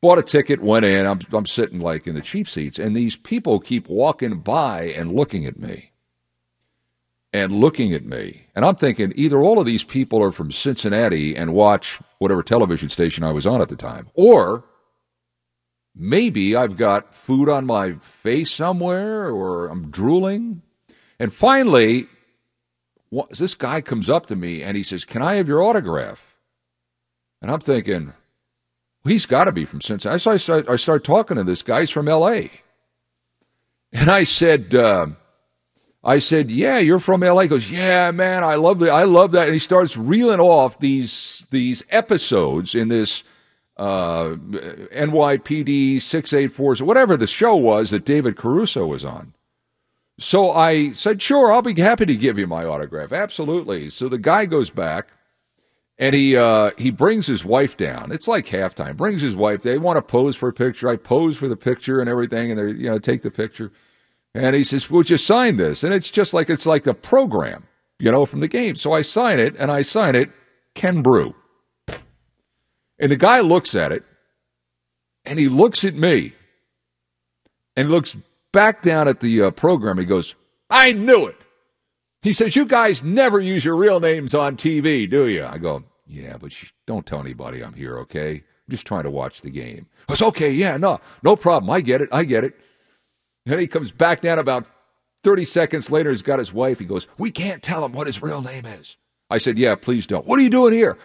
[0.00, 1.06] Bought a ticket, went in.
[1.06, 5.12] I'm, I'm sitting like in the cheap seats, and these people keep walking by and
[5.12, 5.90] looking at me.
[7.32, 8.46] And looking at me.
[8.54, 12.88] And I'm thinking either all of these people are from Cincinnati and watch whatever television
[12.88, 14.64] station I was on at the time, or
[15.98, 20.62] maybe I've got food on my face somewhere or I'm drooling.
[21.18, 22.06] And finally,
[23.30, 26.36] this guy comes up to me and he says, Can I have your autograph?
[27.42, 28.12] And I'm thinking,
[29.04, 30.18] well, he's got to be from Cincinnati.
[30.18, 31.80] So I start, I start talking to this guy.
[31.80, 32.50] He's from L.A.
[33.92, 35.06] And I said, uh,
[36.04, 37.42] I said, yeah, you're from LA.
[37.42, 38.88] He goes, yeah, man, I love it.
[38.88, 39.44] I love that.
[39.44, 43.24] And he starts reeling off these these episodes in this
[43.78, 49.34] uh, NYPD 684, whatever the show was that David Caruso was on.
[50.18, 53.12] So I said, sure, I'll be happy to give you my autograph.
[53.12, 53.88] Absolutely.
[53.88, 55.12] So the guy goes back
[55.98, 58.12] and he uh, he brings his wife down.
[58.12, 58.96] It's like halftime.
[58.96, 59.62] Brings his wife.
[59.62, 60.88] They want to pose for a picture.
[60.88, 63.72] I pose for the picture and everything, and they you know take the picture.
[64.34, 67.64] And he says, "Would you sign this?" And it's just like it's like the program,
[67.98, 68.76] you know, from the game.
[68.76, 70.30] So I sign it, and I sign it,
[70.74, 71.34] Ken Broo.
[72.98, 74.04] And the guy looks at it
[75.24, 76.32] and he looks at me
[77.76, 78.16] and looks
[78.52, 79.98] back down at the uh, program.
[79.98, 80.34] He goes,
[80.70, 81.36] I knew it.
[82.22, 85.44] He says, You guys never use your real names on TV, do you?
[85.44, 88.32] I go, Yeah, but sh- don't tell anybody I'm here, okay?
[88.32, 89.86] I'm just trying to watch the game.
[90.08, 91.70] I goes, Okay, yeah, no, no problem.
[91.70, 92.08] I get it.
[92.12, 92.54] I get it.
[93.46, 94.66] And he comes back down about
[95.22, 96.10] 30 seconds later.
[96.10, 96.78] He's got his wife.
[96.78, 98.96] He goes, We can't tell him what his real name is.
[99.30, 100.26] I said, Yeah, please don't.
[100.26, 100.98] What are you doing here?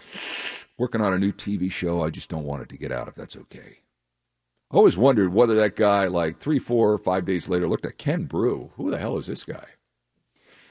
[0.77, 2.01] Working on a new TV show.
[2.01, 3.79] I just don't want it to get out if that's okay.
[4.71, 8.23] I always wondered whether that guy, like three, four, five days later, looked at Ken
[8.23, 8.71] Broo.
[8.75, 9.65] Who the hell is this guy?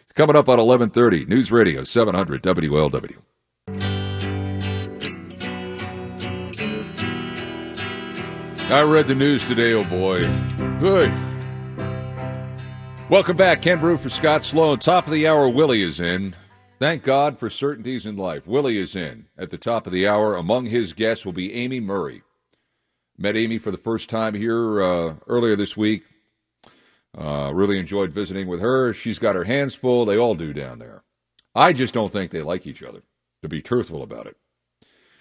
[0.02, 3.16] It's coming up on 1130, News Radio 700 WLW.
[8.70, 10.20] I read the news today, oh boy.
[10.80, 11.12] Good.
[13.08, 13.62] Welcome back.
[13.62, 14.78] Ken Broo for Scott Sloan.
[14.80, 16.34] Top of the hour, Willie is in.
[16.82, 18.44] Thank God for certainties in life.
[18.44, 20.34] Willie is in at the top of the hour.
[20.34, 22.22] Among his guests will be Amy Murray.
[23.16, 26.02] Met Amy for the first time here uh, earlier this week.
[27.16, 28.92] Uh, really enjoyed visiting with her.
[28.92, 30.04] She's got her hands full.
[30.04, 31.04] They all do down there.
[31.54, 33.04] I just don't think they like each other,
[33.42, 34.36] to be truthful about it.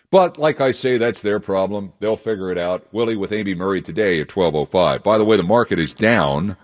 [0.09, 1.93] But like I say, that's their problem.
[1.99, 2.91] They'll figure it out.
[2.91, 5.03] Willie with Amy Murray today at 12.05.
[5.03, 6.57] By the way, the market is down.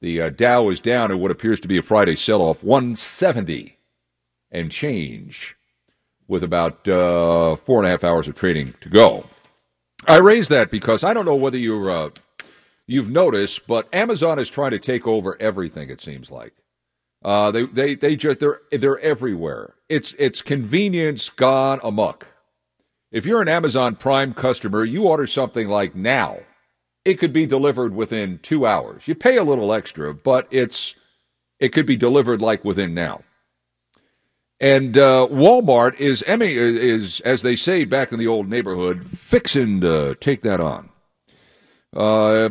[0.00, 3.76] The uh, Dow is down in what appears to be a Friday sell-off, 170
[4.50, 5.56] and change
[6.28, 9.26] with about uh, four and a half hours of trading to go.
[10.06, 12.10] I raise that because I don't know whether you're, uh,
[12.86, 15.90] you've noticed, but Amazon is trying to take over everything.
[15.90, 16.54] It seems like
[17.24, 19.74] uh, they they they just they're they're everywhere.
[19.88, 22.26] It's it's convenience gone amok.
[23.12, 26.38] If you're an Amazon Prime customer, you order something like now,
[27.04, 29.06] it could be delivered within two hours.
[29.08, 30.94] You pay a little extra, but it's
[31.58, 33.22] it could be delivered like within now.
[34.60, 39.80] And uh, Walmart is, Emmy is, as they say back in the old neighborhood, fixing
[39.80, 40.90] to take that on.
[41.96, 42.50] Uh,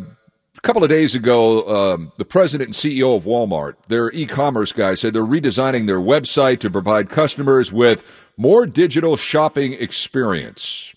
[0.57, 4.95] a couple of days ago, um, the president and CEO of Walmart, their e-commerce guy,
[4.95, 8.03] said they're redesigning their website to provide customers with
[8.35, 10.93] more digital shopping experience,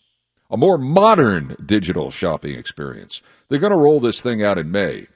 [0.51, 3.21] a more modern digital shopping experience.
[3.49, 5.09] They're going to roll this thing out in May.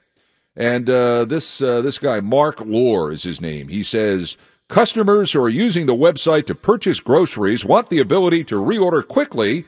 [0.55, 3.67] And uh, this uh, this guy, Mark Lore, is his name.
[3.67, 4.37] He says
[4.69, 9.65] customers who are using the website to purchase groceries want the ability to reorder quickly,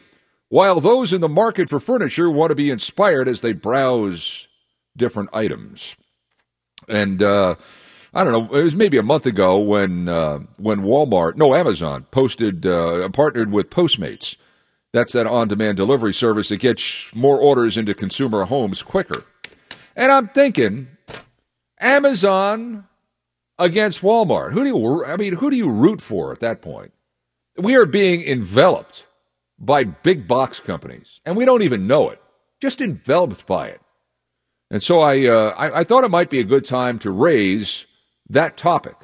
[0.49, 4.47] while those in the market for furniture want to be inspired as they browse
[4.97, 5.95] different items.
[6.87, 7.55] And uh,
[8.13, 12.05] I don't know, it was maybe a month ago when uh, when Walmart, no, Amazon
[12.11, 14.35] posted uh, partnered with Postmates.
[14.91, 19.23] That's that on-demand delivery service that gets more orders into consumer homes quicker.
[19.95, 20.87] And I'm thinking,
[21.79, 22.87] Amazon
[23.59, 24.53] against Walmart.
[24.53, 25.05] Who do you?
[25.05, 26.93] I mean, who do you root for at that point?
[27.57, 29.05] We are being enveloped
[29.59, 32.21] by big box companies, and we don't even know it.
[32.61, 33.81] Just enveloped by it.
[34.71, 37.85] And so I, uh, I, I thought it might be a good time to raise
[38.29, 38.95] that topic.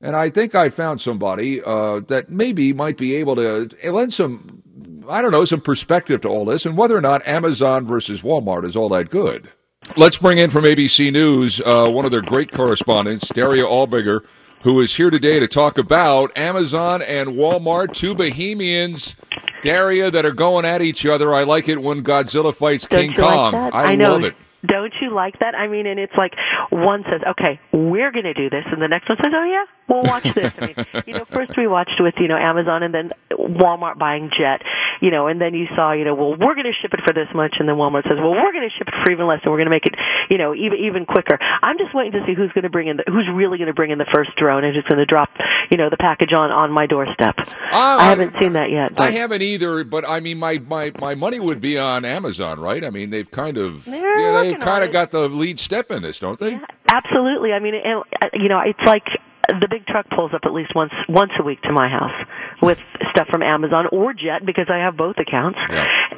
[0.00, 4.62] And I think I found somebody uh, that maybe might be able to lend some,
[5.08, 8.64] I don't know, some perspective to all this and whether or not Amazon versus Walmart
[8.64, 9.52] is all that good.
[9.94, 14.20] Let's bring in from ABC News uh, one of their great correspondents, Daria Albinger,
[14.62, 19.14] who is here today to talk about Amazon and Walmart, two bohemians,
[19.62, 21.32] Daria, that are going at each other.
[21.32, 23.54] I like it when Godzilla fights Don't King you like Kong.
[23.54, 24.34] I, I love it.
[24.64, 25.54] Don't you like that?
[25.54, 26.32] I mean, and it's like
[26.70, 29.64] one says, "Okay, we're going to do this," and the next one says, "Oh yeah,
[29.88, 30.76] we'll watch this." I mean,
[31.06, 34.62] you know, first we watched with you know Amazon, and then Walmart buying Jet,
[35.00, 37.12] you know, and then you saw, you know, well, we're going to ship it for
[37.12, 39.40] this much, and then Walmart says, "Well, we're going to ship it for even less,
[39.44, 39.94] and we're going to make it,
[40.30, 42.96] you know, even even quicker." I'm just waiting to see who's going to bring in,
[42.96, 45.30] the, who's really going to bring in the first drone, and who's going to drop,
[45.70, 47.36] you know, the package on on my doorstep.
[47.72, 48.94] Ah, I haven't seen that yet.
[48.96, 49.04] But.
[49.04, 52.84] I haven't either, but I mean, my, my, my money would be on Amazon, right?
[52.84, 56.02] I mean, they've kind of They're yeah, they've kind of got the lead step in
[56.02, 56.58] this, don't they?
[56.92, 57.52] Absolutely.
[57.52, 59.04] I mean, and, uh, you know, it's like
[59.48, 62.14] the big truck pulls up at least once once a week to my house
[62.62, 62.78] with
[63.10, 65.58] stuff from Amazon or Jet because I have both accounts.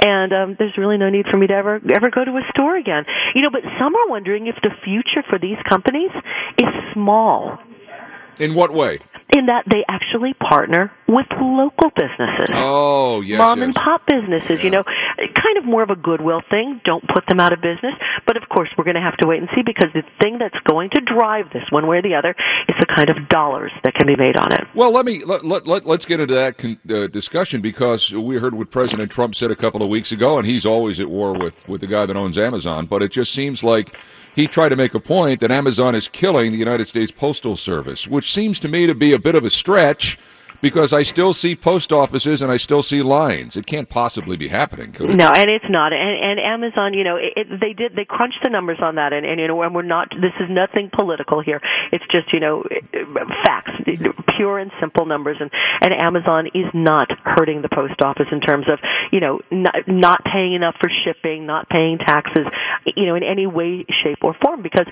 [0.05, 2.77] And um there's really no need for me to ever ever go to a store
[2.77, 3.05] again.
[3.35, 6.10] You know, but some are wondering if the future for these companies
[6.59, 7.59] is small
[8.39, 9.01] In what way?
[9.37, 13.67] In that they actually partner with local businesses Oh, yes, mom yes.
[13.67, 16.81] and pop businesses, you know, kind of more of a goodwill thing.
[16.85, 17.95] Don't put them out of business.
[18.27, 20.59] But of course, we're going to have to wait and see because the thing that's
[20.69, 22.35] going to drive this one way or the other
[22.69, 24.61] is the kind of dollars that can be made on it.
[24.75, 28.37] Well, let me let, let, let us get into that con, uh, discussion because we
[28.39, 31.33] heard what President Trump said a couple of weeks ago, and he's always at war
[31.39, 32.87] with with the guy that owns Amazon.
[32.87, 33.97] But it just seems like
[34.39, 38.06] he tried to make a point that Amazon is killing the United States Postal Service,
[38.06, 40.16] which seems to me to be a bit of a stretch.
[40.60, 43.56] Because I still see post offices and I still see lines.
[43.56, 45.16] It can't possibly be happening, could it?
[45.16, 45.93] No, and it's not.
[45.93, 49.12] And, and Amazon, you know, it, it, they did they crunched the numbers on that,
[49.12, 50.09] and, and you know, and we're not.
[50.10, 51.60] This is nothing political here.
[51.93, 52.64] It's just you know,
[53.44, 53.70] facts,
[54.36, 55.36] pure and simple numbers.
[55.40, 58.78] And and Amazon is not hurting the post office in terms of
[59.12, 62.47] you know not, not paying enough for shipping, not paying taxes,
[62.97, 64.62] you know, in any way, shape, or form.
[64.62, 64.86] Because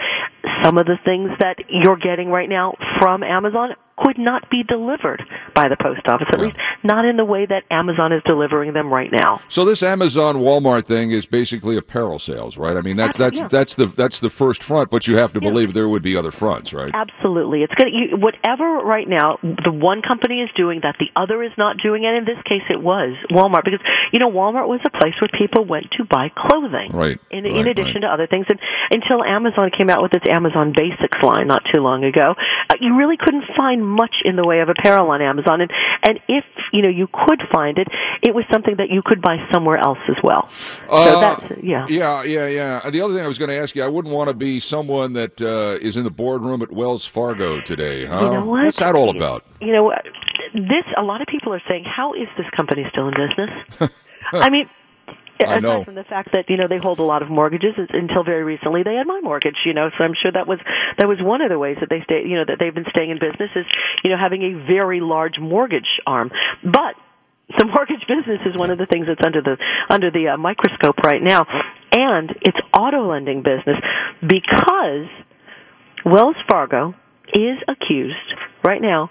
[0.63, 5.23] some of the things that you're getting right now from Amazon could not be delivered
[5.55, 8.93] by the post office, at least not in the way that Amazon is delivering them
[8.93, 9.41] right now.
[9.49, 12.77] So this Amazon Walmart thing is basically apparel sales, right?
[12.77, 13.49] I mean, that's that's Yeah.
[13.49, 16.31] that's the that's the first front, but you have to believe there would be other
[16.31, 16.91] fronts, right?
[16.93, 17.89] Absolutely, it's good.
[17.93, 22.05] You, whatever right now the one company is doing that the other is not doing,
[22.05, 23.81] and in this case it was Walmart because
[24.13, 27.19] you know Walmart was a place where people went to buy clothing, Right.
[27.31, 28.61] In, right, in addition to other things, and
[28.93, 32.35] until Amazon came out with its Amazon Basics line not too long ago,
[32.71, 35.61] uh, you really couldn't find much in the way of apparel on Amazon.
[35.61, 35.71] And
[36.03, 37.89] and if you know you could find it,
[38.23, 40.49] it was something that you could buy somewhere else as well.
[40.49, 41.87] so Uh, that's yeah.
[41.89, 42.91] Yeah, yeah, yeah.
[42.91, 45.13] The other thing I was going to ask you, I wouldn't want to be someone
[45.15, 48.25] that uh, is in the boardroom at Wells Fargo today, huh?
[48.25, 48.65] You know what?
[48.65, 49.45] What's that all about?
[49.61, 49.93] You know,
[50.55, 53.91] this a lot of people are saying, how is this company still in business?
[54.33, 54.69] I mean.
[55.41, 55.85] I aside know.
[55.85, 58.83] from the fact that you know they hold a lot of mortgages until very recently
[58.83, 60.59] they had my mortgage you know so i'm sure that was
[60.99, 63.11] that was one of the ways that they stay you know that they've been staying
[63.11, 63.67] in business is
[64.03, 66.31] you know having a very large mortgage arm
[66.63, 66.97] but
[67.59, 69.57] the mortgage business is one of the things that's under the
[69.91, 71.45] under the uh, microscope right now
[71.93, 73.77] and it's auto lending business
[74.21, 75.09] because
[76.05, 76.95] Wells Fargo
[77.35, 78.15] is accused
[78.65, 79.11] right now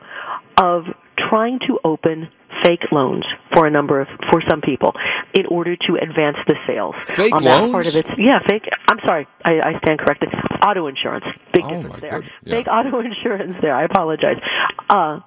[0.57, 0.83] of
[1.17, 2.29] trying to open
[2.63, 4.93] fake loans for a number of for some people
[5.33, 6.95] in order to advance the sales.
[7.03, 7.71] Fake on that loans?
[7.71, 8.63] part of it, yeah, fake.
[8.89, 10.29] I'm sorry, I, I stand corrected.
[10.61, 12.23] Auto insurance, big difference there.
[12.45, 13.75] Fake auto insurance there.
[13.75, 14.37] I apologize.
[14.89, 15.19] Uh,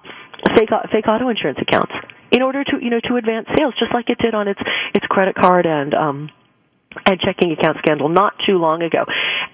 [0.57, 1.93] fake fake auto insurance accounts
[2.31, 4.61] in order to you know to advance sales, just like it did on its
[4.95, 6.31] its credit card and um
[7.07, 9.05] and checking account scandal not too long ago.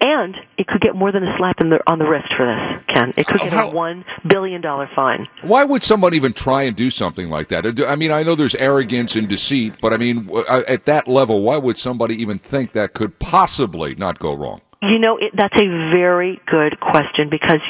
[0.01, 2.83] And it could get more than a slap in the, on the wrist for this,
[2.93, 3.13] Ken.
[3.17, 4.61] It could get How- a $1 billion
[4.95, 5.27] fine.
[5.41, 7.65] Why would someone even try and do something like that?
[7.87, 11.41] I mean, I know there's arrogance and deceit, but I mean, uh, at that level,
[11.41, 14.61] why would somebody even think that could possibly not go wrong?
[14.81, 17.61] You know, it, that's a very good question because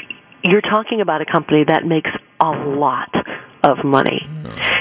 [0.44, 2.10] you're talking about a company that makes
[2.42, 3.14] a lot
[3.66, 4.22] of money.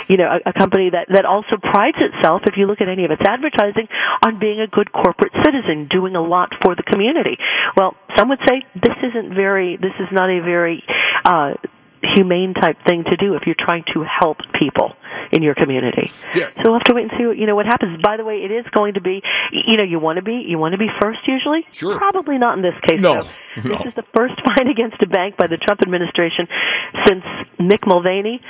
[0.08, 3.04] You know, a, a company that, that also prides itself, if you look at any
[3.04, 3.88] of its advertising,
[4.26, 7.38] on being a good corporate citizen, doing a lot for the community.
[7.76, 10.84] Well, some would say this isn't very, this is not a very,
[11.24, 11.54] uh,
[12.04, 14.92] humane type thing to do if you're trying to help people
[15.32, 16.12] in your community.
[16.56, 18.00] So we'll have to wait and see what you know what happens.
[18.02, 20.58] By the way, it is going to be you know, you want to be you
[20.58, 21.64] want to be first usually?
[21.72, 21.96] Sure.
[21.96, 23.22] Probably not in this case No.
[23.22, 23.28] though.
[23.62, 26.46] This is the first fine against a bank by the Trump administration
[27.06, 27.24] since
[27.58, 28.40] Mick Mulvaney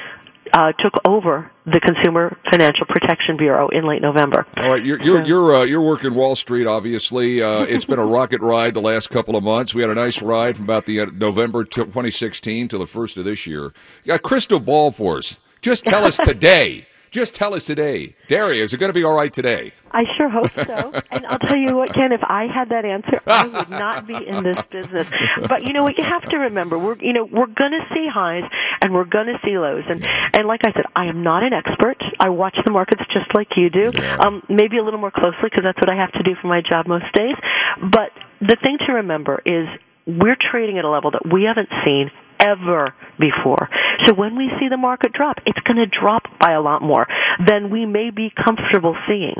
[0.55, 4.47] uh, took over the Consumer Financial Protection Bureau in late November.
[4.57, 6.67] All right, you're you're you're, uh, you're working Wall Street.
[6.67, 9.75] Obviously, uh, it's been a rocket ride the last couple of months.
[9.75, 13.17] We had a nice ride from about the uh, November t- 2016 to the first
[13.17, 13.73] of this year.
[14.05, 15.37] You got crystal ball for us.
[15.61, 16.87] Just tell us today.
[17.15, 18.65] Just tell us today, Daria.
[18.65, 19.73] Is it going to be all right today?
[19.93, 20.91] I sure hope so.
[21.13, 24.17] and I'll tell you what, Ken, if I had that answer, I would not be
[24.17, 25.09] in this business.
[25.49, 25.97] But you know what?
[25.97, 28.43] You have to remember, we're you know we're going to see highs
[28.83, 29.85] and we're going to see lows.
[29.89, 32.03] And and like I said, I am not an expert.
[32.19, 33.93] I watch the markets just like you do.
[34.19, 36.63] Um, maybe a little more closely because that's what I have to do for my
[36.69, 37.37] job most days.
[37.81, 38.11] But
[38.41, 39.69] the thing to remember is
[40.05, 43.69] we're trading at a level that we haven't seen ever before.
[44.07, 47.07] So when we see the market drop, it's going to drop by a lot more
[47.47, 49.37] than we may be comfortable seeing.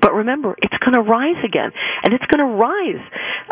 [0.00, 1.70] But remember, it's going to rise again,
[2.04, 3.02] and it's going to rise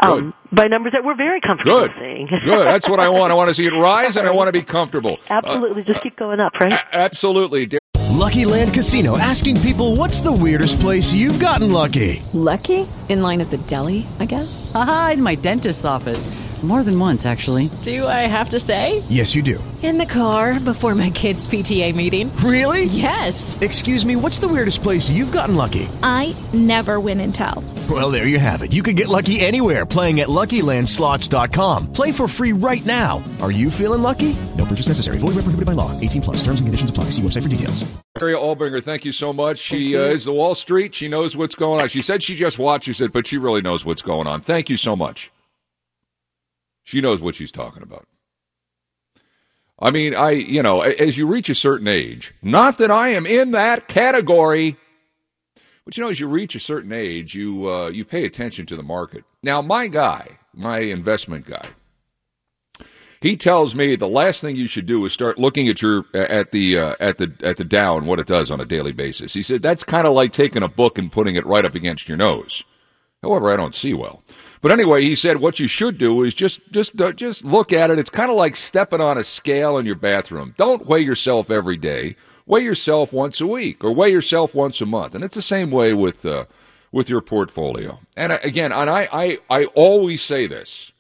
[0.03, 1.93] um, by numbers that we're very comfortable Good.
[1.99, 2.27] seeing.
[2.45, 2.67] Good.
[2.67, 3.33] That's what I want.
[3.33, 5.19] I want to see it rise, and I want to be comfortable.
[5.29, 6.79] Uh, Absolutely, just keep going up, right?
[6.93, 7.69] absolutely.
[8.17, 12.23] Lucky Land Casino asking people what's the weirdest place you've gotten lucky?
[12.33, 12.89] Lucky?
[13.09, 14.71] In line at the deli, I guess?
[14.75, 16.27] Aha, in my dentist's office.
[16.63, 17.71] More than once, actually.
[17.83, 19.03] Do I have to say?
[19.09, 19.63] Yes, you do.
[19.83, 22.35] In the car before my kids' PTA meeting.
[22.39, 22.87] Really?
[22.87, 23.57] Yes.
[23.61, 25.89] Excuse me, what's the weirdest place you've gotten lucky?
[26.03, 27.63] I never win and tell.
[27.89, 28.73] Well, there you have it.
[28.73, 31.93] You can get lucky anywhere playing at LuckyLandSlots.com.
[31.93, 33.23] Play for free right now.
[33.41, 34.35] Are you feeling lucky?
[34.57, 35.19] No purchase necessary.
[35.19, 35.93] Void where prohibited by law.
[36.01, 36.37] 18 plus.
[36.39, 37.05] Terms and conditions apply.
[37.11, 37.85] See website for details.
[38.17, 39.59] Daria Albinger, thank you so much.
[39.59, 40.95] She uh, is the Wall Street.
[40.95, 41.89] She knows what's going on.
[41.89, 44.41] She said she just watches it, but she really knows what's going on.
[44.41, 45.31] Thank you so much.
[46.85, 48.07] She knows what she's talking about.
[49.79, 53.27] I mean, I, you know, as you reach a certain age, not that I am
[53.27, 54.77] in that category,
[55.85, 58.77] but you know, as you reach a certain age, you uh, you pay attention to
[58.77, 59.25] the market.
[59.43, 61.69] Now, my guy, my investment guy,
[63.21, 66.53] he tells me the last thing you should do is start looking at your at
[66.53, 69.35] the uh, at the at the Dow and what it does on a daily basis.
[69.35, 72.09] He said that's kind of like taking a book and putting it right up against
[72.09, 72.65] your nose.
[73.23, 74.23] However, I don't see well.
[74.61, 77.91] But anyway, he said what you should do is just just uh, just look at
[77.91, 77.99] it.
[77.99, 80.55] It's kind of like stepping on a scale in your bathroom.
[80.57, 82.17] Don't weigh yourself every day.
[82.47, 85.15] Weigh yourself once a week or weigh yourself once a month.
[85.15, 86.47] And it's the same way with uh,
[86.93, 88.01] with your portfolio.
[88.17, 90.93] And uh, again, and I, I I always say this.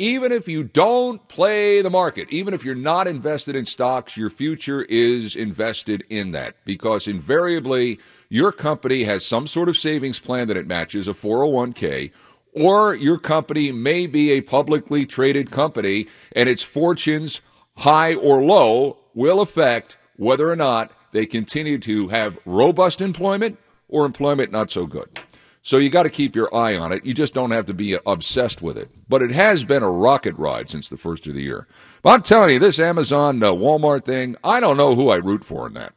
[0.00, 4.30] Even if you don't play the market, even if you're not invested in stocks, your
[4.30, 7.98] future is invested in that because invariably
[8.28, 12.10] your company has some sort of savings plan that it matches, a 401k,
[12.52, 17.40] or your company may be a publicly traded company and its fortunes,
[17.78, 24.04] high or low, will affect whether or not they continue to have robust employment or
[24.04, 25.18] employment not so good.
[25.62, 27.04] So you got to keep your eye on it.
[27.04, 28.90] You just don't have to be obsessed with it.
[29.08, 31.66] But it has been a rocket ride since the first of the year.
[32.02, 35.44] But I'm telling you, this Amazon uh, Walmart thing, I don't know who I root
[35.44, 35.92] for in that.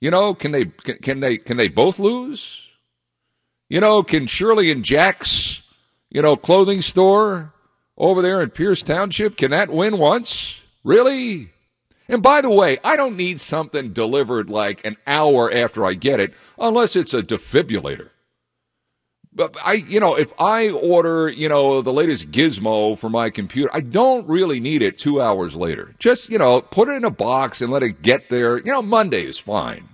[0.00, 2.66] You know, can they can, can they can they both lose?
[3.68, 5.62] You know, can Shirley and Jack's,
[6.10, 7.52] you know, clothing store
[7.98, 10.62] over there in Pierce Township, can that win once?
[10.84, 11.50] Really?
[12.08, 16.20] And by the way, I don't need something delivered like an hour after I get
[16.20, 18.10] it, unless it's a defibrillator.
[19.38, 23.70] But I, you know, if I order, you know, the latest gizmo for my computer,
[23.72, 25.94] I don't really need it two hours later.
[26.00, 28.58] Just, you know, put it in a box and let it get there.
[28.58, 29.90] You know, Monday is fine.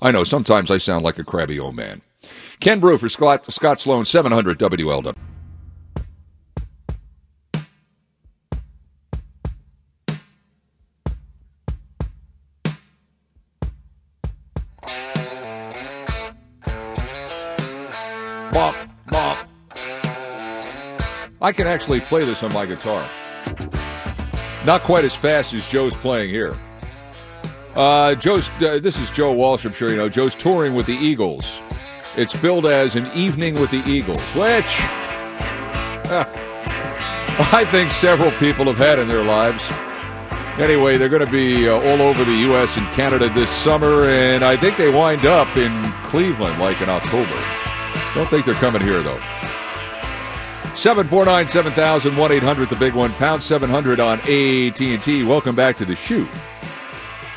[0.00, 2.02] I know sometimes I sound like a crabby old man.
[2.58, 5.16] Ken Broo for Scott, Scott Sloan, 700 WLW.
[21.44, 23.06] I can actually play this on my guitar.
[24.64, 26.58] Not quite as fast as Joe's playing here.
[27.74, 28.48] Uh, Joe's.
[28.62, 29.66] Uh, this is Joe Walsh.
[29.66, 30.08] I'm sure you know.
[30.08, 31.60] Joe's touring with the Eagles.
[32.16, 34.40] It's billed as an evening with the Eagles, which
[37.52, 39.70] I think several people have had in their lives.
[40.58, 42.78] Anyway, they're going to be uh, all over the U.S.
[42.78, 47.38] and Canada this summer, and I think they wind up in Cleveland like in October.
[48.14, 49.20] Don't think they're coming here, though.
[50.74, 55.22] 749 7000 1 800 the big one, pound 700 on AT&T.
[55.22, 56.28] Welcome back to the shoot.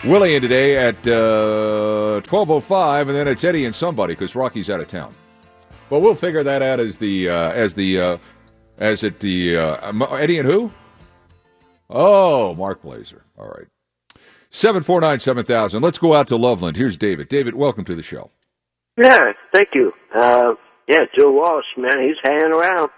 [0.03, 4.81] Willie in today at uh, 1205, and then it's Eddie and somebody because Rocky's out
[4.81, 5.13] of town.
[5.89, 8.17] But we'll figure that out as the uh, as the uh,
[8.77, 10.71] as it the uh, Eddie and who?
[11.89, 13.23] Oh, Mark Blazer.
[13.37, 13.67] All right.
[14.49, 15.81] 749 7000.
[15.83, 16.75] Let's go out to Loveland.
[16.75, 17.27] Here's David.
[17.27, 18.31] David, welcome to the show.
[18.97, 19.19] Yeah,
[19.53, 19.93] thank you.
[20.13, 20.53] Uh,
[20.87, 22.89] yeah, Joe Walsh, man, he's hanging around.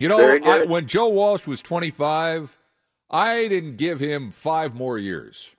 [0.00, 2.56] You know, I, when Joe Walsh was 25,
[3.10, 5.50] I didn't give him five more years.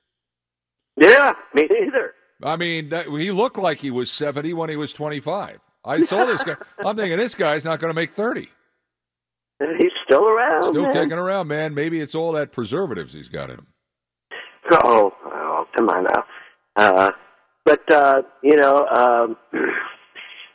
[0.98, 2.16] Yeah, me neither.
[2.44, 5.60] I mean, that, he looked like he was 70 when he was 25.
[5.86, 6.56] I saw this guy.
[6.84, 8.50] I'm thinking this guy's not going to make 30.
[9.60, 10.64] And he's still around.
[10.64, 10.94] Still man.
[10.94, 11.76] kicking around, man.
[11.76, 13.68] Maybe it's all that preservatives he's got in him.
[14.72, 16.26] Oh, oh come on now.
[16.76, 17.12] Uh,
[17.64, 19.38] but, uh, you know, um,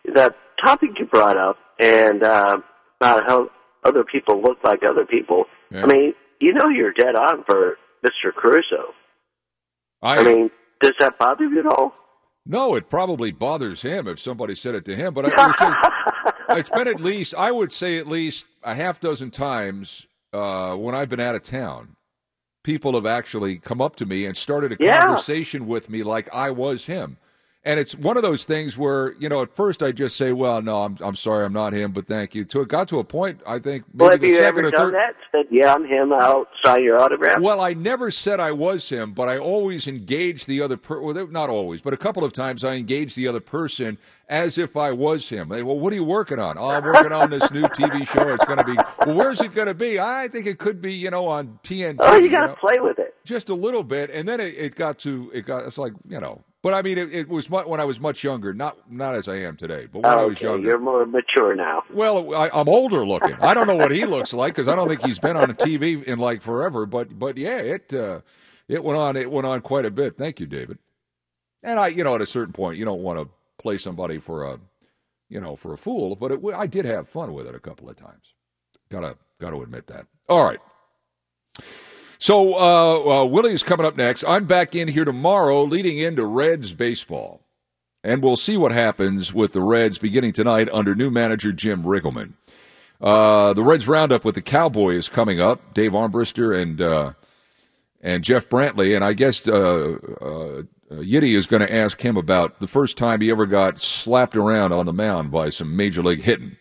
[0.04, 0.34] the
[0.64, 2.58] topic you brought up and uh,
[3.00, 3.50] about how
[3.86, 5.84] other people look like other people, Yeah.
[5.84, 8.34] I mean, you know you're dead on for Mr.
[8.34, 8.92] Caruso.
[10.02, 10.50] I, I mean,
[10.80, 11.94] does that bother you at all?
[12.44, 15.14] No, it probably bothers him if somebody said it to him.
[15.14, 20.06] But I, it's, been at least, I would say, at least a half dozen times
[20.32, 21.96] uh, when I've been out of town.
[22.62, 25.00] People have actually come up to me and started a Yeah.
[25.00, 27.16] conversation with me like I was him.
[27.66, 30.62] And it's one of those things where you know, at first I just say, "Well,
[30.62, 32.44] no, I'm I'm sorry, I'm not him," but thank you.
[32.44, 34.68] To it got to a point, I think maybe well, have the you second ever
[34.68, 34.94] or done third.
[34.94, 35.14] that?
[35.32, 36.12] Said, yeah, I'm him.
[36.12, 37.40] I'll sign your autograph.
[37.40, 41.02] Well, I never said I was him, but I always engaged the other person.
[41.04, 43.98] Well, not always, but a couple of times I engaged the other person
[44.28, 45.48] as if I was him.
[45.48, 46.56] They, well, what are you working on?
[46.58, 48.28] Oh, I'm working on this new TV show.
[48.32, 48.76] It's going to be.
[49.04, 49.98] Well, where's it going to be?
[49.98, 51.96] I think it could be, you know, on TNT.
[52.00, 52.54] Oh, you got to know?
[52.54, 53.14] play with it.
[53.24, 55.64] just a little bit, and then it, it got to it got.
[55.64, 56.44] It's like you know.
[56.62, 59.36] But I mean, it, it was when I was much younger, not not as I
[59.36, 59.86] am today.
[59.90, 61.84] But when I was okay, younger, you're more mature now.
[61.92, 63.34] well, I, I'm older looking.
[63.40, 66.02] I don't know what he looks like because I don't think he's been on TV
[66.02, 66.84] in like forever.
[66.84, 68.20] But but yeah, it uh,
[68.68, 69.16] it went on.
[69.16, 70.16] It went on quite a bit.
[70.16, 70.78] Thank you, David.
[71.62, 73.28] And I, you know, at a certain point, you don't want to
[73.58, 74.58] play somebody for a,
[75.28, 76.16] you know, for a fool.
[76.16, 78.34] But it, I did have fun with it a couple of times.
[78.88, 80.06] Gotta gotta admit that.
[80.28, 80.60] All right.
[82.18, 84.24] So uh, uh, Willie's coming up next.
[84.26, 87.42] I'm back in here tomorrow, leading into Reds baseball,
[88.02, 92.32] and we'll see what happens with the Reds beginning tonight under new manager Jim Riggleman.
[93.00, 95.74] Uh, the Reds roundup with the Cowboys coming up.
[95.74, 97.12] Dave Armbruster and uh,
[98.00, 102.60] and Jeff Brantley, and I guess uh, uh, Yiddy is going to ask him about
[102.60, 106.22] the first time he ever got slapped around on the mound by some major league
[106.22, 106.56] hitting.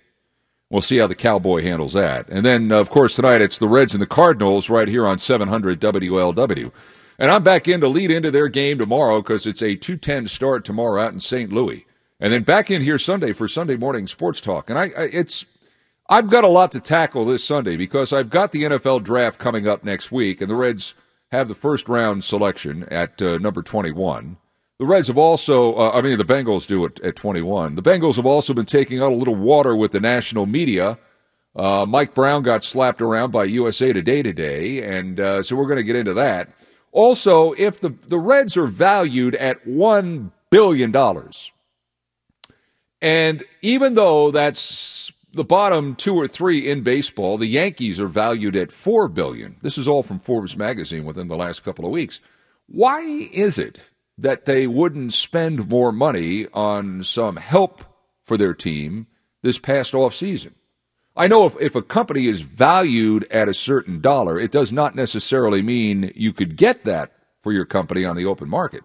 [0.69, 2.27] We'll see how the Cowboy handles that.
[2.29, 5.79] And then, of course, tonight it's the Reds and the Cardinals right here on 700
[5.79, 6.71] WLW.
[7.17, 10.65] And I'm back in to lead into their game tomorrow because it's a 210 start
[10.65, 11.51] tomorrow out in St.
[11.51, 11.85] Louis.
[12.19, 14.69] And then back in here Sunday for Sunday morning sports talk.
[14.69, 15.45] And I, I it's
[16.09, 19.67] I've got a lot to tackle this Sunday because I've got the NFL draft coming
[19.67, 20.93] up next week, and the Reds
[21.31, 24.37] have the first round selection at uh, number 21.
[24.77, 27.75] The Reds have also, uh, I mean, the Bengals do it at 21.
[27.75, 30.97] The Bengals have also been taking out a little water with the national media.
[31.55, 35.77] Uh, Mike Brown got slapped around by USA Today today, and uh, so we're going
[35.77, 36.49] to get into that.
[36.91, 40.93] Also, if the, the Reds are valued at $1 billion,
[43.01, 48.57] and even though that's the bottom two or three in baseball, the Yankees are valued
[48.57, 49.55] at 4 billion.
[49.61, 52.19] This is all from Forbes magazine within the last couple of weeks.
[52.67, 53.81] Why is it
[54.17, 57.83] that they wouldn't spend more money on some help
[58.25, 59.07] for their team
[59.41, 60.55] this past off season?
[61.17, 64.95] I know if, if a company is valued at a certain dollar, it does not
[64.95, 68.83] necessarily mean you could get that for your company on the open market.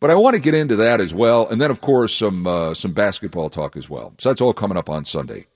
[0.00, 2.72] But I want to get into that as well, and then of course some uh,
[2.72, 4.14] some basketball talk as well.
[4.18, 5.46] So that's all coming up on Sunday.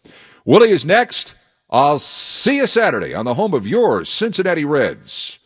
[0.45, 1.35] Willie is next.
[1.71, 5.39] I'll see you Saturday on the home of yours, Cincinnati Reds.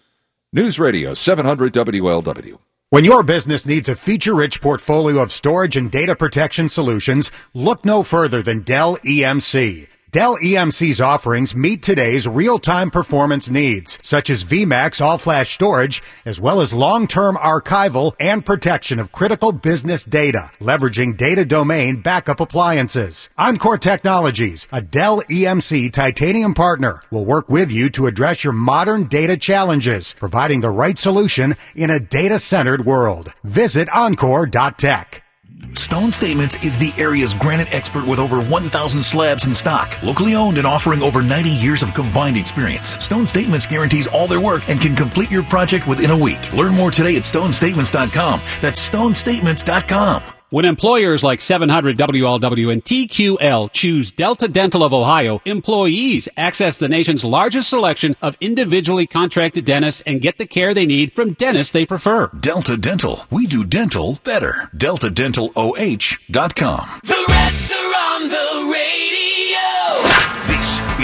[0.53, 2.59] News Radio 700 WLW.
[2.91, 8.05] When your business needs a feature-rich portfolio of storage and data protection solutions, look no
[8.05, 9.89] further than Dell EMC.
[10.17, 16.63] Dell EMC's offerings meet today's real-time performance needs, such as VMAX all-flash storage, as well
[16.63, 23.29] as long-term archival and protection of critical business data, leveraging data domain backup appliances.
[23.37, 29.05] Encore Technologies, a Dell EMC titanium partner, will work with you to address your modern
[29.09, 33.35] data challenges, providing the right solution in a data-centered world.
[33.45, 35.26] Visit encore.tech.
[35.75, 40.03] Stone Statements is the area's granite expert with over 1,000 slabs in stock.
[40.03, 42.91] Locally owned and offering over 90 years of combined experience.
[43.03, 46.53] Stone Statements guarantees all their work and can complete your project within a week.
[46.53, 48.41] Learn more today at stonestatements.com.
[48.61, 50.36] That's stonestatements.com.
[50.51, 56.89] When employers like 700 WLW and TQL choose Delta Dental of Ohio, employees access the
[56.89, 61.73] nation's largest selection of individually contracted dentists and get the care they need from dentists
[61.73, 62.29] they prefer.
[62.39, 63.27] Delta Dental.
[63.29, 64.71] We do dental better.
[64.77, 66.89] DeltaDentalOH.com.
[67.03, 68.37] The Reds are on the
[68.67, 68.67] radio.
[68.67, 68.76] This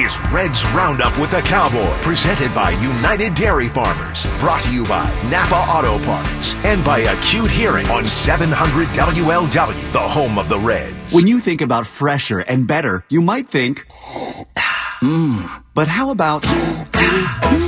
[0.02, 5.04] is Reds Roundup with the Cowboy, presented by United Dairy Farmers, brought to you by
[5.30, 11.12] Napa Auto Parts, and by Acute Hearing on 700 WLW, the home of the Reds.
[11.12, 13.86] When you think about fresher and better, you might think,
[15.00, 15.62] mmm.
[15.74, 16.44] But how about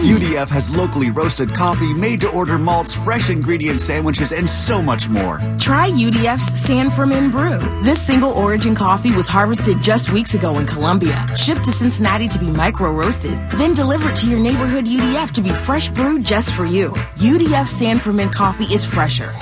[0.05, 5.09] UDF has locally roasted coffee, made to order malts, fresh ingredient sandwiches, and so much
[5.09, 5.39] more.
[5.59, 7.59] Try UDF's San Fermin Brew.
[7.83, 12.39] This single origin coffee was harvested just weeks ago in Colombia, shipped to Cincinnati to
[12.39, 16.65] be micro roasted, then delivered to your neighborhood UDF to be fresh brewed just for
[16.65, 16.91] you.
[17.17, 19.33] UDF San Fermin coffee is fresher,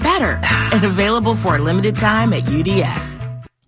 [0.00, 0.40] better,
[0.72, 3.13] and available for a limited time at UDF.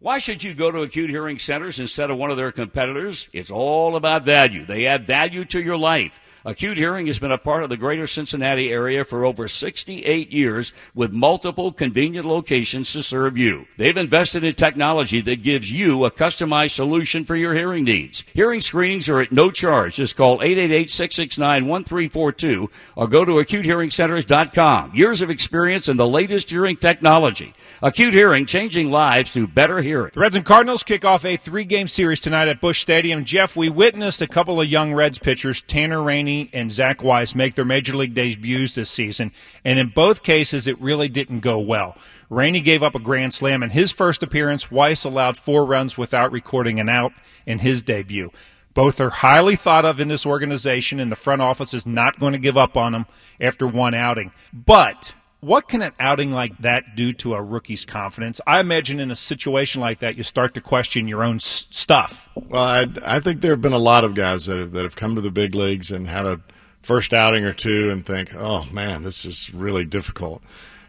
[0.07, 3.27] Why should you go to Acute Hearing Centers instead of one of their competitors?
[3.33, 4.65] It's all about value.
[4.65, 6.20] They add value to your life.
[6.47, 10.70] Acute Hearing has been a part of the greater Cincinnati area for over 68 years
[10.94, 13.66] with multiple convenient locations to serve you.
[13.78, 18.23] They've invested in technology that gives you a customized solution for your hearing needs.
[18.32, 19.97] Hearing screenings are at no charge.
[19.97, 24.94] Just call 888-669-1342 or go to acutehearingcenters.com.
[24.94, 27.55] Years of experience in the latest hearing technology.
[27.82, 30.12] Acute Hearing, changing lives through better hearing.
[30.14, 33.24] The Reds and Cardinals kick off a three-game series tonight at Busch Stadium.
[33.24, 37.55] Jeff, we witnessed a couple of young Reds pitchers, Tanner Rainey and Zach Weiss, make
[37.55, 39.33] their major league debuts this season,
[39.65, 41.97] and in both cases, it really didn't go well.
[42.29, 44.71] Rainey gave up a grand slam in his first appearance.
[44.71, 47.13] Weiss allowed four runs without recording an out
[47.47, 48.31] in his debut.
[48.75, 52.33] Both are highly thought of in this organization, and the front office is not going
[52.35, 53.07] to give up on them
[53.41, 54.33] after one outing.
[54.53, 55.15] But
[55.47, 58.40] what can an outing like that do to a rookie's confidence?
[58.48, 62.28] I imagine in a situation like that, you start to question your own s- stuff.
[62.35, 64.97] Well, I, I think there have been a lot of guys that have, that have
[64.97, 66.40] come to the big leagues and had a
[66.82, 70.43] first outing or two and think, oh man, this is really difficult.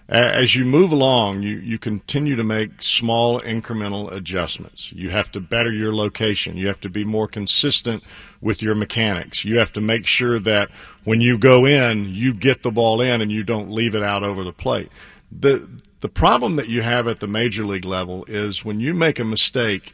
[0.10, 4.94] As you move along, you, you continue to make small incremental adjustments.
[4.94, 6.56] You have to better your location.
[6.56, 8.04] You have to be more consistent
[8.40, 9.44] with your mechanics.
[9.44, 10.70] You have to make sure that
[11.04, 14.24] when you go in, you get the ball in and you don't leave it out
[14.24, 14.90] over the plate.
[15.30, 15.70] The
[16.00, 19.26] the problem that you have at the major league level is when you make a
[19.26, 19.94] mistake,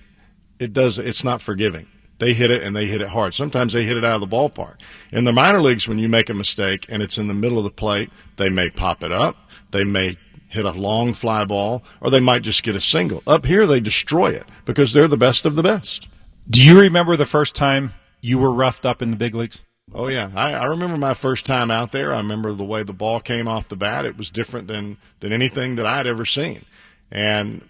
[0.59, 1.87] it does it's not forgiving.
[2.23, 3.33] They hit it and they hit it hard.
[3.33, 4.75] Sometimes they hit it out of the ballpark.
[5.11, 7.65] In the minor leagues, when you make a mistake and it's in the middle of
[7.65, 9.35] the plate, they may pop it up.
[9.71, 10.17] They may
[10.47, 13.23] hit a long fly ball, or they might just get a single.
[13.27, 16.07] Up here, they destroy it because they're the best of the best.
[16.49, 17.91] Do you remember the first time
[18.21, 19.61] you were roughed up in the big leagues?
[19.93, 22.13] Oh yeah, I, I remember my first time out there.
[22.13, 24.05] I remember the way the ball came off the bat.
[24.05, 26.63] It was different than than anything that I'd ever seen,
[27.11, 27.67] and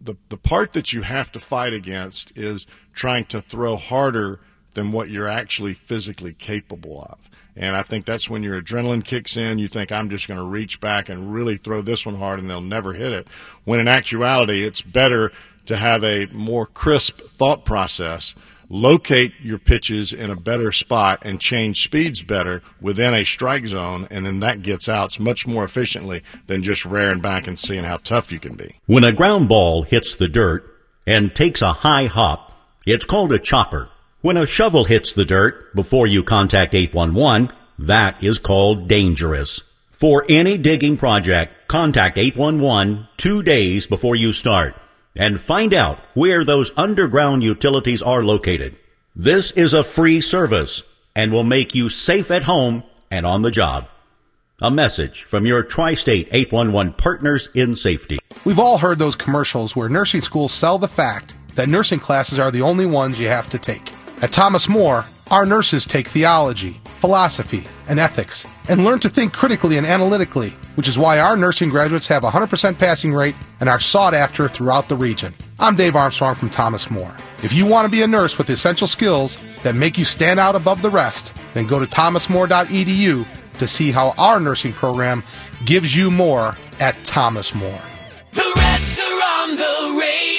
[0.00, 4.40] the the part that you have to fight against is trying to throw harder
[4.74, 7.18] than what you're actually physically capable of.
[7.56, 9.58] And I think that's when your adrenaline kicks in.
[9.58, 12.48] You think, I'm just going to reach back and really throw this one hard and
[12.48, 13.26] they'll never hit it.
[13.64, 15.32] When in actuality, it's better
[15.66, 18.34] to have a more crisp thought process,
[18.70, 24.06] locate your pitches in a better spot, and change speeds better within a strike zone.
[24.10, 27.98] And then that gets outs much more efficiently than just rearing back and seeing how
[27.98, 28.76] tough you can be.
[28.86, 30.64] When a ground ball hits the dirt
[31.06, 32.52] and takes a high hop,
[32.86, 33.90] it's called a chopper.
[34.22, 39.60] When a shovel hits the dirt before you contact 811, that is called dangerous.
[39.90, 44.74] For any digging project, contact 811 two days before you start
[45.16, 48.76] and find out where those underground utilities are located.
[49.14, 50.82] This is a free service
[51.14, 53.88] and will make you safe at home and on the job.
[54.62, 58.18] A message from your Tri-State 811 partners in safety.
[58.44, 62.50] We've all heard those commercials where nursing schools sell the fact that nursing classes are
[62.50, 63.92] the only ones you have to take.
[64.22, 69.76] At Thomas More, our nurses take theology, philosophy, and ethics and learn to think critically
[69.76, 73.80] and analytically, which is why our nursing graduates have a 100% passing rate and are
[73.80, 75.34] sought after throughout the region.
[75.58, 77.16] I'm Dave Armstrong from Thomas More.
[77.42, 80.56] If you want to be a nurse with essential skills that make you stand out
[80.56, 85.22] above the rest, then go to thomasmore.edu to see how our nursing program
[85.64, 87.82] gives you more at Thomas More.
[88.32, 90.29] The Reds are on the radio.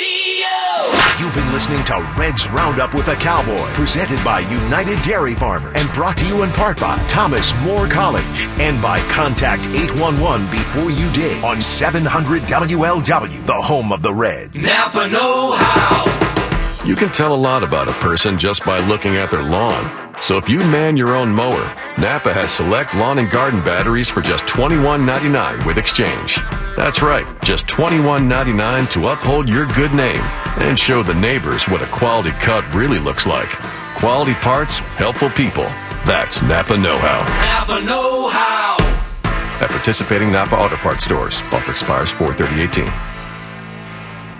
[1.22, 5.88] You've been listening to Reds Roundup with a Cowboy, presented by United Dairy Farmers and
[5.94, 8.26] brought to you in part by Thomas More College
[8.58, 14.56] and by Contact 811 before you dig on 700 WLW, the home of the Reds.
[14.56, 16.31] Napa Know How.
[16.84, 20.18] You can tell a lot about a person just by looking at their lawn.
[20.20, 21.64] So if you man your own mower,
[22.00, 26.40] Napa has select lawn and garden batteries for just $21.99 with exchange.
[26.76, 30.22] That's right, just $21.99 to uphold your good name
[30.58, 33.50] and show the neighbors what a quality cut really looks like.
[33.98, 35.70] Quality parts, helpful people.
[36.08, 37.20] That's Napa Know How.
[37.46, 38.78] Napa Know How.
[39.62, 43.11] At participating Napa Auto Parts stores, offer expires 43018.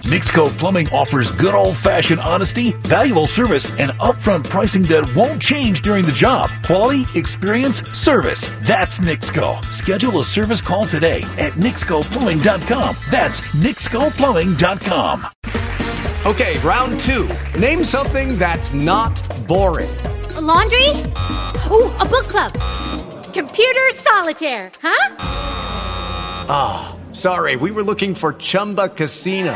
[0.04, 5.84] Nixco Plumbing offers good old fashioned honesty, valuable service, and upfront pricing that won't change
[5.84, 6.50] during the job.
[6.64, 8.50] Quality, experience, service.
[8.68, 9.64] That's Nixco.
[9.72, 12.96] Schedule a service call today at nixcoplumbing.com.
[13.12, 15.28] That's nixcoplumbing.com.
[16.26, 17.30] Okay, round two.
[17.60, 19.96] Name something that's not boring.
[20.36, 20.90] A laundry?
[21.70, 22.54] Ooh, a book club.
[23.34, 25.16] Computer solitaire, huh?
[26.50, 29.56] Ah, oh, sorry, we were looking for Chumba Casino.